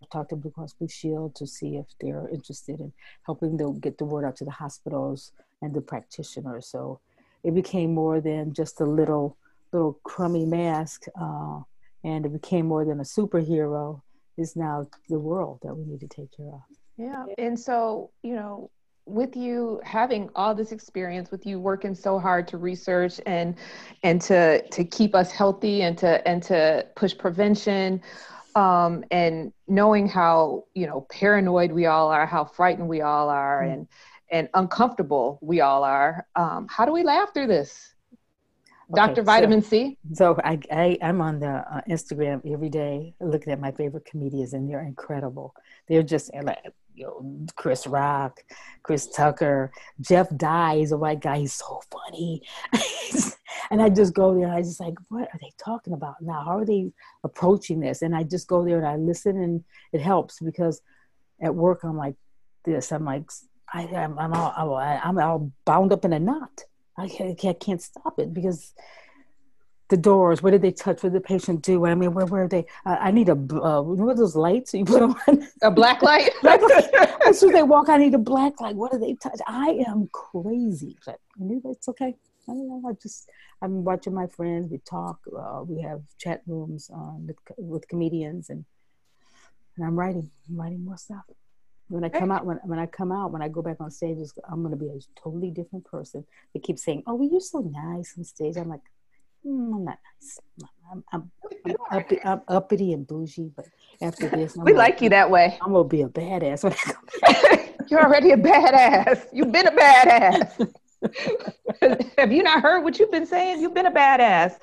I've 0.00 0.10
talked 0.10 0.30
to 0.30 0.36
Blue 0.36 0.52
Cross 0.52 0.74
Blue 0.74 0.88
Shield 0.88 1.34
to 1.36 1.46
see 1.46 1.76
if 1.76 1.86
they're 2.00 2.28
interested 2.28 2.78
in 2.78 2.92
helping 3.26 3.58
to 3.58 3.76
get 3.80 3.98
the 3.98 4.04
word 4.04 4.24
out 4.24 4.36
to 4.36 4.44
the 4.44 4.50
hospitals 4.52 5.32
and 5.60 5.74
the 5.74 5.80
practitioners. 5.80 6.68
So 6.68 7.00
it 7.42 7.54
became 7.54 7.94
more 7.94 8.20
than 8.20 8.54
just 8.54 8.80
a 8.80 8.84
little 8.84 9.36
little 9.72 9.98
crummy 10.04 10.46
mask, 10.46 11.06
uh, 11.20 11.60
and 12.04 12.24
it 12.24 12.32
became 12.32 12.66
more 12.66 12.84
than 12.84 13.00
a 13.00 13.02
superhero 13.02 14.00
is 14.38 14.56
now 14.56 14.86
the 15.08 15.18
world 15.18 15.60
that 15.62 15.74
we 15.74 15.84
need 15.84 16.00
to 16.00 16.08
take 16.08 16.34
care 16.36 16.46
of. 16.46 16.62
Yeah. 16.96 17.24
And 17.36 17.58
so, 17.58 18.10
you 18.22 18.34
know, 18.34 18.70
with 19.08 19.36
you 19.36 19.80
having 19.84 20.28
all 20.34 20.54
this 20.54 20.70
experience 20.70 21.30
with 21.30 21.46
you 21.46 21.58
working 21.58 21.94
so 21.94 22.18
hard 22.18 22.46
to 22.46 22.58
research 22.58 23.20
and 23.24 23.56
and 24.02 24.20
to 24.20 24.62
to 24.68 24.84
keep 24.84 25.14
us 25.14 25.32
healthy 25.32 25.82
and 25.82 25.96
to 25.96 26.26
and 26.28 26.42
to 26.42 26.86
push 26.94 27.16
prevention 27.16 28.02
um, 28.54 29.04
and 29.10 29.52
knowing 29.66 30.06
how 30.06 30.64
you 30.74 30.86
know 30.86 31.06
paranoid 31.10 31.72
we 31.72 31.86
all 31.86 32.08
are 32.10 32.26
how 32.26 32.44
frightened 32.44 32.88
we 32.88 33.00
all 33.00 33.30
are 33.30 33.62
mm-hmm. 33.62 33.72
and 33.72 33.88
and 34.30 34.48
uncomfortable 34.54 35.38
we 35.40 35.60
all 35.62 35.84
are 35.84 36.26
um, 36.36 36.66
how 36.68 36.84
do 36.84 36.92
we 36.92 37.02
laugh 37.02 37.32
through 37.32 37.46
this 37.46 37.94
Dr. 38.94 39.22
Vitamin 39.22 39.62
so, 39.62 39.68
C. 39.68 39.98
So 40.14 40.38
I, 40.42 40.58
I 40.70 40.98
am 41.00 41.20
on 41.20 41.40
the 41.40 41.48
uh, 41.48 41.80
Instagram 41.88 42.40
every 42.50 42.70
day 42.70 43.14
looking 43.20 43.52
at 43.52 43.60
my 43.60 43.72
favorite 43.72 44.04
comedians, 44.04 44.54
and 44.54 44.68
they're 44.68 44.84
incredible. 44.84 45.54
They're 45.88 46.02
just 46.02 46.30
uh, 46.34 46.42
like 46.42 46.58
you 46.94 47.04
know, 47.04 47.46
Chris 47.54 47.86
Rock, 47.86 48.40
Chris 48.82 49.06
Tucker, 49.08 49.70
Jeff 50.00 50.34
Dye 50.36 50.76
is 50.76 50.92
a 50.92 50.96
white 50.96 51.20
guy. 51.20 51.38
He's 51.40 51.52
so 51.52 51.82
funny, 51.90 52.42
and 53.70 53.82
I 53.82 53.90
just 53.90 54.14
go 54.14 54.34
there. 54.34 54.44
and 54.44 54.54
I 54.54 54.62
just 54.62 54.80
like, 54.80 54.94
what 55.08 55.28
are 55.32 55.38
they 55.40 55.52
talking 55.62 55.92
about 55.92 56.16
now? 56.22 56.44
How 56.44 56.58
are 56.58 56.66
they 56.66 56.90
approaching 57.24 57.80
this? 57.80 58.02
And 58.02 58.16
I 58.16 58.22
just 58.22 58.48
go 58.48 58.64
there 58.64 58.78
and 58.78 58.86
I 58.86 58.96
listen, 58.96 59.36
and 59.42 59.64
it 59.92 60.00
helps 60.00 60.40
because 60.40 60.80
at 61.42 61.54
work 61.54 61.84
I'm 61.84 61.96
like 61.96 62.16
this. 62.64 62.90
I'm 62.90 63.04
like 63.04 63.30
I, 63.72 63.82
am 63.82 64.18
I'm 64.18 64.32
all 64.32 64.76
I'm 64.76 65.18
all 65.18 65.52
bound 65.64 65.92
up 65.92 66.04
in 66.04 66.12
a 66.14 66.18
knot 66.18 66.64
I 66.98 67.08
can't, 67.08 67.44
I 67.44 67.52
can't 67.52 67.80
stop 67.80 68.18
it 68.18 68.34
because 68.34 68.74
the 69.88 69.96
doors. 69.96 70.42
What 70.42 70.50
did 70.50 70.62
they 70.62 70.72
touch? 70.72 71.02
What 71.02 71.12
did 71.12 71.22
the 71.22 71.26
patient 71.26 71.62
do? 71.62 71.86
I 71.86 71.94
mean, 71.94 72.12
where 72.12 72.26
were 72.26 72.48
they? 72.48 72.66
Uh, 72.84 72.96
I 73.00 73.10
need 73.10 73.28
a. 73.28 73.32
Uh, 73.32 73.80
remember 73.80 74.14
those 74.14 74.36
lights 74.36 74.74
you 74.74 74.84
put 74.84 75.02
on? 75.02 75.16
A 75.62 75.70
black 75.70 76.02
light. 76.02 76.30
black 76.42 76.60
light. 76.60 76.92
As 77.26 77.38
soon 77.38 77.50
as 77.50 77.56
they 77.56 77.62
walk, 77.62 77.88
I 77.88 77.96
need 77.96 78.14
a 78.14 78.18
black 78.18 78.60
light. 78.60 78.76
What 78.76 78.92
do 78.92 78.98
they 78.98 79.14
touch? 79.14 79.40
I 79.46 79.82
am 79.86 80.08
crazy, 80.12 80.96
but 81.06 81.18
it's 81.38 81.88
okay. 81.88 82.14
I 82.48 82.52
don't 82.52 82.68
know. 82.68 82.88
I 82.88 82.92
just 83.00 83.30
I'm 83.62 83.84
watching 83.84 84.14
my 84.14 84.26
friends. 84.26 84.68
We 84.70 84.78
talk. 84.78 85.20
Uh, 85.34 85.62
we 85.62 85.80
have 85.82 86.02
chat 86.18 86.42
rooms 86.46 86.90
um, 86.92 87.26
with 87.26 87.36
with 87.56 87.88
comedians, 87.88 88.50
and 88.50 88.64
and 89.76 89.86
I'm 89.86 89.98
writing. 89.98 90.30
I'm 90.48 90.60
writing 90.60 90.84
more 90.84 90.98
stuff 90.98 91.24
when 91.88 92.04
I 92.04 92.08
come 92.08 92.30
out, 92.30 92.44
when, 92.44 92.58
when 92.64 92.78
I 92.78 92.86
come 92.86 93.10
out, 93.10 93.32
when 93.32 93.42
I 93.42 93.48
go 93.48 93.62
back 93.62 93.78
on 93.80 93.90
stage, 93.90 94.18
I'm 94.50 94.62
going 94.62 94.72
to 94.72 94.76
be 94.76 94.88
a 94.88 94.98
totally 95.20 95.50
different 95.50 95.84
person. 95.84 96.24
They 96.52 96.60
keep 96.60 96.78
saying, 96.78 97.02
"Oh, 97.06 97.14
well, 97.14 97.28
you're 97.30 97.40
so 97.40 97.60
nice 97.60 98.14
on 98.18 98.24
stage." 98.24 98.56
I'm 98.56 98.68
like, 98.68 98.82
mm, 99.46 99.74
I'm 99.74 99.84
not 99.84 99.98
nice. 100.20 100.40
I'm, 100.92 101.04
I'm, 101.12 101.30
I'm, 101.64 101.76
uppity, 101.90 102.20
I'm, 102.24 102.40
uppity, 102.48 102.92
and 102.92 103.06
bougie, 103.06 103.50
but 103.56 103.66
after 104.02 104.28
this, 104.28 104.56
I'm 104.56 104.64
we 104.64 104.72
gonna, 104.72 104.84
like 104.84 105.00
you 105.00 105.08
that 105.10 105.30
way. 105.30 105.58
I'm 105.62 105.72
gonna 105.72 105.88
be 105.88 106.02
a 106.02 106.08
badass. 106.08 106.94
you're 107.90 108.04
already 108.04 108.32
a 108.32 108.36
badass. 108.36 109.26
You've 109.32 109.52
been 109.52 109.68
a 109.68 109.72
badass. 109.72 110.74
Have 112.18 112.32
you 112.32 112.42
not 112.42 112.62
heard 112.62 112.82
what 112.82 112.98
you've 112.98 113.10
been 113.10 113.26
saying? 113.26 113.60
You've 113.62 113.74
been 113.74 113.86
a 113.86 113.92
badass. 113.92 114.58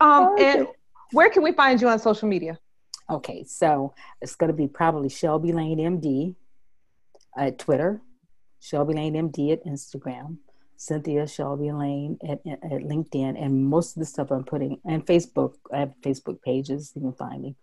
Um, 0.00 0.34
and 0.38 0.66
where 1.12 1.30
can 1.30 1.42
we 1.42 1.52
find 1.52 1.80
you 1.80 1.88
on 1.88 1.98
social 1.98 2.28
media? 2.28 2.58
Okay, 3.08 3.44
so 3.44 3.94
it's 4.20 4.34
going 4.34 4.48
to 4.48 4.56
be 4.56 4.66
probably 4.66 5.08
Shelby 5.08 5.52
Lane 5.52 5.78
MD 5.78 6.34
at 7.36 7.58
Twitter, 7.58 8.00
Shelby 8.60 8.94
Lane 8.94 9.14
MD 9.14 9.52
at 9.52 9.64
Instagram, 9.64 10.38
Cynthia 10.76 11.26
Shelby 11.26 11.72
Lane 11.72 12.18
at, 12.22 12.40
at 12.46 12.82
LinkedIn, 12.82 13.42
and 13.42 13.64
most 13.66 13.96
of 13.96 14.00
the 14.00 14.06
stuff 14.06 14.30
I'm 14.30 14.44
putting 14.44 14.80
and 14.84 15.04
Facebook. 15.04 15.54
I 15.72 15.78
have 15.78 15.92
Facebook 16.02 16.42
pages. 16.42 16.92
You 16.94 17.02
can 17.02 17.12
find 17.12 17.42
me. 17.42 17.56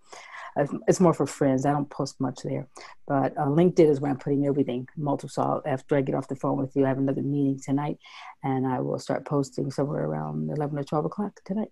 It's 0.88 0.99
more 0.99 1.15
for 1.15 1.26
friends. 1.26 1.65
I 1.65 1.71
don't 1.71 1.89
post 1.89 2.21
much 2.21 2.41
there, 2.43 2.67
but 3.07 3.36
uh, 3.38 3.45
LinkedIn 3.45 3.89
is 3.89 3.99
where 3.99 4.11
I'm 4.11 4.19
putting 4.19 4.45
everything. 4.45 4.88
Multiple. 4.95 5.30
So 5.30 5.61
after 5.65 5.95
I 5.95 6.01
get 6.01 6.13
off 6.13 6.28
the 6.28 6.36
phone 6.36 6.57
with 6.57 6.76
you, 6.76 6.86
I 6.86 6.89
have 6.89 6.99
another 6.99 7.24
meeting 7.24 7.59
tonight, 7.59 7.97
and 8.43 8.67
I 8.67 8.80
will 8.80 8.99
start 8.99 9.26
posting 9.26 9.71
somewhere 9.71 10.05
around 10.05 10.51
11 10.51 10.78
or 10.78 10.84
12 10.84 11.05
o'clock 11.05 11.39
tonight. 11.43 11.71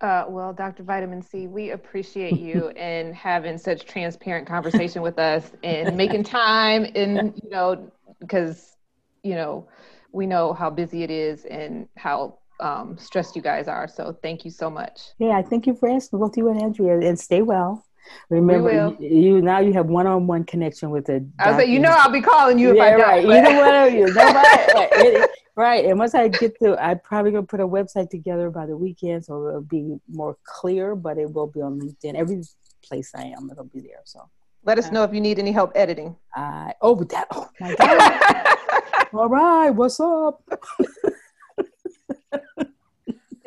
Uh, 0.00 0.24
well, 0.28 0.52
Dr. 0.52 0.82
Vitamin 0.82 1.22
C, 1.22 1.46
we 1.46 1.70
appreciate 1.70 2.38
you 2.38 2.68
and 2.76 3.14
having 3.14 3.58
such 3.58 3.84
transparent 3.84 4.46
conversation 4.46 5.02
with 5.02 5.18
us 5.18 5.50
and 5.62 5.96
making 5.96 6.22
time 6.22 6.86
and, 6.94 7.34
you 7.42 7.50
know, 7.50 7.90
because, 8.20 8.76
you 9.22 9.34
know, 9.34 9.68
we 10.12 10.26
know 10.26 10.52
how 10.52 10.70
busy 10.70 11.02
it 11.02 11.10
is 11.10 11.44
and 11.44 11.88
how 11.96 12.38
um, 12.60 12.96
stressed 12.98 13.36
you 13.36 13.42
guys 13.42 13.68
are. 13.68 13.88
So 13.88 14.16
thank 14.22 14.44
you 14.44 14.50
so 14.50 14.70
much. 14.70 15.00
Yeah, 15.18 15.36
I 15.36 15.42
thank 15.42 15.66
you 15.66 15.74
for 15.74 15.88
asking 15.88 16.18
both 16.18 16.36
you 16.36 16.48
and 16.48 16.60
Andrea, 16.60 16.98
and 16.98 17.18
stay 17.18 17.42
well. 17.42 17.84
Remember, 18.30 18.96
you, 18.98 19.06
you, 19.06 19.42
now 19.42 19.60
you 19.60 19.72
have 19.74 19.86
one-on-one 19.86 20.44
connection 20.44 20.90
with 20.90 21.06
the. 21.06 21.28
I 21.38 21.48
was 21.48 21.58
like, 21.58 21.68
you 21.68 21.78
know, 21.78 21.90
I'll 21.90 22.10
be 22.10 22.22
calling 22.22 22.58
you. 22.58 22.74
Yeah, 22.74 22.86
if 22.86 22.92
I 22.94 22.96
right. 22.96 23.22
Don't, 23.22 23.32
Either 23.32 23.56
one 23.56 23.74
of 23.74 23.92
you. 23.92 24.06
Nobody, 24.14 25.26
right. 25.58 25.84
And 25.84 25.98
once 25.98 26.14
I 26.14 26.28
get 26.28 26.58
to, 26.60 26.76
I'm 26.82 27.00
probably 27.00 27.32
gonna 27.32 27.46
put 27.46 27.60
a 27.60 27.66
website 27.66 28.10
together 28.10 28.50
by 28.50 28.66
the 28.66 28.76
weekend, 28.76 29.24
so 29.24 29.48
it'll 29.48 29.60
be 29.62 29.98
more 30.08 30.36
clear. 30.44 30.94
But 30.94 31.18
it 31.18 31.32
will 31.32 31.48
be 31.48 31.60
on 31.60 31.80
LinkedIn. 31.80 32.14
Every 32.14 32.42
place 32.82 33.12
I 33.14 33.24
am, 33.24 33.50
it'll 33.50 33.64
be 33.64 33.80
there. 33.80 34.02
So. 34.04 34.28
Let 34.64 34.78
us 34.78 34.90
know 34.90 35.02
if 35.04 35.14
you 35.14 35.20
need 35.20 35.38
any 35.38 35.52
help 35.52 35.72
editing. 35.74 36.16
Uh, 36.36 36.72
oh, 36.82 36.94
that! 37.04 37.28
Oh 37.30 37.48
my 37.60 37.74
God! 37.76 39.08
All 39.14 39.28
right, 39.28 39.70
what's 39.70 39.98
up? 40.00 40.42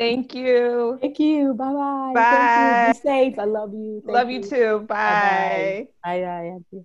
Thank 0.01 0.33
you. 0.33 0.97
Thank 0.99 1.19
you. 1.19 1.53
Bye-bye. 1.53 2.13
Bye. 2.15 2.91
Be 2.91 2.99
safe. 3.07 3.37
I 3.37 3.43
love 3.43 3.71
you. 3.71 4.01
Thank 4.03 4.15
love 4.15 4.31
you. 4.31 4.37
you 4.37 4.43
too. 4.43 4.79
Bye. 4.87 5.87
Bye. 6.03 6.21
Bye. 6.21 6.59
Bye. 6.71 6.79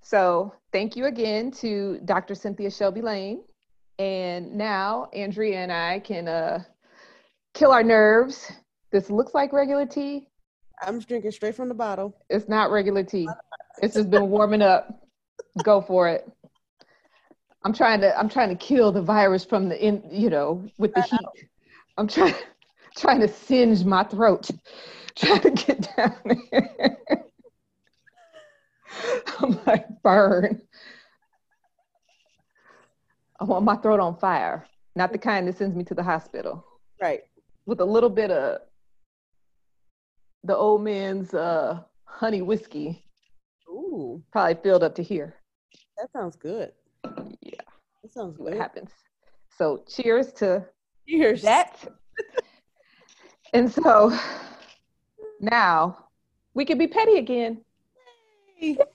So 0.00 0.54
thank 0.76 0.94
you 0.94 1.06
again 1.06 1.50
to 1.50 1.98
Dr. 2.04 2.34
Cynthia 2.34 2.70
Shelby 2.70 3.00
Lane. 3.00 3.40
And 3.98 4.52
now 4.52 5.08
Andrea 5.14 5.60
and 5.60 5.72
I 5.72 6.00
can 6.00 6.28
uh, 6.28 6.64
kill 7.54 7.72
our 7.72 7.82
nerves. 7.82 8.52
This 8.92 9.08
looks 9.08 9.32
like 9.32 9.54
regular 9.54 9.86
tea. 9.86 10.28
I'm 10.82 10.98
drinking 10.98 11.30
straight 11.30 11.54
from 11.54 11.70
the 11.70 11.74
bottle. 11.74 12.14
It's 12.28 12.46
not 12.46 12.70
regular 12.70 13.02
tea. 13.02 13.26
It's 13.80 13.94
just 13.94 14.10
been 14.10 14.28
warming 14.28 14.60
up. 14.60 15.02
Go 15.64 15.80
for 15.80 16.10
it. 16.10 16.30
I'm 17.64 17.72
trying 17.72 18.02
to 18.02 18.16
I'm 18.18 18.28
trying 18.28 18.50
to 18.50 18.54
kill 18.54 18.92
the 18.92 19.00
virus 19.00 19.46
from 19.46 19.70
the 19.70 19.82
in 19.82 20.02
you 20.10 20.28
know 20.28 20.62
with 20.76 20.92
the 20.92 21.00
heat. 21.00 21.48
I'm 21.96 22.06
trying 22.06 22.34
trying 22.98 23.20
to 23.20 23.28
singe 23.28 23.82
my 23.82 24.04
throat, 24.04 24.50
trying 25.16 25.40
to 25.40 25.50
get 25.52 25.88
down 25.96 26.14
there. 26.50 26.98
I'm 29.40 29.58
like 29.66 29.86
burn. 30.02 30.60
I 33.38 33.44
want 33.44 33.64
my 33.64 33.76
throat 33.76 34.00
on 34.00 34.16
fire, 34.16 34.66
not 34.94 35.12
the 35.12 35.18
kind 35.18 35.46
that 35.46 35.58
sends 35.58 35.76
me 35.76 35.84
to 35.84 35.94
the 35.94 36.02
hospital. 36.02 36.64
Right. 37.00 37.22
With 37.66 37.80
a 37.80 37.84
little 37.84 38.08
bit 38.08 38.30
of 38.30 38.60
the 40.44 40.56
old 40.56 40.82
man's 40.82 41.34
uh, 41.34 41.80
honey 42.04 42.40
whiskey. 42.40 43.04
Ooh. 43.68 44.22
Probably 44.32 44.54
filled 44.62 44.82
up 44.82 44.94
to 44.94 45.02
here. 45.02 45.34
That 45.98 46.10
sounds 46.12 46.36
good. 46.36 46.72
Yeah. 47.42 47.60
That 48.02 48.12
sounds 48.12 48.38
what 48.38 48.52
good. 48.52 48.60
happens. 48.60 48.90
So 49.58 49.84
cheers 49.88 50.32
to 50.34 50.64
cheers. 51.08 51.42
that. 51.42 51.76
and 53.52 53.70
so 53.70 54.16
now 55.40 56.06
we 56.54 56.64
can 56.64 56.78
be 56.78 56.86
petty 56.86 57.18
again. 57.18 57.62
Hey. 58.56 58.78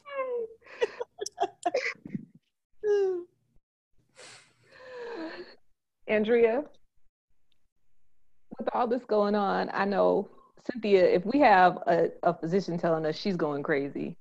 Andrea, 6.11 6.63
with 8.59 8.67
all 8.73 8.87
this 8.87 9.05
going 9.05 9.35
on, 9.35 9.69
I 9.73 9.85
know 9.85 10.29
Cynthia, 10.69 11.05
if 11.05 11.25
we 11.25 11.39
have 11.39 11.77
a, 11.87 12.09
a 12.23 12.33
physician 12.33 12.77
telling 12.77 13.05
us 13.05 13.15
she's 13.15 13.37
going 13.37 13.63
crazy, 13.63 14.17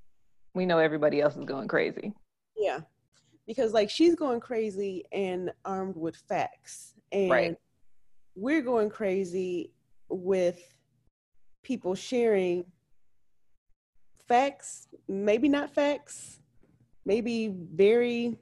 we 0.54 0.66
know 0.66 0.78
everybody 0.78 1.20
else 1.20 1.36
is 1.36 1.44
going 1.44 1.68
crazy. 1.68 2.14
Yeah 2.56 2.80
because 3.50 3.72
like 3.72 3.90
she's 3.90 4.14
going 4.14 4.38
crazy 4.38 5.04
and 5.10 5.50
armed 5.64 5.96
with 5.96 6.14
facts 6.28 6.94
and 7.10 7.30
right. 7.32 7.56
we're 8.36 8.62
going 8.62 8.88
crazy 8.88 9.72
with 10.08 10.60
people 11.64 11.96
sharing 11.96 12.64
facts 14.28 14.86
maybe 15.08 15.48
not 15.48 15.68
facts 15.68 16.38
maybe 17.04 17.52
very 17.74 18.36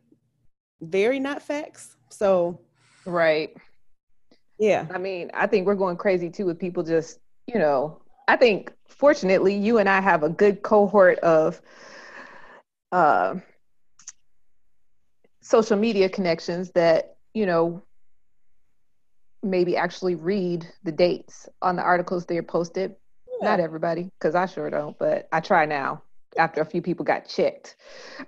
very 0.82 1.18
not 1.18 1.40
facts 1.40 1.96
so 2.10 2.60
right. 3.08 3.56
Yeah. 4.58 4.86
I 4.90 4.98
mean 4.98 5.30
i 5.34 5.46
think 5.46 5.66
we're 5.66 5.74
going 5.74 5.96
crazy 5.96 6.30
too 6.30 6.46
with 6.46 6.58
people 6.58 6.82
just 6.82 7.20
you 7.46 7.58
know 7.58 8.00
i 8.26 8.36
think 8.36 8.72
fortunately 8.88 9.54
you 9.54 9.78
and 9.78 9.88
i 9.88 10.00
have 10.00 10.22
a 10.22 10.28
good 10.28 10.62
cohort 10.62 11.18
of 11.20 11.60
uh 12.92 13.36
social 15.40 15.76
media 15.76 16.08
connections 16.08 16.70
that 16.72 17.16
you 17.34 17.46
know 17.46 17.82
maybe 19.42 19.76
actually 19.76 20.16
read 20.16 20.66
the 20.82 20.92
dates 20.92 21.48
on 21.62 21.76
the 21.76 21.82
articles 21.82 22.26
they're 22.26 22.42
posted. 22.42 22.96
Yeah. 23.40 23.50
not 23.50 23.60
everybody 23.60 24.10
because 24.18 24.34
i 24.34 24.46
sure 24.46 24.68
don't 24.68 24.98
but 24.98 25.28
i 25.32 25.40
try 25.40 25.64
now. 25.66 26.02
After 26.36 26.60
a 26.60 26.66
few 26.66 26.82
people 26.82 27.04
got 27.04 27.28
checked 27.28 27.76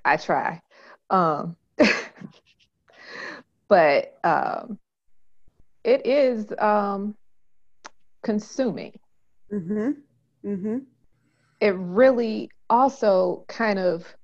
i 0.05 0.17
try. 0.17 0.63
Um 1.11 1.57
but 3.71 4.19
um 4.25 4.79
it 5.85 6.07
is 6.07 6.53
um 6.59 7.17
consuming 8.23 8.99
mm-hmm 9.53 9.93
mm-hmm 10.47 10.79
it 11.61 11.75
really 11.77 12.51
also 12.71 13.45
kind 13.49 13.79
of 13.79 14.15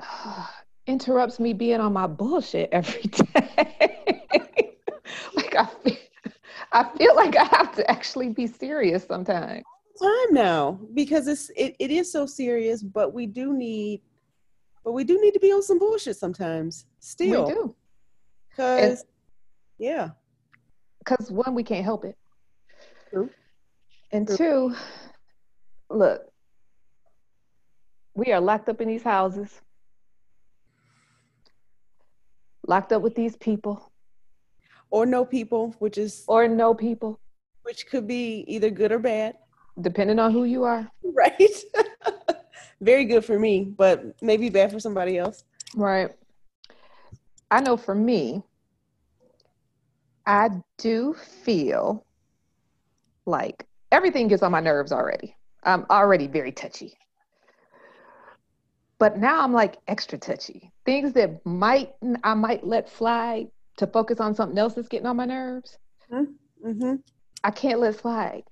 interrupts 0.86 1.40
me 1.40 1.52
being 1.52 1.80
on 1.80 1.92
my 1.92 2.06
bullshit 2.06 2.68
every 2.72 3.02
day. 3.02 3.28
like 5.34 5.56
I 5.56 5.66
feel, 5.66 5.96
I 6.72 6.84
feel 6.96 7.16
like 7.16 7.36
I 7.36 7.44
have 7.44 7.74
to 7.76 7.90
actually 7.90 8.30
be 8.30 8.46
serious 8.46 9.04
sometimes. 9.04 9.64
Time 10.00 10.32
now 10.34 10.78
because 10.94 11.26
it's 11.26 11.50
it, 11.56 11.74
it 11.80 11.90
is 11.90 12.10
so 12.12 12.26
serious, 12.26 12.82
but 12.82 13.12
we 13.12 13.26
do 13.26 13.52
need, 13.52 14.00
but 14.88 14.94
we 14.94 15.04
do 15.04 15.20
need 15.20 15.34
to 15.34 15.38
be 15.38 15.52
on 15.52 15.62
some 15.62 15.78
bullshit 15.78 16.16
sometimes. 16.16 16.86
Still, 16.98 17.44
we 17.44 17.52
do. 17.52 17.74
Cause, 18.56 19.04
yeah. 19.76 20.12
Because 20.98 21.30
one, 21.30 21.54
we 21.54 21.62
can't 21.62 21.84
help 21.84 22.06
it. 22.06 22.16
True. 23.10 23.28
And 24.12 24.26
True. 24.26 24.36
two, 24.38 24.74
look, 25.90 26.22
we 28.14 28.32
are 28.32 28.40
locked 28.40 28.70
up 28.70 28.80
in 28.80 28.88
these 28.88 29.02
houses 29.02 29.60
locked 32.66 32.90
up 32.90 33.02
with 33.02 33.14
these 33.14 33.36
people 33.36 33.92
or 34.90 35.04
no 35.04 35.22
people 35.22 35.74
which 35.80 35.98
is 35.98 36.24
or 36.28 36.48
no 36.48 36.72
people 36.72 37.20
which 37.64 37.86
could 37.88 38.06
be 38.06 38.42
either 38.48 38.70
good 38.70 38.90
or 38.90 38.98
bad 38.98 39.34
depending 39.82 40.18
on 40.18 40.32
who 40.32 40.44
you 40.44 40.64
are 40.64 40.90
right 41.02 41.62
very 42.80 43.04
good 43.04 43.24
for 43.24 43.38
me 43.38 43.64
but 43.64 44.04
maybe 44.22 44.48
bad 44.48 44.70
for 44.70 44.80
somebody 44.80 45.18
else 45.18 45.44
right 45.74 46.10
i 47.50 47.60
know 47.60 47.76
for 47.76 47.94
me 47.94 48.42
i 50.26 50.48
do 50.78 51.14
feel 51.44 52.04
like 53.26 53.66
everything 53.92 54.28
gets 54.28 54.42
on 54.42 54.52
my 54.52 54.60
nerves 54.60 54.92
already 54.92 55.34
i'm 55.64 55.84
already 55.90 56.26
very 56.26 56.52
touchy 56.52 56.96
but 58.98 59.16
now 59.16 59.42
I'm 59.42 59.52
like 59.52 59.78
extra 59.86 60.18
touchy. 60.18 60.72
Things 60.84 61.12
that 61.12 61.44
might 61.46 61.92
I 62.24 62.34
might 62.34 62.66
let 62.66 62.88
slide 62.88 63.48
to 63.76 63.86
focus 63.86 64.18
on 64.18 64.34
something 64.34 64.58
else 64.58 64.74
that's 64.74 64.88
getting 64.88 65.06
on 65.06 65.16
my 65.16 65.24
nerves. 65.24 65.78
Mm-hmm. 66.12 66.96
I 67.44 67.50
can't 67.52 67.78
let 67.78 67.98
slide. 67.98 68.42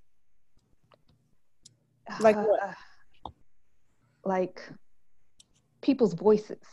Like 2.20 2.37
what? 2.37 2.61
Like 4.27 4.61
people's 5.81 6.14
voices. 6.14 6.64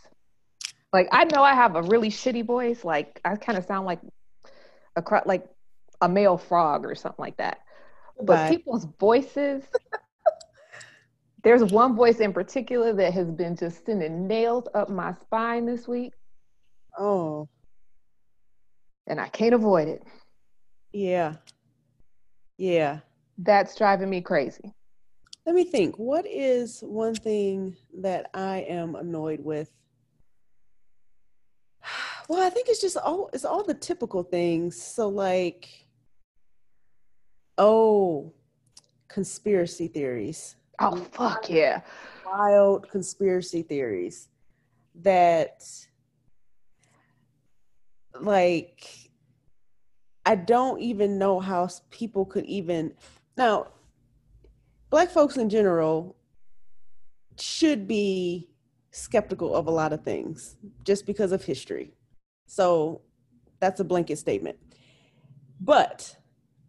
Like 0.91 1.08
I 1.12 1.26
know 1.26 1.43
I 1.43 1.54
have 1.54 1.76
a 1.76 1.82
really 1.82 2.10
shitty 2.10 2.45
voice. 2.45 2.84
Like 2.84 3.20
I 3.24 3.36
kind 3.36 3.58
of 3.58 3.66
sound 3.66 3.86
like 3.86 3.99
a 4.95 5.04
like 5.26 5.45
a 6.01 6.10
male 6.10 6.38
frog 6.38 6.86
or 6.86 6.95
something 6.95 7.22
like 7.22 7.38
that. 7.38 7.60
But 8.18 8.26
Bye. 8.26 8.49
people's 8.49 8.86
voices 8.99 9.64
there's 11.43 11.64
one 11.72 11.95
voice 11.95 12.20
in 12.20 12.34
particular 12.34 12.93
that 12.93 13.14
has 13.14 13.30
been 13.30 13.56
just 13.56 13.86
sending 13.86 14.28
nails 14.28 14.66
up 14.74 14.89
my 14.89 15.14
spine 15.14 15.66
this 15.66 15.88
week. 15.88 16.14
Oh. 16.97 17.49
And 19.08 19.20
I 19.20 19.28
can't 19.28 19.54
avoid 19.54 19.89
it. 19.89 20.04
Yeah. 20.93 21.36
Yeah. 22.58 22.99
That's 23.38 23.76
driving 23.76 24.10
me 24.10 24.22
crazy. 24.22 24.74
Let 25.46 25.56
me 25.56 25.66
think. 25.66 25.98
What 25.98 26.26
is 26.26 26.82
one 26.82 27.16
thing 27.16 27.76
that 28.00 28.30
I 28.34 28.60
am 28.60 28.96
annoyed 28.96 29.39
with? 29.44 29.72
Well, 32.30 32.41
I 32.41 32.50
think 32.50 32.70
it's 32.70 32.80
just 32.80 32.96
all 32.96 33.30
it's 33.34 33.44
all 33.44 33.64
the 33.64 33.74
typical 33.74 34.24
things. 34.24 34.82
So 34.82 35.10
like 35.10 35.68
oh, 37.58 38.34
conspiracy 39.10 39.89
theories. 39.89 40.56
Oh 40.80 40.96
fuck 40.96 41.50
yeah. 41.50 41.82
Wild 42.26 42.89
conspiracy 42.89 43.62
theories 43.62 44.30
that 44.96 45.64
like 48.20 48.88
I 50.26 50.36
don't 50.36 50.80
even 50.80 51.18
know 51.18 51.39
how 51.41 51.68
people 51.89 52.26
could 52.26 52.46
even 52.46 52.94
now 53.36 53.68
black 54.94 55.10
folks 55.10 55.38
in 55.38 55.50
general 55.50 56.16
should 57.39 57.88
be 57.88 58.48
skeptical 58.91 59.56
of 59.56 59.66
a 59.66 59.72
lot 59.72 59.91
of 59.91 60.04
things 60.04 60.56
just 60.84 61.08
because 61.08 61.32
of 61.32 61.44
history. 61.44 61.96
So 62.46 63.02
that's 63.60 63.80
a 63.80 63.84
blanket 63.84 64.20
statement. 64.20 64.56
But 65.60 66.16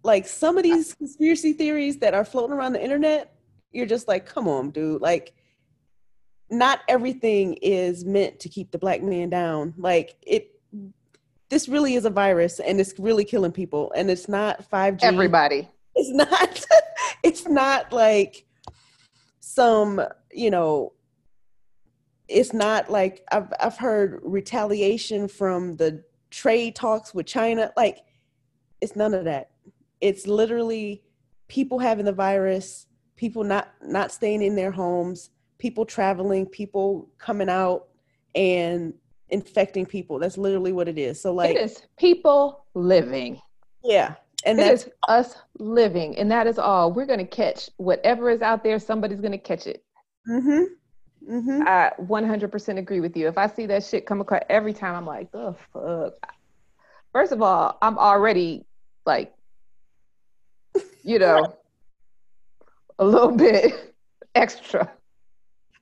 like 0.04 0.26
some 0.26 0.56
of 0.56 0.62
these 0.62 0.94
conspiracy 0.94 1.52
theories 1.52 1.98
that 1.98 2.14
are 2.14 2.24
floating 2.24 2.56
around 2.56 2.72
the 2.72 2.82
internet, 2.82 3.34
you're 3.72 3.84
just 3.84 4.08
like, 4.08 4.24
come 4.24 4.48
on, 4.48 4.70
dude. 4.70 5.02
Like, 5.02 5.34
not 6.48 6.80
everything 6.88 7.58
is 7.60 8.06
meant 8.06 8.40
to 8.40 8.48
keep 8.48 8.70
the 8.70 8.78
black 8.78 9.02
man 9.02 9.28
down. 9.28 9.74
Like, 9.76 10.16
it, 10.22 10.58
this 11.50 11.68
really 11.68 11.94
is 11.94 12.06
a 12.06 12.10
virus 12.10 12.58
and 12.58 12.80
it's 12.80 12.98
really 12.98 13.26
killing 13.26 13.52
people. 13.52 13.92
And 13.94 14.10
it's 14.10 14.30
not 14.30 14.70
5G. 14.70 15.02
Everybody. 15.02 15.68
It's 15.94 16.10
not, 16.10 16.64
it's 17.22 17.46
not 17.46 17.92
like 17.92 18.46
some, 19.40 20.00
you 20.32 20.50
know, 20.50 20.92
it's 22.28 22.52
not 22.52 22.90
like 22.90 23.22
I've 23.30 23.52
I've 23.60 23.76
heard 23.76 24.20
retaliation 24.22 25.28
from 25.28 25.76
the 25.76 26.02
trade 26.30 26.74
talks 26.74 27.14
with 27.14 27.26
China. 27.26 27.72
Like 27.76 28.00
it's 28.80 28.96
none 28.96 29.14
of 29.14 29.24
that. 29.24 29.50
It's 30.00 30.26
literally 30.26 31.02
people 31.48 31.78
having 31.78 32.04
the 32.04 32.12
virus, 32.12 32.86
people 33.16 33.44
not 33.44 33.68
not 33.82 34.10
staying 34.10 34.42
in 34.42 34.56
their 34.56 34.70
homes, 34.70 35.30
people 35.58 35.84
traveling, 35.84 36.46
people 36.46 37.08
coming 37.18 37.48
out 37.48 37.88
and 38.34 38.94
infecting 39.28 39.86
people. 39.86 40.18
That's 40.18 40.38
literally 40.38 40.72
what 40.72 40.88
it 40.88 40.98
is. 40.98 41.20
So 41.20 41.32
like 41.34 41.56
it 41.56 41.60
is 41.60 41.82
people 41.98 42.64
living. 42.74 43.40
Yeah. 43.82 44.14
And 44.44 44.58
that 44.58 44.72
is 44.72 44.90
us 45.08 45.36
living. 45.58 46.16
And 46.18 46.30
that 46.30 46.46
is 46.46 46.58
all. 46.58 46.92
We're 46.92 47.06
gonna 47.06 47.26
catch 47.26 47.70
whatever 47.76 48.30
is 48.30 48.42
out 48.42 48.62
there, 48.62 48.78
somebody's 48.78 49.20
gonna 49.20 49.38
catch 49.38 49.66
it. 49.66 49.84
Mm-hmm. 50.28 50.64
Mm-hmm. 51.30 51.62
I 51.66 51.92
100% 52.00 52.78
agree 52.78 53.00
with 53.00 53.16
you. 53.16 53.28
If 53.28 53.38
I 53.38 53.46
see 53.46 53.66
that 53.66 53.84
shit 53.84 54.06
come 54.06 54.20
across 54.20 54.42
every 54.50 54.74
time, 54.74 54.94
I'm 54.94 55.06
like, 55.06 55.32
the 55.32 55.54
fuck. 55.72 56.14
First 57.12 57.32
of 57.32 57.40
all, 57.40 57.78
I'm 57.80 57.98
already 57.98 58.66
like, 59.06 59.32
you 61.02 61.18
know, 61.18 61.56
a 62.98 63.04
little 63.04 63.32
bit 63.32 63.94
extra. 64.34 64.90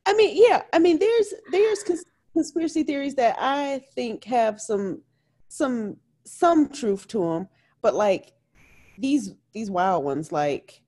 I 0.07 0.15
mean, 0.15 0.41
yeah. 0.49 0.63
I 0.73 0.79
mean, 0.79 0.99
there's 0.99 1.35
there's 1.51 1.83
cons- 1.83 2.05
conspiracy 2.33 2.83
theories 2.83 3.15
that 3.17 3.37
I 3.39 3.83
think 3.95 4.25
have 4.25 4.61
some 4.61 5.03
some 5.49 5.97
some 6.25 6.69
truth 6.69 7.09
to 7.09 7.19
them, 7.19 7.49
but 7.83 7.95
like 7.95 8.33
these 9.03 9.35
these 9.53 9.71
wild 9.71 10.05
ones, 10.05 10.33
like 10.33 10.81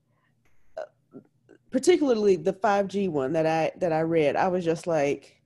particularly 1.70 2.36
the 2.36 2.52
5G 2.52 3.10
one 3.10 3.32
that 3.32 3.46
I 3.46 3.72
that 3.80 3.92
I 3.92 4.00
read, 4.00 4.36
I 4.36 4.48
was 4.48 4.64
just 4.64 4.86
like, 4.86 5.42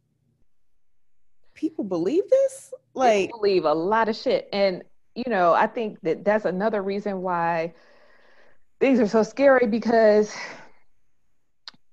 people 1.54 1.82
believe 1.82 2.28
this? 2.30 2.72
Like 2.94 3.28
people 3.28 3.40
believe 3.40 3.64
a 3.64 3.72
lot 3.72 4.08
of 4.08 4.14
shit. 4.14 4.48
And 4.52 4.84
you 5.14 5.24
know, 5.26 5.52
I 5.54 5.66
think 5.66 5.98
that 6.02 6.24
that's 6.24 6.44
another 6.44 6.82
reason 6.82 7.22
why 7.22 7.74
things 8.78 9.00
are 9.00 9.08
so 9.08 9.22
scary 9.24 9.66
because 9.66 10.32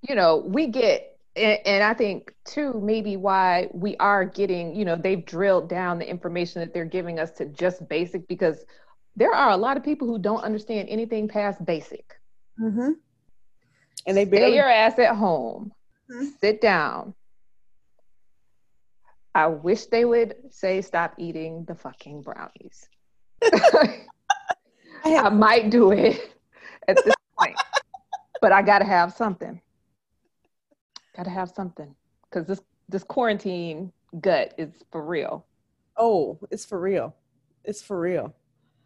you 0.07 0.13
know, 0.13 0.43
we 0.45 0.67
get 0.67 1.17
and, 1.35 1.59
and 1.65 1.83
I 1.83 1.93
think 1.93 2.33
too 2.45 2.79
maybe 2.83 3.17
why 3.17 3.69
we 3.73 3.95
are 3.97 4.25
getting, 4.25 4.75
you 4.75 4.85
know, 4.85 4.95
they've 4.95 5.25
drilled 5.25 5.69
down 5.69 5.99
the 5.99 6.09
information 6.09 6.59
that 6.59 6.73
they're 6.73 6.85
giving 6.85 7.19
us 7.19 7.31
to 7.31 7.45
just 7.45 7.87
basic 7.87 8.27
because 8.27 8.65
there 9.15 9.33
are 9.33 9.51
a 9.51 9.57
lot 9.57 9.77
of 9.77 9.83
people 9.83 10.07
who 10.07 10.19
don't 10.19 10.43
understand 10.43 10.89
anything 10.89 11.27
past 11.27 11.63
basic. 11.65 12.19
Mm-hmm 12.59 12.91
and 14.05 14.15
they 14.15 14.25
barely- 14.25 14.51
stay 14.51 14.55
your 14.55 14.69
ass 14.69 14.99
at 14.99 15.15
home. 15.15 15.71
Mm-hmm. 16.11 16.27
Sit 16.39 16.61
down. 16.61 17.13
I 19.33 19.47
wish 19.47 19.87
they 19.87 20.05
would 20.05 20.35
say 20.51 20.81
stop 20.81 21.15
eating 21.17 21.65
the 21.65 21.75
fucking 21.75 22.21
brownies. 22.21 22.87
I, 23.43 24.05
I 25.03 25.29
might 25.29 25.69
do 25.69 25.91
it 25.91 26.31
at 26.87 27.03
this 27.03 27.13
point, 27.37 27.55
but 28.41 28.51
I 28.53 28.61
gotta 28.61 28.85
have 28.85 29.13
something. 29.13 29.59
Gotta 31.17 31.31
have 31.31 31.49
something 31.49 31.93
because 32.29 32.47
this 32.47 32.61
this 32.87 33.03
quarantine 33.03 33.91
gut 34.21 34.53
is 34.57 34.71
for 34.91 35.03
real. 35.03 35.45
Oh, 35.97 36.39
it's 36.49 36.65
for 36.65 36.79
real. 36.79 37.13
It's 37.65 37.81
for 37.81 37.99
real. 37.99 38.33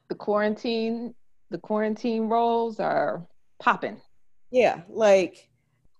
The 0.10 0.16
quarantine, 0.16 1.14
the 1.50 1.58
quarantine 1.60 2.24
rolls 2.24 2.80
are 2.80 3.26
popping. 3.60 4.02
Yeah, 4.52 4.82
like 4.90 5.50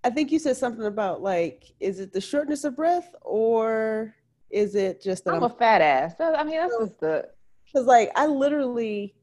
I 0.04 0.10
think 0.10 0.32
you 0.32 0.40
said 0.40 0.58
something 0.58 0.86
about 0.86 1.22
like, 1.22 1.66
is 1.80 2.00
it 2.00 2.14
the 2.14 2.22
shortness 2.22 2.64
of 2.64 2.76
breath 2.76 3.14
or 3.22 4.16
is 4.50 4.76
it 4.76 5.02
just 5.02 5.26
that 5.26 5.32
I'm, 5.32 5.44
I'm 5.44 5.52
a 5.52 5.56
fat 5.56 5.82
ass? 5.82 6.16
I 6.20 6.44
mean, 6.44 6.58
that's 6.58 6.78
just 6.78 7.00
the 7.00 7.30
because 7.66 7.86
like 7.86 8.12
I 8.16 8.26
literally, 8.26 9.16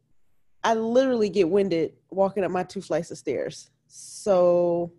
I 0.63 0.75
literally 0.75 1.31
get 1.31 1.49
winded 1.49 1.95
walking 2.11 2.45
up 2.45 2.51
my 2.51 2.63
two 2.63 2.81
flights 2.81 3.11
of 3.11 3.19
stairs. 3.19 3.71
So 3.89 4.93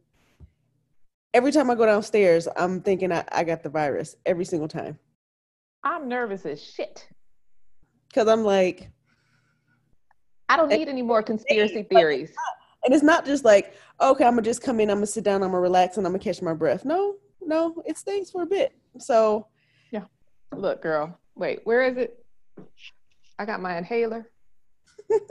every 1.34 1.52
time 1.52 1.70
I 1.70 1.76
go 1.76 1.86
downstairs, 1.86 2.48
I'm 2.58 2.82
thinking 2.82 3.12
I, 3.12 3.24
I 3.32 3.44
got 3.44 3.64
the 3.64 3.70
virus 3.70 4.16
every 4.26 4.46
single 4.46 4.68
time. 4.68 4.98
I'm 5.84 6.10
nervous 6.10 6.46
as 6.46 6.62
shit. 6.62 7.08
Cause 8.14 8.28
I'm 8.28 8.44
like, 8.44 8.90
I 10.50 10.56
don't 10.56 10.70
need 10.70 10.88
any 10.88 11.02
more 11.02 11.22
conspiracy 11.22 11.84
theories. 11.84 12.32
Uh, 12.32 12.86
and 12.86 12.94
it's 12.94 13.04
not 13.04 13.26
just 13.26 13.44
like, 13.44 13.74
okay, 14.00 14.24
I'm 14.24 14.32
gonna 14.32 14.44
just 14.44 14.62
come 14.62 14.80
in, 14.80 14.90
I'm 14.90 14.98
gonna 14.98 15.08
sit 15.08 15.24
down, 15.24 15.44
I'm 15.44 15.50
gonna 15.50 15.60
relax, 15.60 15.98
and 15.98 16.06
I'm 16.06 16.14
gonna 16.14 16.24
catch 16.24 16.42
my 16.42 16.54
breath. 16.54 16.86
No, 16.86 17.16
no, 17.42 17.84
it 17.86 17.98
stays 17.98 18.32
for 18.32 18.44
a 18.44 18.46
bit. 18.46 18.74
So, 18.98 19.48
yeah. 19.92 20.04
Look, 20.56 20.82
girl, 20.82 21.18
wait, 21.36 21.62
where 21.66 21.84
is 21.84 21.98
it? 21.98 22.24
I 23.40 23.46
got 23.46 23.62
my 23.62 23.78
inhaler. 23.78 24.30
this 25.10 25.22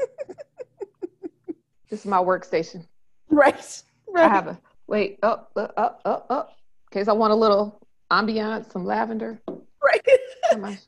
is 2.01 2.07
my 2.07 2.19
workstation. 2.19 2.87
Right. 3.31 3.83
Right. 4.09 4.25
I 4.25 4.29
have 4.29 4.49
a 4.49 4.59
wait 4.87 5.19
up, 5.23 5.51
up, 5.57 5.73
up, 5.77 6.01
up, 6.05 6.27
up. 6.31 6.57
In 6.91 7.01
case 7.01 7.09
I 7.09 7.13
want 7.13 7.33
a 7.33 7.37
little 7.37 7.81
ambiance, 8.11 8.73
some 8.73 8.85
lavender. 8.85 9.41
Right. 9.83 10.03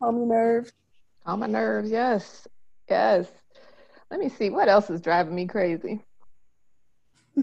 Calm 0.00 0.16
your 0.16 0.26
nerves. 0.26 0.72
Calm 1.24 1.40
my 1.40 1.46
nerves. 1.46 1.90
Yes. 1.90 2.46
Yes. 2.88 3.28
Let 4.10 4.20
me 4.20 4.28
see 4.28 4.50
what 4.50 4.68
else 4.68 4.90
is 4.90 5.00
driving 5.00 5.34
me 5.34 5.46
crazy. 5.46 6.04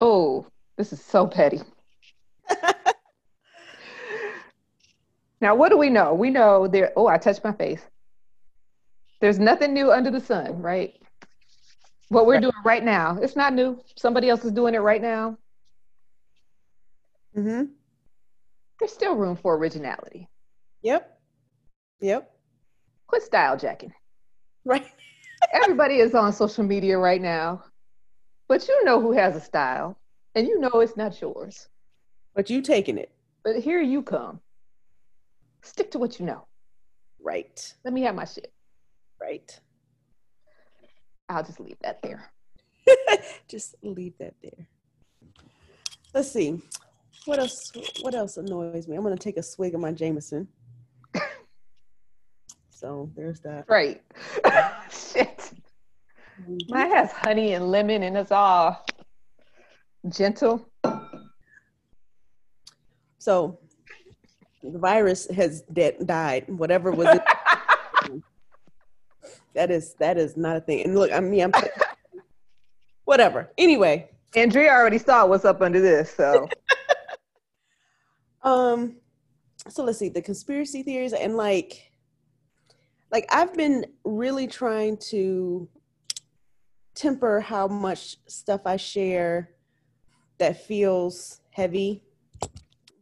oh, 0.00 0.46
this 0.76 0.92
is 0.92 1.02
so 1.02 1.26
petty. 1.26 1.60
now, 5.40 5.54
what 5.54 5.70
do 5.70 5.78
we 5.78 5.88
know? 5.88 6.14
We 6.14 6.30
know 6.30 6.66
there. 6.68 6.92
Oh, 6.96 7.06
I 7.06 7.18
touched 7.18 7.44
my 7.44 7.52
face. 7.52 7.82
There's 9.20 9.38
nothing 9.38 9.72
new 9.74 9.92
under 9.92 10.10
the 10.10 10.20
sun, 10.20 10.60
right? 10.62 10.94
What 12.08 12.26
we're 12.26 12.40
doing 12.40 12.52
right 12.64 12.82
now, 12.82 13.18
it's 13.22 13.36
not 13.36 13.54
new. 13.54 13.80
Somebody 13.96 14.28
else 14.28 14.44
is 14.44 14.50
doing 14.50 14.74
it 14.74 14.78
right 14.78 15.00
now. 15.00 15.38
Mm-hmm. 17.36 17.66
There's 18.78 18.92
still 18.92 19.14
room 19.14 19.36
for 19.36 19.56
originality. 19.56 20.28
Yep. 20.82 21.20
Yep. 22.00 22.30
Quit 23.06 23.22
style 23.22 23.56
jacking. 23.56 23.92
Right. 24.64 24.86
Everybody 25.52 25.96
is 25.96 26.14
on 26.14 26.32
social 26.32 26.64
media 26.64 26.98
right 26.98 27.20
now, 27.20 27.64
but 28.48 28.66
you 28.68 28.84
know 28.84 29.00
who 29.00 29.12
has 29.12 29.36
a 29.36 29.40
style, 29.40 29.98
and 30.34 30.46
you 30.46 30.60
know 30.60 30.80
it's 30.80 30.96
not 30.96 31.20
yours. 31.20 31.68
But 32.34 32.50
you 32.50 32.62
taking 32.62 32.98
it. 32.98 33.10
But 33.42 33.56
here 33.56 33.80
you 33.80 34.02
come. 34.02 34.40
Stick 35.62 35.90
to 35.92 35.98
what 35.98 36.18
you 36.18 36.26
know. 36.26 36.46
Right. 37.22 37.74
Let 37.84 37.94
me 37.94 38.02
have 38.02 38.14
my 38.14 38.24
shit. 38.24 38.52
Right. 39.20 39.58
I'll 41.28 41.44
just 41.44 41.60
leave 41.60 41.76
that 41.82 42.02
there. 42.02 42.30
just 43.48 43.76
leave 43.82 44.14
that 44.18 44.34
there. 44.42 44.66
let's 46.14 46.32
see. 46.32 46.60
What 47.26 47.38
else? 47.38 47.72
What 48.00 48.14
else 48.14 48.36
annoys 48.36 48.88
me? 48.88 48.96
I'm 48.96 49.02
gonna 49.02 49.16
take 49.16 49.36
a 49.36 49.42
swig 49.42 49.74
of 49.74 49.80
my 49.80 49.92
Jameson. 49.92 50.48
So 52.80 53.10
there's 53.14 53.40
that. 53.40 53.66
Right. 53.68 54.00
Shit. 54.90 55.52
Mine 56.70 56.90
has 56.90 57.12
honey 57.12 57.52
and 57.52 57.70
lemon, 57.70 58.02
and 58.02 58.16
it's 58.16 58.32
all 58.32 58.86
gentle. 60.08 60.66
So 63.18 63.58
the 64.62 64.78
virus 64.78 65.30
has 65.30 65.60
de- 65.70 66.02
died. 66.06 66.48
Whatever 66.48 66.90
was 66.90 67.08
it. 67.08 67.22
that 69.54 69.70
is 69.70 69.94
that 69.98 70.16
is 70.16 70.38
not 70.38 70.56
a 70.56 70.60
thing. 70.60 70.84
And 70.86 70.94
look, 70.94 71.12
I 71.12 71.20
mean, 71.20 71.42
I'm 71.42 71.52
whatever. 73.04 73.50
Anyway, 73.58 74.08
Andrea 74.34 74.70
already 74.72 74.96
saw 74.96 75.26
what's 75.26 75.44
up 75.44 75.60
under 75.60 75.82
this, 75.82 76.14
so 76.14 76.48
um, 78.42 78.96
so 79.68 79.84
let's 79.84 79.98
see 79.98 80.08
the 80.08 80.22
conspiracy 80.22 80.82
theories 80.82 81.12
and 81.12 81.36
like, 81.36 81.89
like 83.10 83.26
I've 83.30 83.54
been 83.54 83.86
really 84.04 84.46
trying 84.46 84.96
to 85.10 85.68
temper 86.94 87.40
how 87.40 87.66
much 87.66 88.16
stuff 88.26 88.62
I 88.66 88.76
share 88.76 89.50
that 90.38 90.64
feels 90.64 91.40
heavy, 91.50 92.02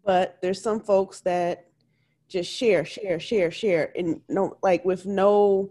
but 0.04 0.38
there's 0.42 0.62
some 0.62 0.80
folks 0.80 1.20
that 1.20 1.66
just 2.28 2.50
share, 2.50 2.84
share, 2.84 3.18
share, 3.18 3.50
share, 3.50 3.92
and 3.96 4.20
no, 4.28 4.56
like 4.62 4.84
with 4.84 5.06
no, 5.06 5.70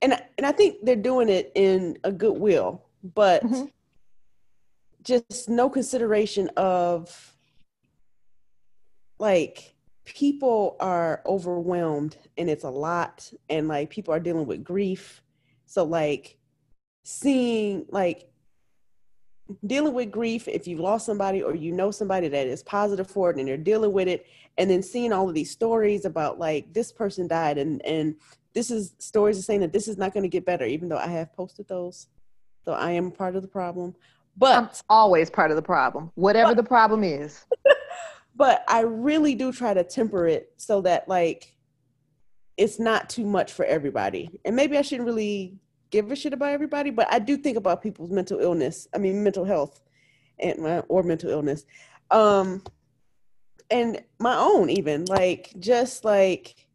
and 0.00 0.20
and 0.36 0.46
I 0.46 0.52
think 0.52 0.78
they're 0.82 0.96
doing 0.96 1.28
it 1.28 1.52
in 1.54 1.96
a 2.04 2.10
goodwill, 2.12 2.82
but 3.14 3.42
Mhm. 3.44 3.70
just 5.02 5.48
no 5.48 5.68
consideration 5.68 6.48
of 6.56 7.36
like 9.18 9.71
people 10.04 10.76
are 10.80 11.22
overwhelmed 11.26 12.16
and 12.36 12.50
it's 12.50 12.64
a 12.64 12.70
lot 12.70 13.30
and 13.48 13.68
like 13.68 13.90
people 13.90 14.12
are 14.12 14.20
dealing 14.20 14.46
with 14.46 14.64
grief 14.64 15.22
so 15.66 15.84
like 15.84 16.36
seeing 17.04 17.86
like 17.90 18.28
dealing 19.66 19.94
with 19.94 20.10
grief 20.10 20.48
if 20.48 20.66
you've 20.66 20.80
lost 20.80 21.06
somebody 21.06 21.42
or 21.42 21.54
you 21.54 21.72
know 21.72 21.90
somebody 21.90 22.26
that 22.28 22.46
is 22.46 22.62
positive 22.62 23.08
for 23.08 23.30
it 23.30 23.36
and 23.36 23.46
they're 23.46 23.56
dealing 23.56 23.92
with 23.92 24.08
it 24.08 24.26
and 24.58 24.68
then 24.68 24.82
seeing 24.82 25.12
all 25.12 25.28
of 25.28 25.34
these 25.34 25.50
stories 25.50 26.04
about 26.04 26.38
like 26.38 26.72
this 26.72 26.90
person 26.90 27.28
died 27.28 27.58
and 27.58 27.84
and 27.84 28.16
this 28.54 28.70
is 28.70 28.94
stories 28.98 29.38
are 29.38 29.42
saying 29.42 29.60
that 29.60 29.72
this 29.72 29.88
is 29.88 29.96
not 29.96 30.12
going 30.12 30.22
to 30.22 30.28
get 30.28 30.44
better 30.44 30.64
even 30.64 30.88
though 30.88 30.98
i 30.98 31.06
have 31.06 31.32
posted 31.34 31.66
those 31.68 32.08
so 32.64 32.72
i 32.72 32.90
am 32.90 33.10
part 33.10 33.36
of 33.36 33.42
the 33.42 33.48
problem 33.48 33.94
but 34.36 34.56
I'm 34.56 34.68
always 34.88 35.30
part 35.30 35.50
of 35.50 35.56
the 35.56 35.62
problem. 35.62 36.10
Whatever 36.14 36.54
the 36.54 36.62
problem 36.62 37.04
is. 37.04 37.44
but 38.42 38.64
I 38.66 38.80
really 38.80 39.36
do 39.36 39.52
try 39.52 39.72
to 39.72 39.84
temper 39.84 40.26
it 40.26 40.52
so 40.56 40.80
that 40.80 41.08
like 41.08 41.54
it's 42.56 42.80
not 42.80 43.08
too 43.08 43.24
much 43.24 43.52
for 43.52 43.64
everybody. 43.64 44.40
And 44.44 44.56
maybe 44.56 44.76
I 44.76 44.82
shouldn't 44.82 45.06
really 45.06 45.54
give 45.90 46.10
a 46.10 46.16
shit 46.16 46.32
about 46.32 46.50
everybody, 46.50 46.90
but 46.90 47.06
I 47.08 47.20
do 47.20 47.36
think 47.36 47.56
about 47.56 47.82
people's 47.84 48.10
mental 48.10 48.40
illness. 48.40 48.88
I 48.92 48.98
mean 48.98 49.22
mental 49.22 49.44
health 49.44 49.80
and 50.40 50.82
or 50.88 51.04
mental 51.04 51.30
illness. 51.30 51.64
Um 52.10 52.64
and 53.70 54.02
my 54.18 54.36
own 54.36 54.70
even 54.70 55.04
like 55.04 55.52
just 55.60 56.04
like 56.04 56.66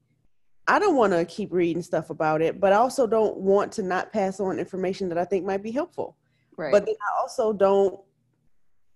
I 0.70 0.80
don't 0.80 0.96
want 0.96 1.12
to 1.12 1.26
keep 1.26 1.52
reading 1.52 1.82
stuff 1.82 2.10
about 2.10 2.42
it, 2.42 2.62
but 2.62 2.72
I 2.72 2.78
also 2.78 3.08
don't 3.08 3.36
want 3.36 3.74
to 3.74 3.84
not 3.84 4.14
pass 4.14 4.40
on 4.40 4.58
information 4.58 5.10
that 5.10 5.18
I 5.18 5.26
think 5.26 5.46
might 5.46 5.64
be 5.64 5.72
helpful 5.72 6.16
Right. 6.56 6.72
but 6.72 6.86
then 6.86 6.96
I 7.02 7.22
also 7.22 7.52
don't 7.52 8.00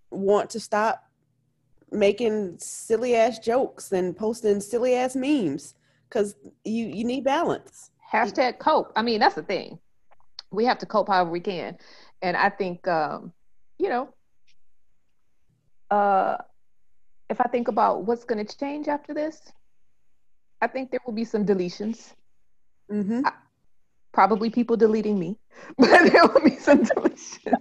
want 0.09 0.51
to 0.51 0.59
stop 0.61 1.10
making 1.91 2.57
silly 2.59 3.15
ass 3.15 3.39
jokes 3.39 3.91
and 3.91 4.15
posting 4.15 4.61
silly 4.61 4.95
ass 4.95 5.15
memes 5.15 5.75
because 6.07 6.35
you 6.63 6.85
you 6.85 7.03
need 7.03 7.23
balance. 7.23 7.91
hashtag 8.11 8.59
cope. 8.59 8.91
I 8.95 9.01
mean, 9.01 9.19
that's 9.19 9.35
the 9.35 9.43
thing. 9.43 9.79
We 10.51 10.65
have 10.65 10.77
to 10.79 10.85
cope 10.85 11.07
however 11.07 11.29
we 11.29 11.39
can. 11.39 11.77
And 12.21 12.35
I 12.37 12.49
think 12.49 12.87
um, 12.87 13.33
you 13.77 13.89
know, 13.89 14.09
uh 15.89 16.37
if 17.29 17.39
I 17.39 17.45
think 17.45 17.67
about 17.69 18.03
what's 18.05 18.25
gonna 18.25 18.45
change 18.45 18.87
after 18.87 19.13
this, 19.13 19.51
I 20.61 20.67
think 20.67 20.91
there 20.91 20.99
will 21.05 21.13
be 21.13 21.25
some 21.25 21.45
deletions. 21.45 22.13
Mm-hmm. 22.91 23.21
Probably 24.11 24.49
people 24.49 24.75
deleting 24.75 25.17
me, 25.17 25.37
but 25.77 26.11
there 26.11 26.27
will 26.27 26.41
be 26.41 26.57
some 26.57 26.83
deletions. 26.83 27.55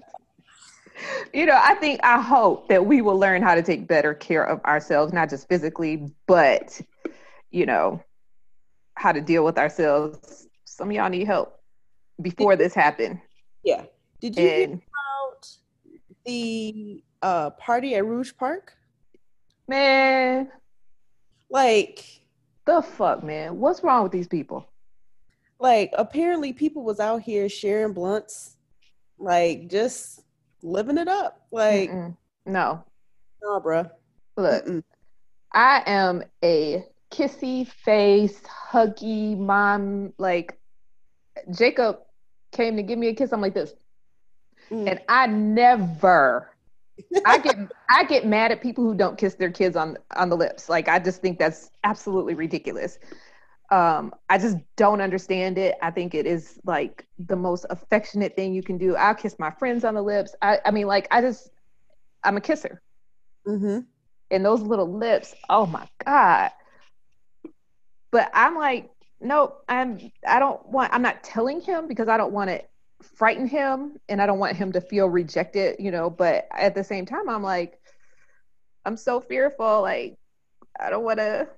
You 1.33 1.47
know, 1.47 1.59
I 1.63 1.75
think 1.75 2.01
I 2.03 2.21
hope 2.21 2.69
that 2.69 2.85
we 2.87 3.03
will 3.03 3.19
learn 3.19 3.43
how 3.43 3.55
to 3.55 3.63
take 3.63 3.87
better 3.87 4.15
care 4.15 4.45
of 4.45 4.63
ourselves, 4.65 5.13
not 5.13 5.31
just 5.31 5.49
physically, 5.49 6.11
but 6.27 6.81
you 7.51 7.67
know, 7.67 8.03
how 8.95 9.13
to 9.13 9.21
deal 9.21 9.45
with 9.45 9.59
ourselves. 9.59 10.47
Some 10.65 10.91
of 10.91 10.97
y'all 10.97 11.09
need 11.11 11.27
help 11.27 11.59
before 12.21 12.57
this 12.57 12.75
happened. 12.75 13.21
Yeah. 13.65 13.85
Did 14.21 14.37
you 14.37 14.43
hear 14.43 14.65
And 14.65 14.73
about 14.75 15.49
the 16.27 17.03
uh, 17.23 17.51
party 17.51 17.95
at 17.95 18.05
Rouge 18.05 18.33
Park? 18.39 18.75
man, 19.69 20.51
Like, 21.51 22.05
the 22.67 22.83
fuck, 22.83 23.23
man, 23.25 23.59
what's 23.59 23.83
wrong 23.83 24.03
with 24.03 24.13
these 24.13 24.29
people? 24.29 24.67
like 25.63 25.93
apparently 25.99 26.55
people 26.55 26.83
was 26.83 27.01
out 27.01 27.21
here 27.21 27.47
sharing 27.47 27.93
blunts, 27.93 28.57
like 29.19 29.69
just 29.69 30.23
living 30.63 30.99
it 30.99 31.09
up. 31.09 31.41
Like, 31.51 31.91
Mm-mm. 31.91 32.17
no, 32.47 32.85
nah, 33.43 33.61
bruh. 33.61 33.91
look, 34.37 34.65
Mm-mm. 34.67 34.83
I 35.53 35.83
am 35.87 36.23
a 36.43 36.85
kissy 37.11 37.67
face, 37.67 38.41
huggy 38.73 39.37
mom. 39.39 40.13
Like 40.19 40.59
Jacob 41.51 41.99
came 42.53 42.77
to 42.77 42.83
give 42.83 42.99
me 42.99 43.09
a 43.09 43.15
kiss. 43.15 43.33
I'm 43.33 43.41
like 43.41 43.55
this, 43.55 43.75
Mm. 44.71 44.87
and 44.87 45.01
I 45.09 45.27
never. 45.27 46.51
I 47.25 47.39
get 47.39 47.57
I 47.91 48.05
get 48.05 48.27
mad 48.27 48.53
at 48.53 48.61
people 48.61 48.85
who 48.85 48.95
don't 48.95 49.19
kiss 49.19 49.35
their 49.35 49.51
kids 49.51 49.77
on 49.77 49.97
on 50.17 50.29
the 50.31 50.37
lips. 50.37 50.69
Like 50.69 50.89
I 50.89 50.99
just 50.99 51.21
think 51.21 51.39
that's 51.39 51.71
absolutely 51.85 52.35
ridiculous. 52.35 52.99
Um, 53.71 54.15
I 54.29 54.39
just 54.39 54.57
don't 54.77 55.01
understand 55.01 55.59
it. 55.59 55.77
I 55.83 55.91
think 55.91 56.15
it 56.15 56.27
is 56.27 56.59
like 56.65 57.07
the 57.19 57.37
most 57.37 57.67
affectionate 57.71 58.35
thing 58.37 58.53
you 58.55 58.63
can 58.63 58.79
do. 58.79 58.97
I'll 58.97 59.15
kiss 59.15 59.37
my 59.39 59.51
friends 59.51 59.85
on 59.85 59.95
the 59.95 60.03
lips. 60.03 60.35
I, 60.43 60.59
I 60.65 60.71
mean, 60.73 60.87
like 60.89 61.07
I 61.11 61.21
just 61.21 61.51
I'm 62.25 62.37
a 62.37 62.41
kisser. 62.41 62.83
Mm-hmm. 63.47 63.81
and 64.31 64.45
those 64.45 64.61
little 64.63 64.93
lips 64.99 65.35
oh 65.49 65.67
my 65.67 65.89
god 66.05 66.51
but 68.11 68.31
i'm 68.35 68.57
like 68.57 68.91
nope 69.21 69.63
i'm 69.69 69.99
i 70.27 70.39
don't 70.39 70.65
want 70.69 70.93
i'm 70.93 71.03
not 71.03 71.23
telling 71.23 71.61
him 71.61 71.89
because 71.89 72.09
i 72.09 72.17
don't 72.17 72.33
want 72.33 72.51
to 72.51 72.63
frighten 73.03 73.47
him 73.47 73.97
and 74.09 74.21
i 74.21 74.27
don't 74.27 74.39
want 74.39 74.57
him 74.57 74.73
to 74.73 74.81
feel 74.81 75.07
rejected 75.09 75.77
you 75.79 75.91
know 75.91 76.11
but 76.11 76.47
at 76.53 76.75
the 76.75 76.85
same 76.85 77.07
time 77.07 77.29
i'm 77.29 77.43
like 77.43 77.81
i'm 78.85 78.97
so 78.97 79.21
fearful 79.21 79.83
like 79.83 80.19
i 80.79 80.91
don't 80.91 81.05
want 81.05 81.19
to 81.19 81.49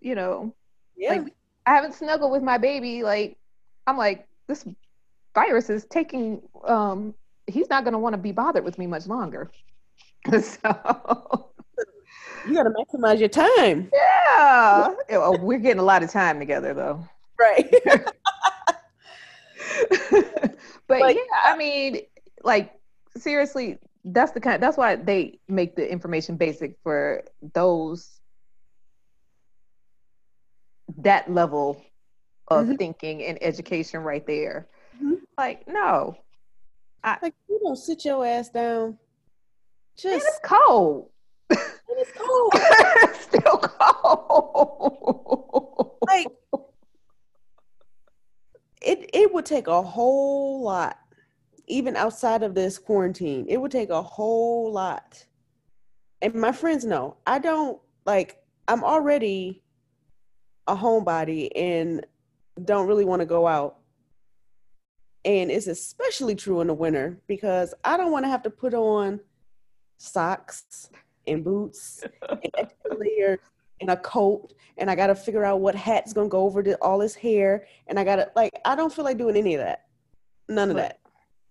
you 0.00 0.14
know 0.14 0.54
Yeah. 0.96 1.10
Like, 1.14 1.34
i 1.66 1.74
haven't 1.74 1.94
snuggled 1.94 2.32
with 2.32 2.42
my 2.42 2.58
baby 2.58 3.02
like 3.02 3.36
i'm 3.86 3.96
like 3.96 4.26
this 4.48 4.64
virus 5.34 5.68
is 5.70 5.84
taking 5.86 6.40
um 6.64 7.14
he's 7.46 7.68
not 7.68 7.84
going 7.84 7.92
to 7.92 7.98
want 7.98 8.12
to 8.14 8.18
be 8.18 8.32
bothered 8.32 8.64
with 8.64 8.78
me 8.78 8.86
much 8.86 9.06
longer 9.06 9.50
so 10.40 11.50
you 12.46 12.54
got 12.54 12.62
to 12.64 12.70
maximize 12.70 13.18
your 13.18 13.28
time. 13.28 13.90
Yeah. 13.92 14.94
Well, 15.10 15.38
we're 15.38 15.58
getting 15.58 15.80
a 15.80 15.84
lot 15.84 16.02
of 16.02 16.10
time 16.10 16.38
together 16.38 16.74
though. 16.74 17.06
Right. 17.38 17.68
but 20.86 21.00
Like- 21.00 21.16
yeah, 21.16 21.22
I 21.44 21.56
mean, 21.56 22.02
like 22.44 22.72
seriously, 23.16 23.78
that's 24.04 24.32
the 24.32 24.40
kind 24.40 24.62
that's 24.62 24.76
why 24.76 24.96
they 24.96 25.38
make 25.48 25.74
the 25.76 25.90
information 25.90 26.36
basic 26.36 26.76
for 26.82 27.24
those 27.54 28.15
that 30.98 31.30
level 31.32 31.82
of 32.48 32.66
Mhm. 32.66 32.78
thinking 32.78 33.22
and 33.24 33.38
education 33.42 34.02
right 34.02 34.26
there. 34.26 34.68
Mhm. 35.02 35.20
Like, 35.36 35.66
no. 35.68 36.16
I, 37.04 37.18
like, 37.22 37.34
you 37.48 37.60
don't 37.62 37.76
sit 37.76 38.04
your 38.04 38.24
ass 38.26 38.48
down. 38.48 38.98
Just 39.96 40.26
it's 40.26 40.40
cold. 40.42 41.10
it's 41.50 42.12
cold. 42.16 42.52
it's 42.54 43.20
still 43.20 43.58
cold. 43.58 45.96
like 46.06 46.26
it 48.82 49.10
it 49.14 49.32
would 49.32 49.46
take 49.46 49.66
a 49.66 49.82
whole 49.82 50.62
lot 50.62 50.98
even 51.66 51.96
outside 51.96 52.42
of 52.42 52.54
this 52.54 52.78
quarantine 52.78 53.46
it 53.48 53.56
would 53.56 53.72
take 53.72 53.90
a 53.90 54.02
whole 54.02 54.70
lot 54.72 55.24
and 56.22 56.34
my 56.34 56.52
friends 56.52 56.84
know 56.84 57.16
i 57.26 57.38
don't 57.38 57.80
like 58.04 58.36
i'm 58.68 58.84
already 58.84 59.62
a 60.66 60.76
homebody 60.76 61.50
and 61.54 62.06
don't 62.64 62.86
really 62.86 63.04
want 63.04 63.20
to 63.20 63.26
go 63.26 63.46
out 63.46 63.76
and 65.24 65.50
it's 65.50 65.66
especially 65.66 66.34
true 66.34 66.60
in 66.60 66.66
the 66.66 66.74
winter 66.74 67.18
because 67.26 67.74
i 67.84 67.96
don't 67.96 68.12
want 68.12 68.24
to 68.24 68.28
have 68.28 68.42
to 68.42 68.50
put 68.50 68.74
on 68.74 69.20
socks 69.98 70.90
and 71.26 71.44
boots 71.44 72.02
and 72.28 72.50
extra 72.56 72.96
layers 72.96 73.38
and 73.80 73.90
a 73.90 73.96
coat 73.96 74.52
and 74.78 74.90
I 74.90 74.94
got 74.94 75.08
to 75.08 75.14
figure 75.14 75.44
out 75.44 75.60
what 75.60 75.74
hat's 75.74 76.12
going 76.12 76.28
to 76.28 76.30
go 76.30 76.40
over 76.40 76.62
the, 76.62 76.76
all 76.76 77.00
his 77.00 77.14
hair 77.14 77.66
and 77.86 77.98
I 77.98 78.04
got 78.04 78.16
to 78.16 78.30
like 78.36 78.52
I 78.64 78.74
don't 78.74 78.92
feel 78.92 79.04
like 79.04 79.18
doing 79.18 79.36
any 79.36 79.54
of 79.54 79.60
that. 79.60 79.84
None 80.48 80.70
of 80.70 80.76
that. 80.76 81.00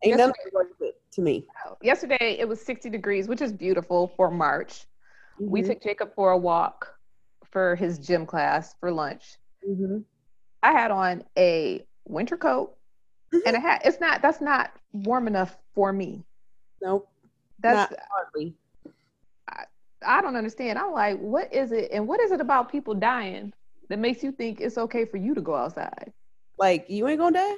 Ain't 0.03 0.18
none 0.18 0.30
of 0.30 0.36
it 0.45 0.53
worth 0.53 0.68
it 0.82 0.95
to 1.13 1.22
me. 1.22 1.45
Yesterday 1.82 2.38
it 2.39 2.47
was 2.47 2.61
60 2.61 2.89
degrees, 2.89 3.28
which 3.28 3.41
is 3.41 3.51
beautiful 3.51 4.13
for 4.16 4.32
March. 4.32 4.86
Mm-hmm. 5.39 5.49
We 5.49 5.61
took 5.61 5.82
Jacob 5.82 6.13
for 6.16 6.32
a 6.32 6.38
walk 6.38 6.94
for 7.56 7.74
his 7.78 7.99
gym 7.99 8.26
class 8.26 8.76
for 8.82 8.91
lunch. 8.91 9.38
Mm-hmm. 9.66 9.99
I 10.62 10.74
had 10.74 10.91
on 10.91 11.24
a 11.38 11.86
winter 12.06 12.36
coat 12.36 12.76
mm-hmm. 13.34 13.47
and 13.47 13.56
a 13.56 13.62
hat. 13.62 13.84
It's 13.86 14.01
not 14.01 14.22
that's 14.22 14.41
not 14.41 14.74
warm 14.91 15.26
enough 15.26 15.58
for 15.74 15.93
me. 15.93 16.26
Nope. 16.82 17.08
That's 17.62 17.93
hardly. 18.12 18.56
I, 19.49 19.64
I 20.06 20.22
don't 20.22 20.36
understand. 20.36 20.78
I'm 20.78 20.91
like, 20.91 21.18
what 21.18 21.53
is 21.53 21.72
it? 21.72 21.91
And 21.93 22.10
what 22.10 22.20
is 22.20 22.34
it 22.34 22.41
about 22.41 22.70
people 22.70 22.93
dying 22.93 23.53
that 23.88 23.99
makes 23.99 24.22
you 24.22 24.34
think 24.34 24.60
it's 24.60 24.78
okay 24.78 25.06
for 25.06 25.16
you 25.16 25.34
to 25.34 25.39
go 25.39 25.56
outside? 25.56 26.12
Like 26.60 26.88
you 26.89 27.08
ain't 27.08 27.20
gonna 27.20 27.39
die? 27.39 27.56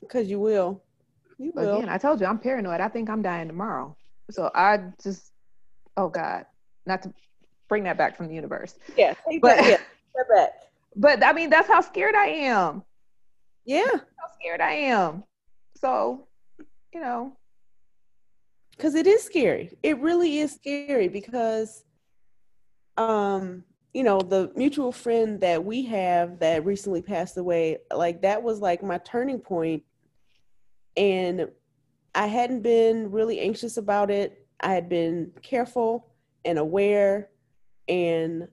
Because 0.00 0.30
you 0.30 0.38
will. 0.38 0.80
You 1.38 1.50
will. 1.56 1.78
Again, 1.78 1.88
I 1.88 1.98
told 1.98 2.20
you 2.20 2.26
I'm 2.26 2.38
paranoid. 2.38 2.80
I 2.80 2.86
think 2.86 3.10
I'm 3.10 3.20
dying 3.20 3.48
tomorrow. 3.48 3.96
So 4.30 4.48
I 4.54 4.78
just, 5.02 5.32
oh 5.96 6.08
God, 6.08 6.46
not 6.86 7.02
to 7.02 7.12
bring 7.72 7.84
that 7.84 7.96
back 7.96 8.18
from 8.18 8.28
the 8.28 8.34
universe. 8.34 8.74
Yeah, 8.98 9.14
but 9.40 9.56
yeah, 9.64 9.78
back. 10.28 10.50
But 10.94 11.24
I 11.24 11.32
mean, 11.32 11.48
that's 11.48 11.68
how 11.68 11.80
scared 11.80 12.14
I 12.14 12.26
am. 12.26 12.82
Yeah, 13.64 13.86
that's 13.90 14.04
how 14.18 14.28
scared 14.38 14.60
I 14.60 14.72
am. 14.72 15.24
So, 15.78 16.28
you 16.92 17.00
know, 17.00 17.34
because 18.72 18.94
it 18.94 19.06
is 19.06 19.22
scary. 19.22 19.70
It 19.82 19.98
really 20.00 20.40
is 20.40 20.52
scary 20.52 21.08
because, 21.08 21.82
um, 22.98 23.64
you 23.94 24.02
know, 24.02 24.20
the 24.20 24.52
mutual 24.54 24.92
friend 24.92 25.40
that 25.40 25.64
we 25.64 25.86
have 25.86 26.40
that 26.40 26.66
recently 26.66 27.00
passed 27.00 27.38
away, 27.38 27.78
like 27.90 28.20
that 28.20 28.42
was 28.42 28.60
like 28.60 28.82
my 28.82 28.98
turning 28.98 29.38
point, 29.38 29.82
and 30.94 31.48
I 32.14 32.26
hadn't 32.26 32.60
been 32.60 33.10
really 33.10 33.40
anxious 33.40 33.78
about 33.78 34.10
it. 34.10 34.46
I 34.60 34.74
had 34.74 34.90
been 34.90 35.32
careful 35.40 36.12
and 36.44 36.58
aware 36.58 37.30
and 37.88 38.48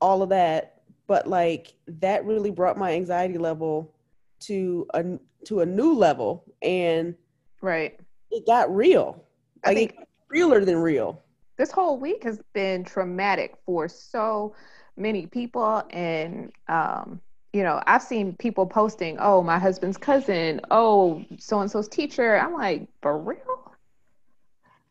all 0.00 0.22
of 0.22 0.28
that, 0.30 0.82
but 1.06 1.26
like 1.26 1.74
that 1.86 2.24
really 2.24 2.50
brought 2.50 2.78
my 2.78 2.92
anxiety 2.92 3.38
level 3.38 3.94
to 4.40 4.86
a 4.94 5.04
to 5.44 5.60
a 5.60 5.66
new 5.66 5.94
level 5.94 6.44
and 6.62 7.14
right 7.60 7.98
it 8.30 8.46
got 8.46 8.74
real. 8.74 9.24
Like 9.64 9.72
I 9.72 9.74
think 9.74 9.96
realer 10.28 10.64
than 10.64 10.76
real. 10.76 11.22
This 11.56 11.70
whole 11.70 11.98
week 11.98 12.22
has 12.24 12.40
been 12.52 12.84
traumatic 12.84 13.54
for 13.66 13.88
so 13.88 14.54
many 14.96 15.26
people, 15.26 15.82
and 15.90 16.52
um, 16.68 17.20
you 17.52 17.62
know, 17.62 17.82
I've 17.86 18.02
seen 18.02 18.36
people 18.36 18.66
posting, 18.66 19.16
"Oh, 19.18 19.42
my 19.42 19.58
husband's 19.58 19.96
cousin. 19.96 20.60
Oh, 20.70 21.24
so 21.38 21.60
and 21.60 21.70
so's 21.70 21.88
teacher." 21.88 22.38
I'm 22.38 22.52
like, 22.52 22.86
for 23.02 23.18
real. 23.18 23.57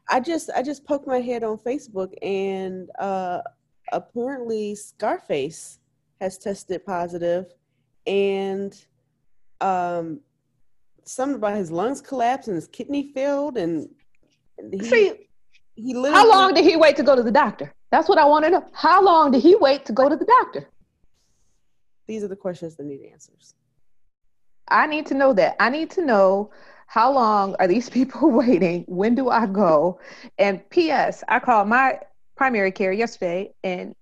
I 0.10 0.20
just 0.20 0.49
I 0.55 0.62
just 0.62 0.86
poked 0.86 1.08
my 1.08 1.20
head 1.20 1.43
on 1.43 1.58
Facebook, 1.58 2.14
and 2.22 2.89
uh, 2.99 3.41
apparently 3.91 4.76
Scarface 4.76 5.80
has 6.22 6.38
tested 6.38 6.86
positive, 6.86 7.53
and 8.05 8.74
um, 9.62 10.22
something 11.03 11.36
about 11.36 11.55
his 11.55 11.72
lungs 11.72 12.01
collapsed 12.01 12.47
and 12.47 12.55
his 12.55 12.68
kidney 12.68 13.12
failed 13.14 13.58
and 13.58 13.89
he, 14.72 14.84
See, 14.84 15.14
he 15.76 15.93
literally 15.93 16.16
how 16.16 16.30
long 16.30 16.53
did 16.53 16.66
he 16.66 16.76
wait 16.76 16.95
to 16.97 17.03
go 17.03 17.16
to 17.16 17.24
the 17.24 17.32
doctor? 17.32 17.74
That's 17.91 18.10
what 18.10 18.18
i 18.18 18.26
want 18.26 18.45
to 18.45 18.51
know. 18.51 18.66
How 18.74 19.01
long 19.01 19.32
did 19.32 19.41
he 19.41 19.55
wait 19.55 19.86
to 19.86 19.93
go 19.93 20.10
to 20.10 20.16
the 20.16 20.26
doctor? 20.26 20.70
These 22.08 22.24
are 22.24 22.28
the 22.28 22.36
questions 22.36 22.76
that 22.76 22.86
need 22.86 23.01
answers. 23.12 23.53
I 24.68 24.88
need 24.88 25.05
to 25.08 25.14
know 25.14 25.34
that. 25.34 25.55
I 25.60 25.70
need 25.70 25.89
to 25.91 26.05
know 26.05 26.51
how 26.88 27.14
long 27.14 27.56
are 27.60 27.68
these 27.68 27.90
people 27.98 28.32
waiting 28.44 28.84
when 28.88 29.16
do 29.16 29.30
i 29.30 29.46
go 29.46 30.00
and 30.38 30.68
ps 30.70 31.24
i 31.28 31.40
called 31.40 31.68
my 31.68 32.00
primary 32.36 32.72
care 32.72 32.92
yesterday 32.92 33.52
and 33.64 33.96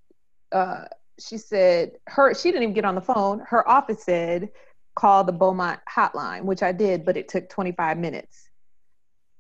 uh, 0.51 0.85
she 1.19 1.37
said 1.37 1.91
her 2.07 2.33
she 2.33 2.49
didn't 2.49 2.63
even 2.63 2.73
get 2.73 2.85
on 2.85 2.95
the 2.95 3.01
phone 3.01 3.39
her 3.39 3.67
office 3.67 4.03
said 4.03 4.49
call 4.95 5.23
the 5.23 5.33
Beaumont 5.33 5.79
hotline, 5.93 6.43
which 6.43 6.63
I 6.63 6.71
did, 6.71 7.05
but 7.05 7.17
it 7.17 7.27
took 7.27 7.49
25 7.49 7.97
minutes 7.97 8.49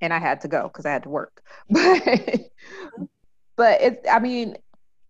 and 0.01 0.13
I 0.13 0.19
had 0.19 0.41
to 0.41 0.47
go 0.47 0.63
because 0.63 0.85
I 0.85 0.91
had 0.91 1.03
to 1.03 1.09
work. 1.09 1.41
But, 3.57 3.79
but 3.79 3.81
it's, 3.81 4.07
I 4.09 4.19
mean, 4.19 4.57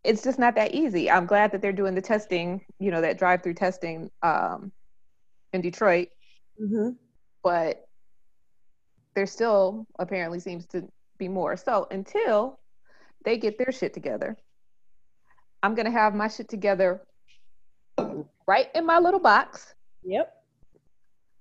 it's 0.04 0.24
just 0.24 0.38
not 0.38 0.54
that 0.54 0.76
easy. 0.76 1.10
I'm 1.10 1.26
glad 1.26 1.52
that 1.52 1.64
they're 1.64 1.74
doing 1.74 1.96
the 1.96 2.02
testing, 2.02 2.64
you 2.78 2.92
know, 2.92 3.02
that 3.02 3.18
drive 3.18 3.42
through 3.42 3.56
testing 3.56 4.12
um, 4.22 4.72
in 5.52 5.62
Detroit. 5.62 6.10
Mm-hmm. 6.62 6.90
But 7.44 7.85
there 9.16 9.26
still 9.26 9.88
apparently 9.98 10.40
seems 10.40 10.66
to 10.68 10.88
be 11.18 11.28
more. 11.28 11.58
So 11.58 11.88
until 11.92 12.60
they 13.24 13.38
get 13.38 13.58
their 13.58 13.72
shit 13.72 13.94
together, 13.94 14.38
I'm 15.64 15.74
going 15.74 15.86
to 15.86 15.92
have 15.92 16.14
my 16.14 16.28
shit 16.28 16.50
together 16.50 17.02
right 18.48 18.68
in 18.76 18.86
my 18.86 19.00
little 19.00 19.20
box 19.20 19.76
Yep. 20.06 20.32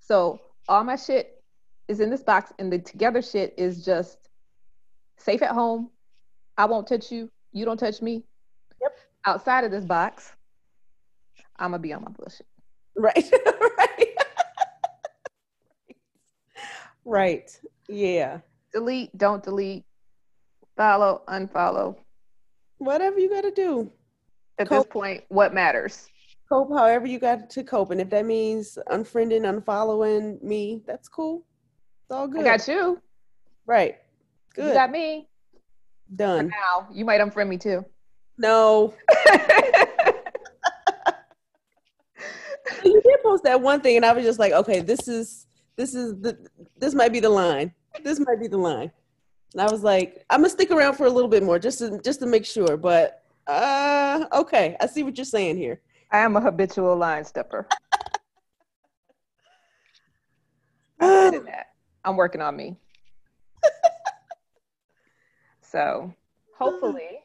So 0.00 0.40
all 0.68 0.84
my 0.84 0.96
shit 0.96 1.42
is 1.88 2.00
in 2.00 2.10
this 2.10 2.22
box, 2.22 2.52
and 2.58 2.72
the 2.72 2.78
together 2.78 3.22
shit 3.22 3.54
is 3.58 3.84
just 3.84 4.28
safe 5.18 5.42
at 5.42 5.50
home. 5.50 5.90
I 6.56 6.64
won't 6.64 6.86
touch 6.86 7.12
you. 7.12 7.30
You 7.52 7.64
don't 7.64 7.76
touch 7.76 8.00
me. 8.00 8.24
Yep. 8.80 8.96
Outside 9.26 9.64
of 9.64 9.70
this 9.70 9.84
box, 9.84 10.32
I'm 11.58 11.70
gonna 11.70 11.78
be 11.78 11.92
on 11.92 12.02
my 12.02 12.10
bullshit. 12.10 12.46
Right. 12.96 13.30
right. 13.78 14.13
Right. 17.04 17.50
Yeah. 17.88 18.40
Delete. 18.72 19.16
Don't 19.16 19.42
delete. 19.42 19.84
Follow. 20.76 21.22
Unfollow. 21.28 21.96
Whatever 22.78 23.18
you 23.18 23.30
gotta 23.30 23.50
do. 23.50 23.90
At 24.58 24.68
Cope. 24.68 24.86
this 24.86 24.92
point, 24.92 25.24
what 25.28 25.52
matters? 25.52 26.08
cope 26.48 26.72
however 26.72 27.06
you 27.06 27.18
got 27.18 27.50
to 27.50 27.64
cope. 27.64 27.90
And 27.90 28.00
if 28.00 28.10
that 28.10 28.26
means 28.26 28.78
unfriending, 28.90 29.42
unfollowing 29.42 30.42
me, 30.42 30.82
that's 30.86 31.08
cool. 31.08 31.44
It's 32.02 32.10
all 32.10 32.28
good. 32.28 32.42
I 32.42 32.56
got 32.56 32.68
you. 32.68 33.00
Right. 33.66 33.96
Good. 34.54 34.68
You 34.68 34.74
got 34.74 34.90
me. 34.90 35.28
Done. 36.14 36.50
For 36.50 36.50
now, 36.50 36.88
you 36.92 37.04
might 37.04 37.20
unfriend 37.20 37.48
me 37.48 37.58
too. 37.58 37.84
No. 38.36 38.94
you 42.84 43.00
did 43.02 43.22
post 43.22 43.44
that 43.44 43.60
one 43.60 43.80
thing, 43.80 43.96
and 43.96 44.04
I 44.04 44.12
was 44.12 44.24
just 44.24 44.38
like, 44.38 44.52
okay, 44.52 44.80
this 44.80 45.08
is 45.08 45.46
this 45.76 45.94
is 45.94 46.20
the 46.20 46.38
this 46.78 46.94
might 46.94 47.12
be 47.12 47.20
the 47.20 47.30
line. 47.30 47.72
This 48.02 48.20
might 48.20 48.40
be 48.40 48.48
the 48.48 48.58
line. 48.58 48.90
And 49.52 49.62
I 49.62 49.70
was 49.70 49.82
like, 49.82 50.24
I'm 50.30 50.40
gonna 50.40 50.50
stick 50.50 50.70
around 50.70 50.94
for 50.94 51.06
a 51.06 51.10
little 51.10 51.28
bit 51.28 51.42
more 51.42 51.58
just 51.58 51.78
to 51.78 52.00
just 52.02 52.20
to 52.20 52.26
make 52.26 52.44
sure. 52.44 52.76
But 52.76 53.22
uh 53.46 54.26
okay, 54.32 54.76
I 54.80 54.86
see 54.86 55.02
what 55.02 55.16
you're 55.16 55.24
saying 55.24 55.56
here. 55.56 55.80
I 56.10 56.18
am 56.18 56.36
a 56.36 56.40
habitual 56.40 56.96
line 56.96 57.24
stepper. 57.24 57.66
I'm, 61.00 61.48
I'm 62.04 62.16
working 62.16 62.40
on 62.40 62.56
me. 62.56 62.76
so 65.60 66.14
hopefully 66.56 67.20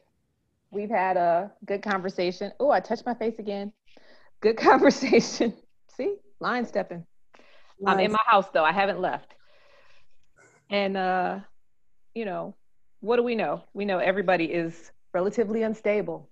we've 0.70 0.90
had 0.90 1.16
a 1.16 1.52
good 1.66 1.82
conversation. 1.82 2.52
Oh, 2.58 2.70
I 2.70 2.80
touched 2.80 3.06
my 3.06 3.14
face 3.14 3.38
again. 3.38 3.72
Good 4.40 4.56
conversation. 4.58 5.54
See, 5.88 6.16
line 6.40 6.66
stepping. 6.66 7.04
Nice. 7.80 7.94
I'm 7.94 8.00
in 8.00 8.12
my 8.12 8.18
house 8.26 8.46
though. 8.52 8.64
I 8.64 8.72
haven't 8.72 9.00
left. 9.00 9.34
And 10.70 10.96
uh, 10.96 11.40
you 12.14 12.24
know, 12.24 12.54
what 13.00 13.16
do 13.16 13.22
we 13.22 13.34
know? 13.34 13.64
We 13.74 13.84
know 13.84 13.98
everybody 13.98 14.46
is 14.46 14.92
relatively 15.12 15.62
unstable. 15.62 16.28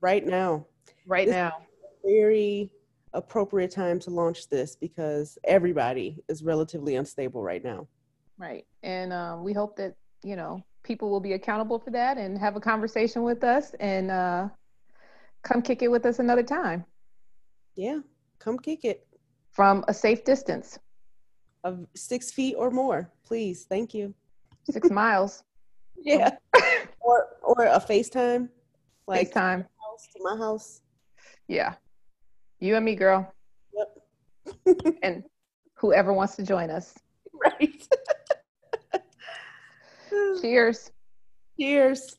Right 0.00 0.26
now. 0.26 0.66
Right 1.06 1.26
this, 1.26 1.34
now 1.34 1.64
very 2.04 2.70
appropriate 3.14 3.70
time 3.70 3.98
to 4.00 4.10
launch 4.10 4.48
this 4.48 4.76
because 4.76 5.38
everybody 5.44 6.22
is 6.28 6.42
relatively 6.42 6.96
unstable 6.96 7.42
right 7.42 7.64
now. 7.64 7.88
Right. 8.38 8.66
And 8.82 9.12
um, 9.12 9.44
we 9.44 9.52
hope 9.52 9.76
that, 9.76 9.94
you 10.22 10.36
know, 10.36 10.62
people 10.82 11.10
will 11.10 11.20
be 11.20 11.32
accountable 11.32 11.78
for 11.78 11.90
that 11.90 12.18
and 12.18 12.36
have 12.38 12.56
a 12.56 12.60
conversation 12.60 13.22
with 13.22 13.42
us 13.42 13.74
and 13.80 14.10
uh, 14.10 14.48
come 15.42 15.62
kick 15.62 15.82
it 15.82 15.90
with 15.90 16.04
us 16.04 16.18
another 16.18 16.42
time. 16.42 16.84
Yeah, 17.76 18.00
come 18.38 18.58
kick 18.58 18.84
it. 18.84 19.06
From 19.50 19.84
a 19.88 19.94
safe 19.94 20.24
distance. 20.24 20.78
Of 21.64 21.86
six 21.96 22.30
feet 22.30 22.54
or 22.56 22.70
more, 22.70 23.10
please. 23.24 23.64
Thank 23.64 23.94
you. 23.94 24.14
Six 24.70 24.90
miles. 24.90 25.42
Yeah. 25.96 26.36
or 27.00 27.28
or 27.42 27.64
a 27.64 27.80
FaceTime. 27.80 28.50
Like 29.06 29.32
FaceTime. 29.32 29.64
To 29.64 30.20
my 30.20 30.36
house. 30.36 30.82
Yeah. 31.48 31.74
You 32.58 32.76
and 32.76 32.84
me, 32.84 32.94
girl. 32.94 33.32
Yep. 33.74 34.96
and 35.02 35.24
whoever 35.74 36.12
wants 36.12 36.36
to 36.36 36.42
join 36.42 36.68
us. 36.68 36.94
Right. 37.32 37.86
Cheers. 40.42 40.90
Cheers. 41.58 42.16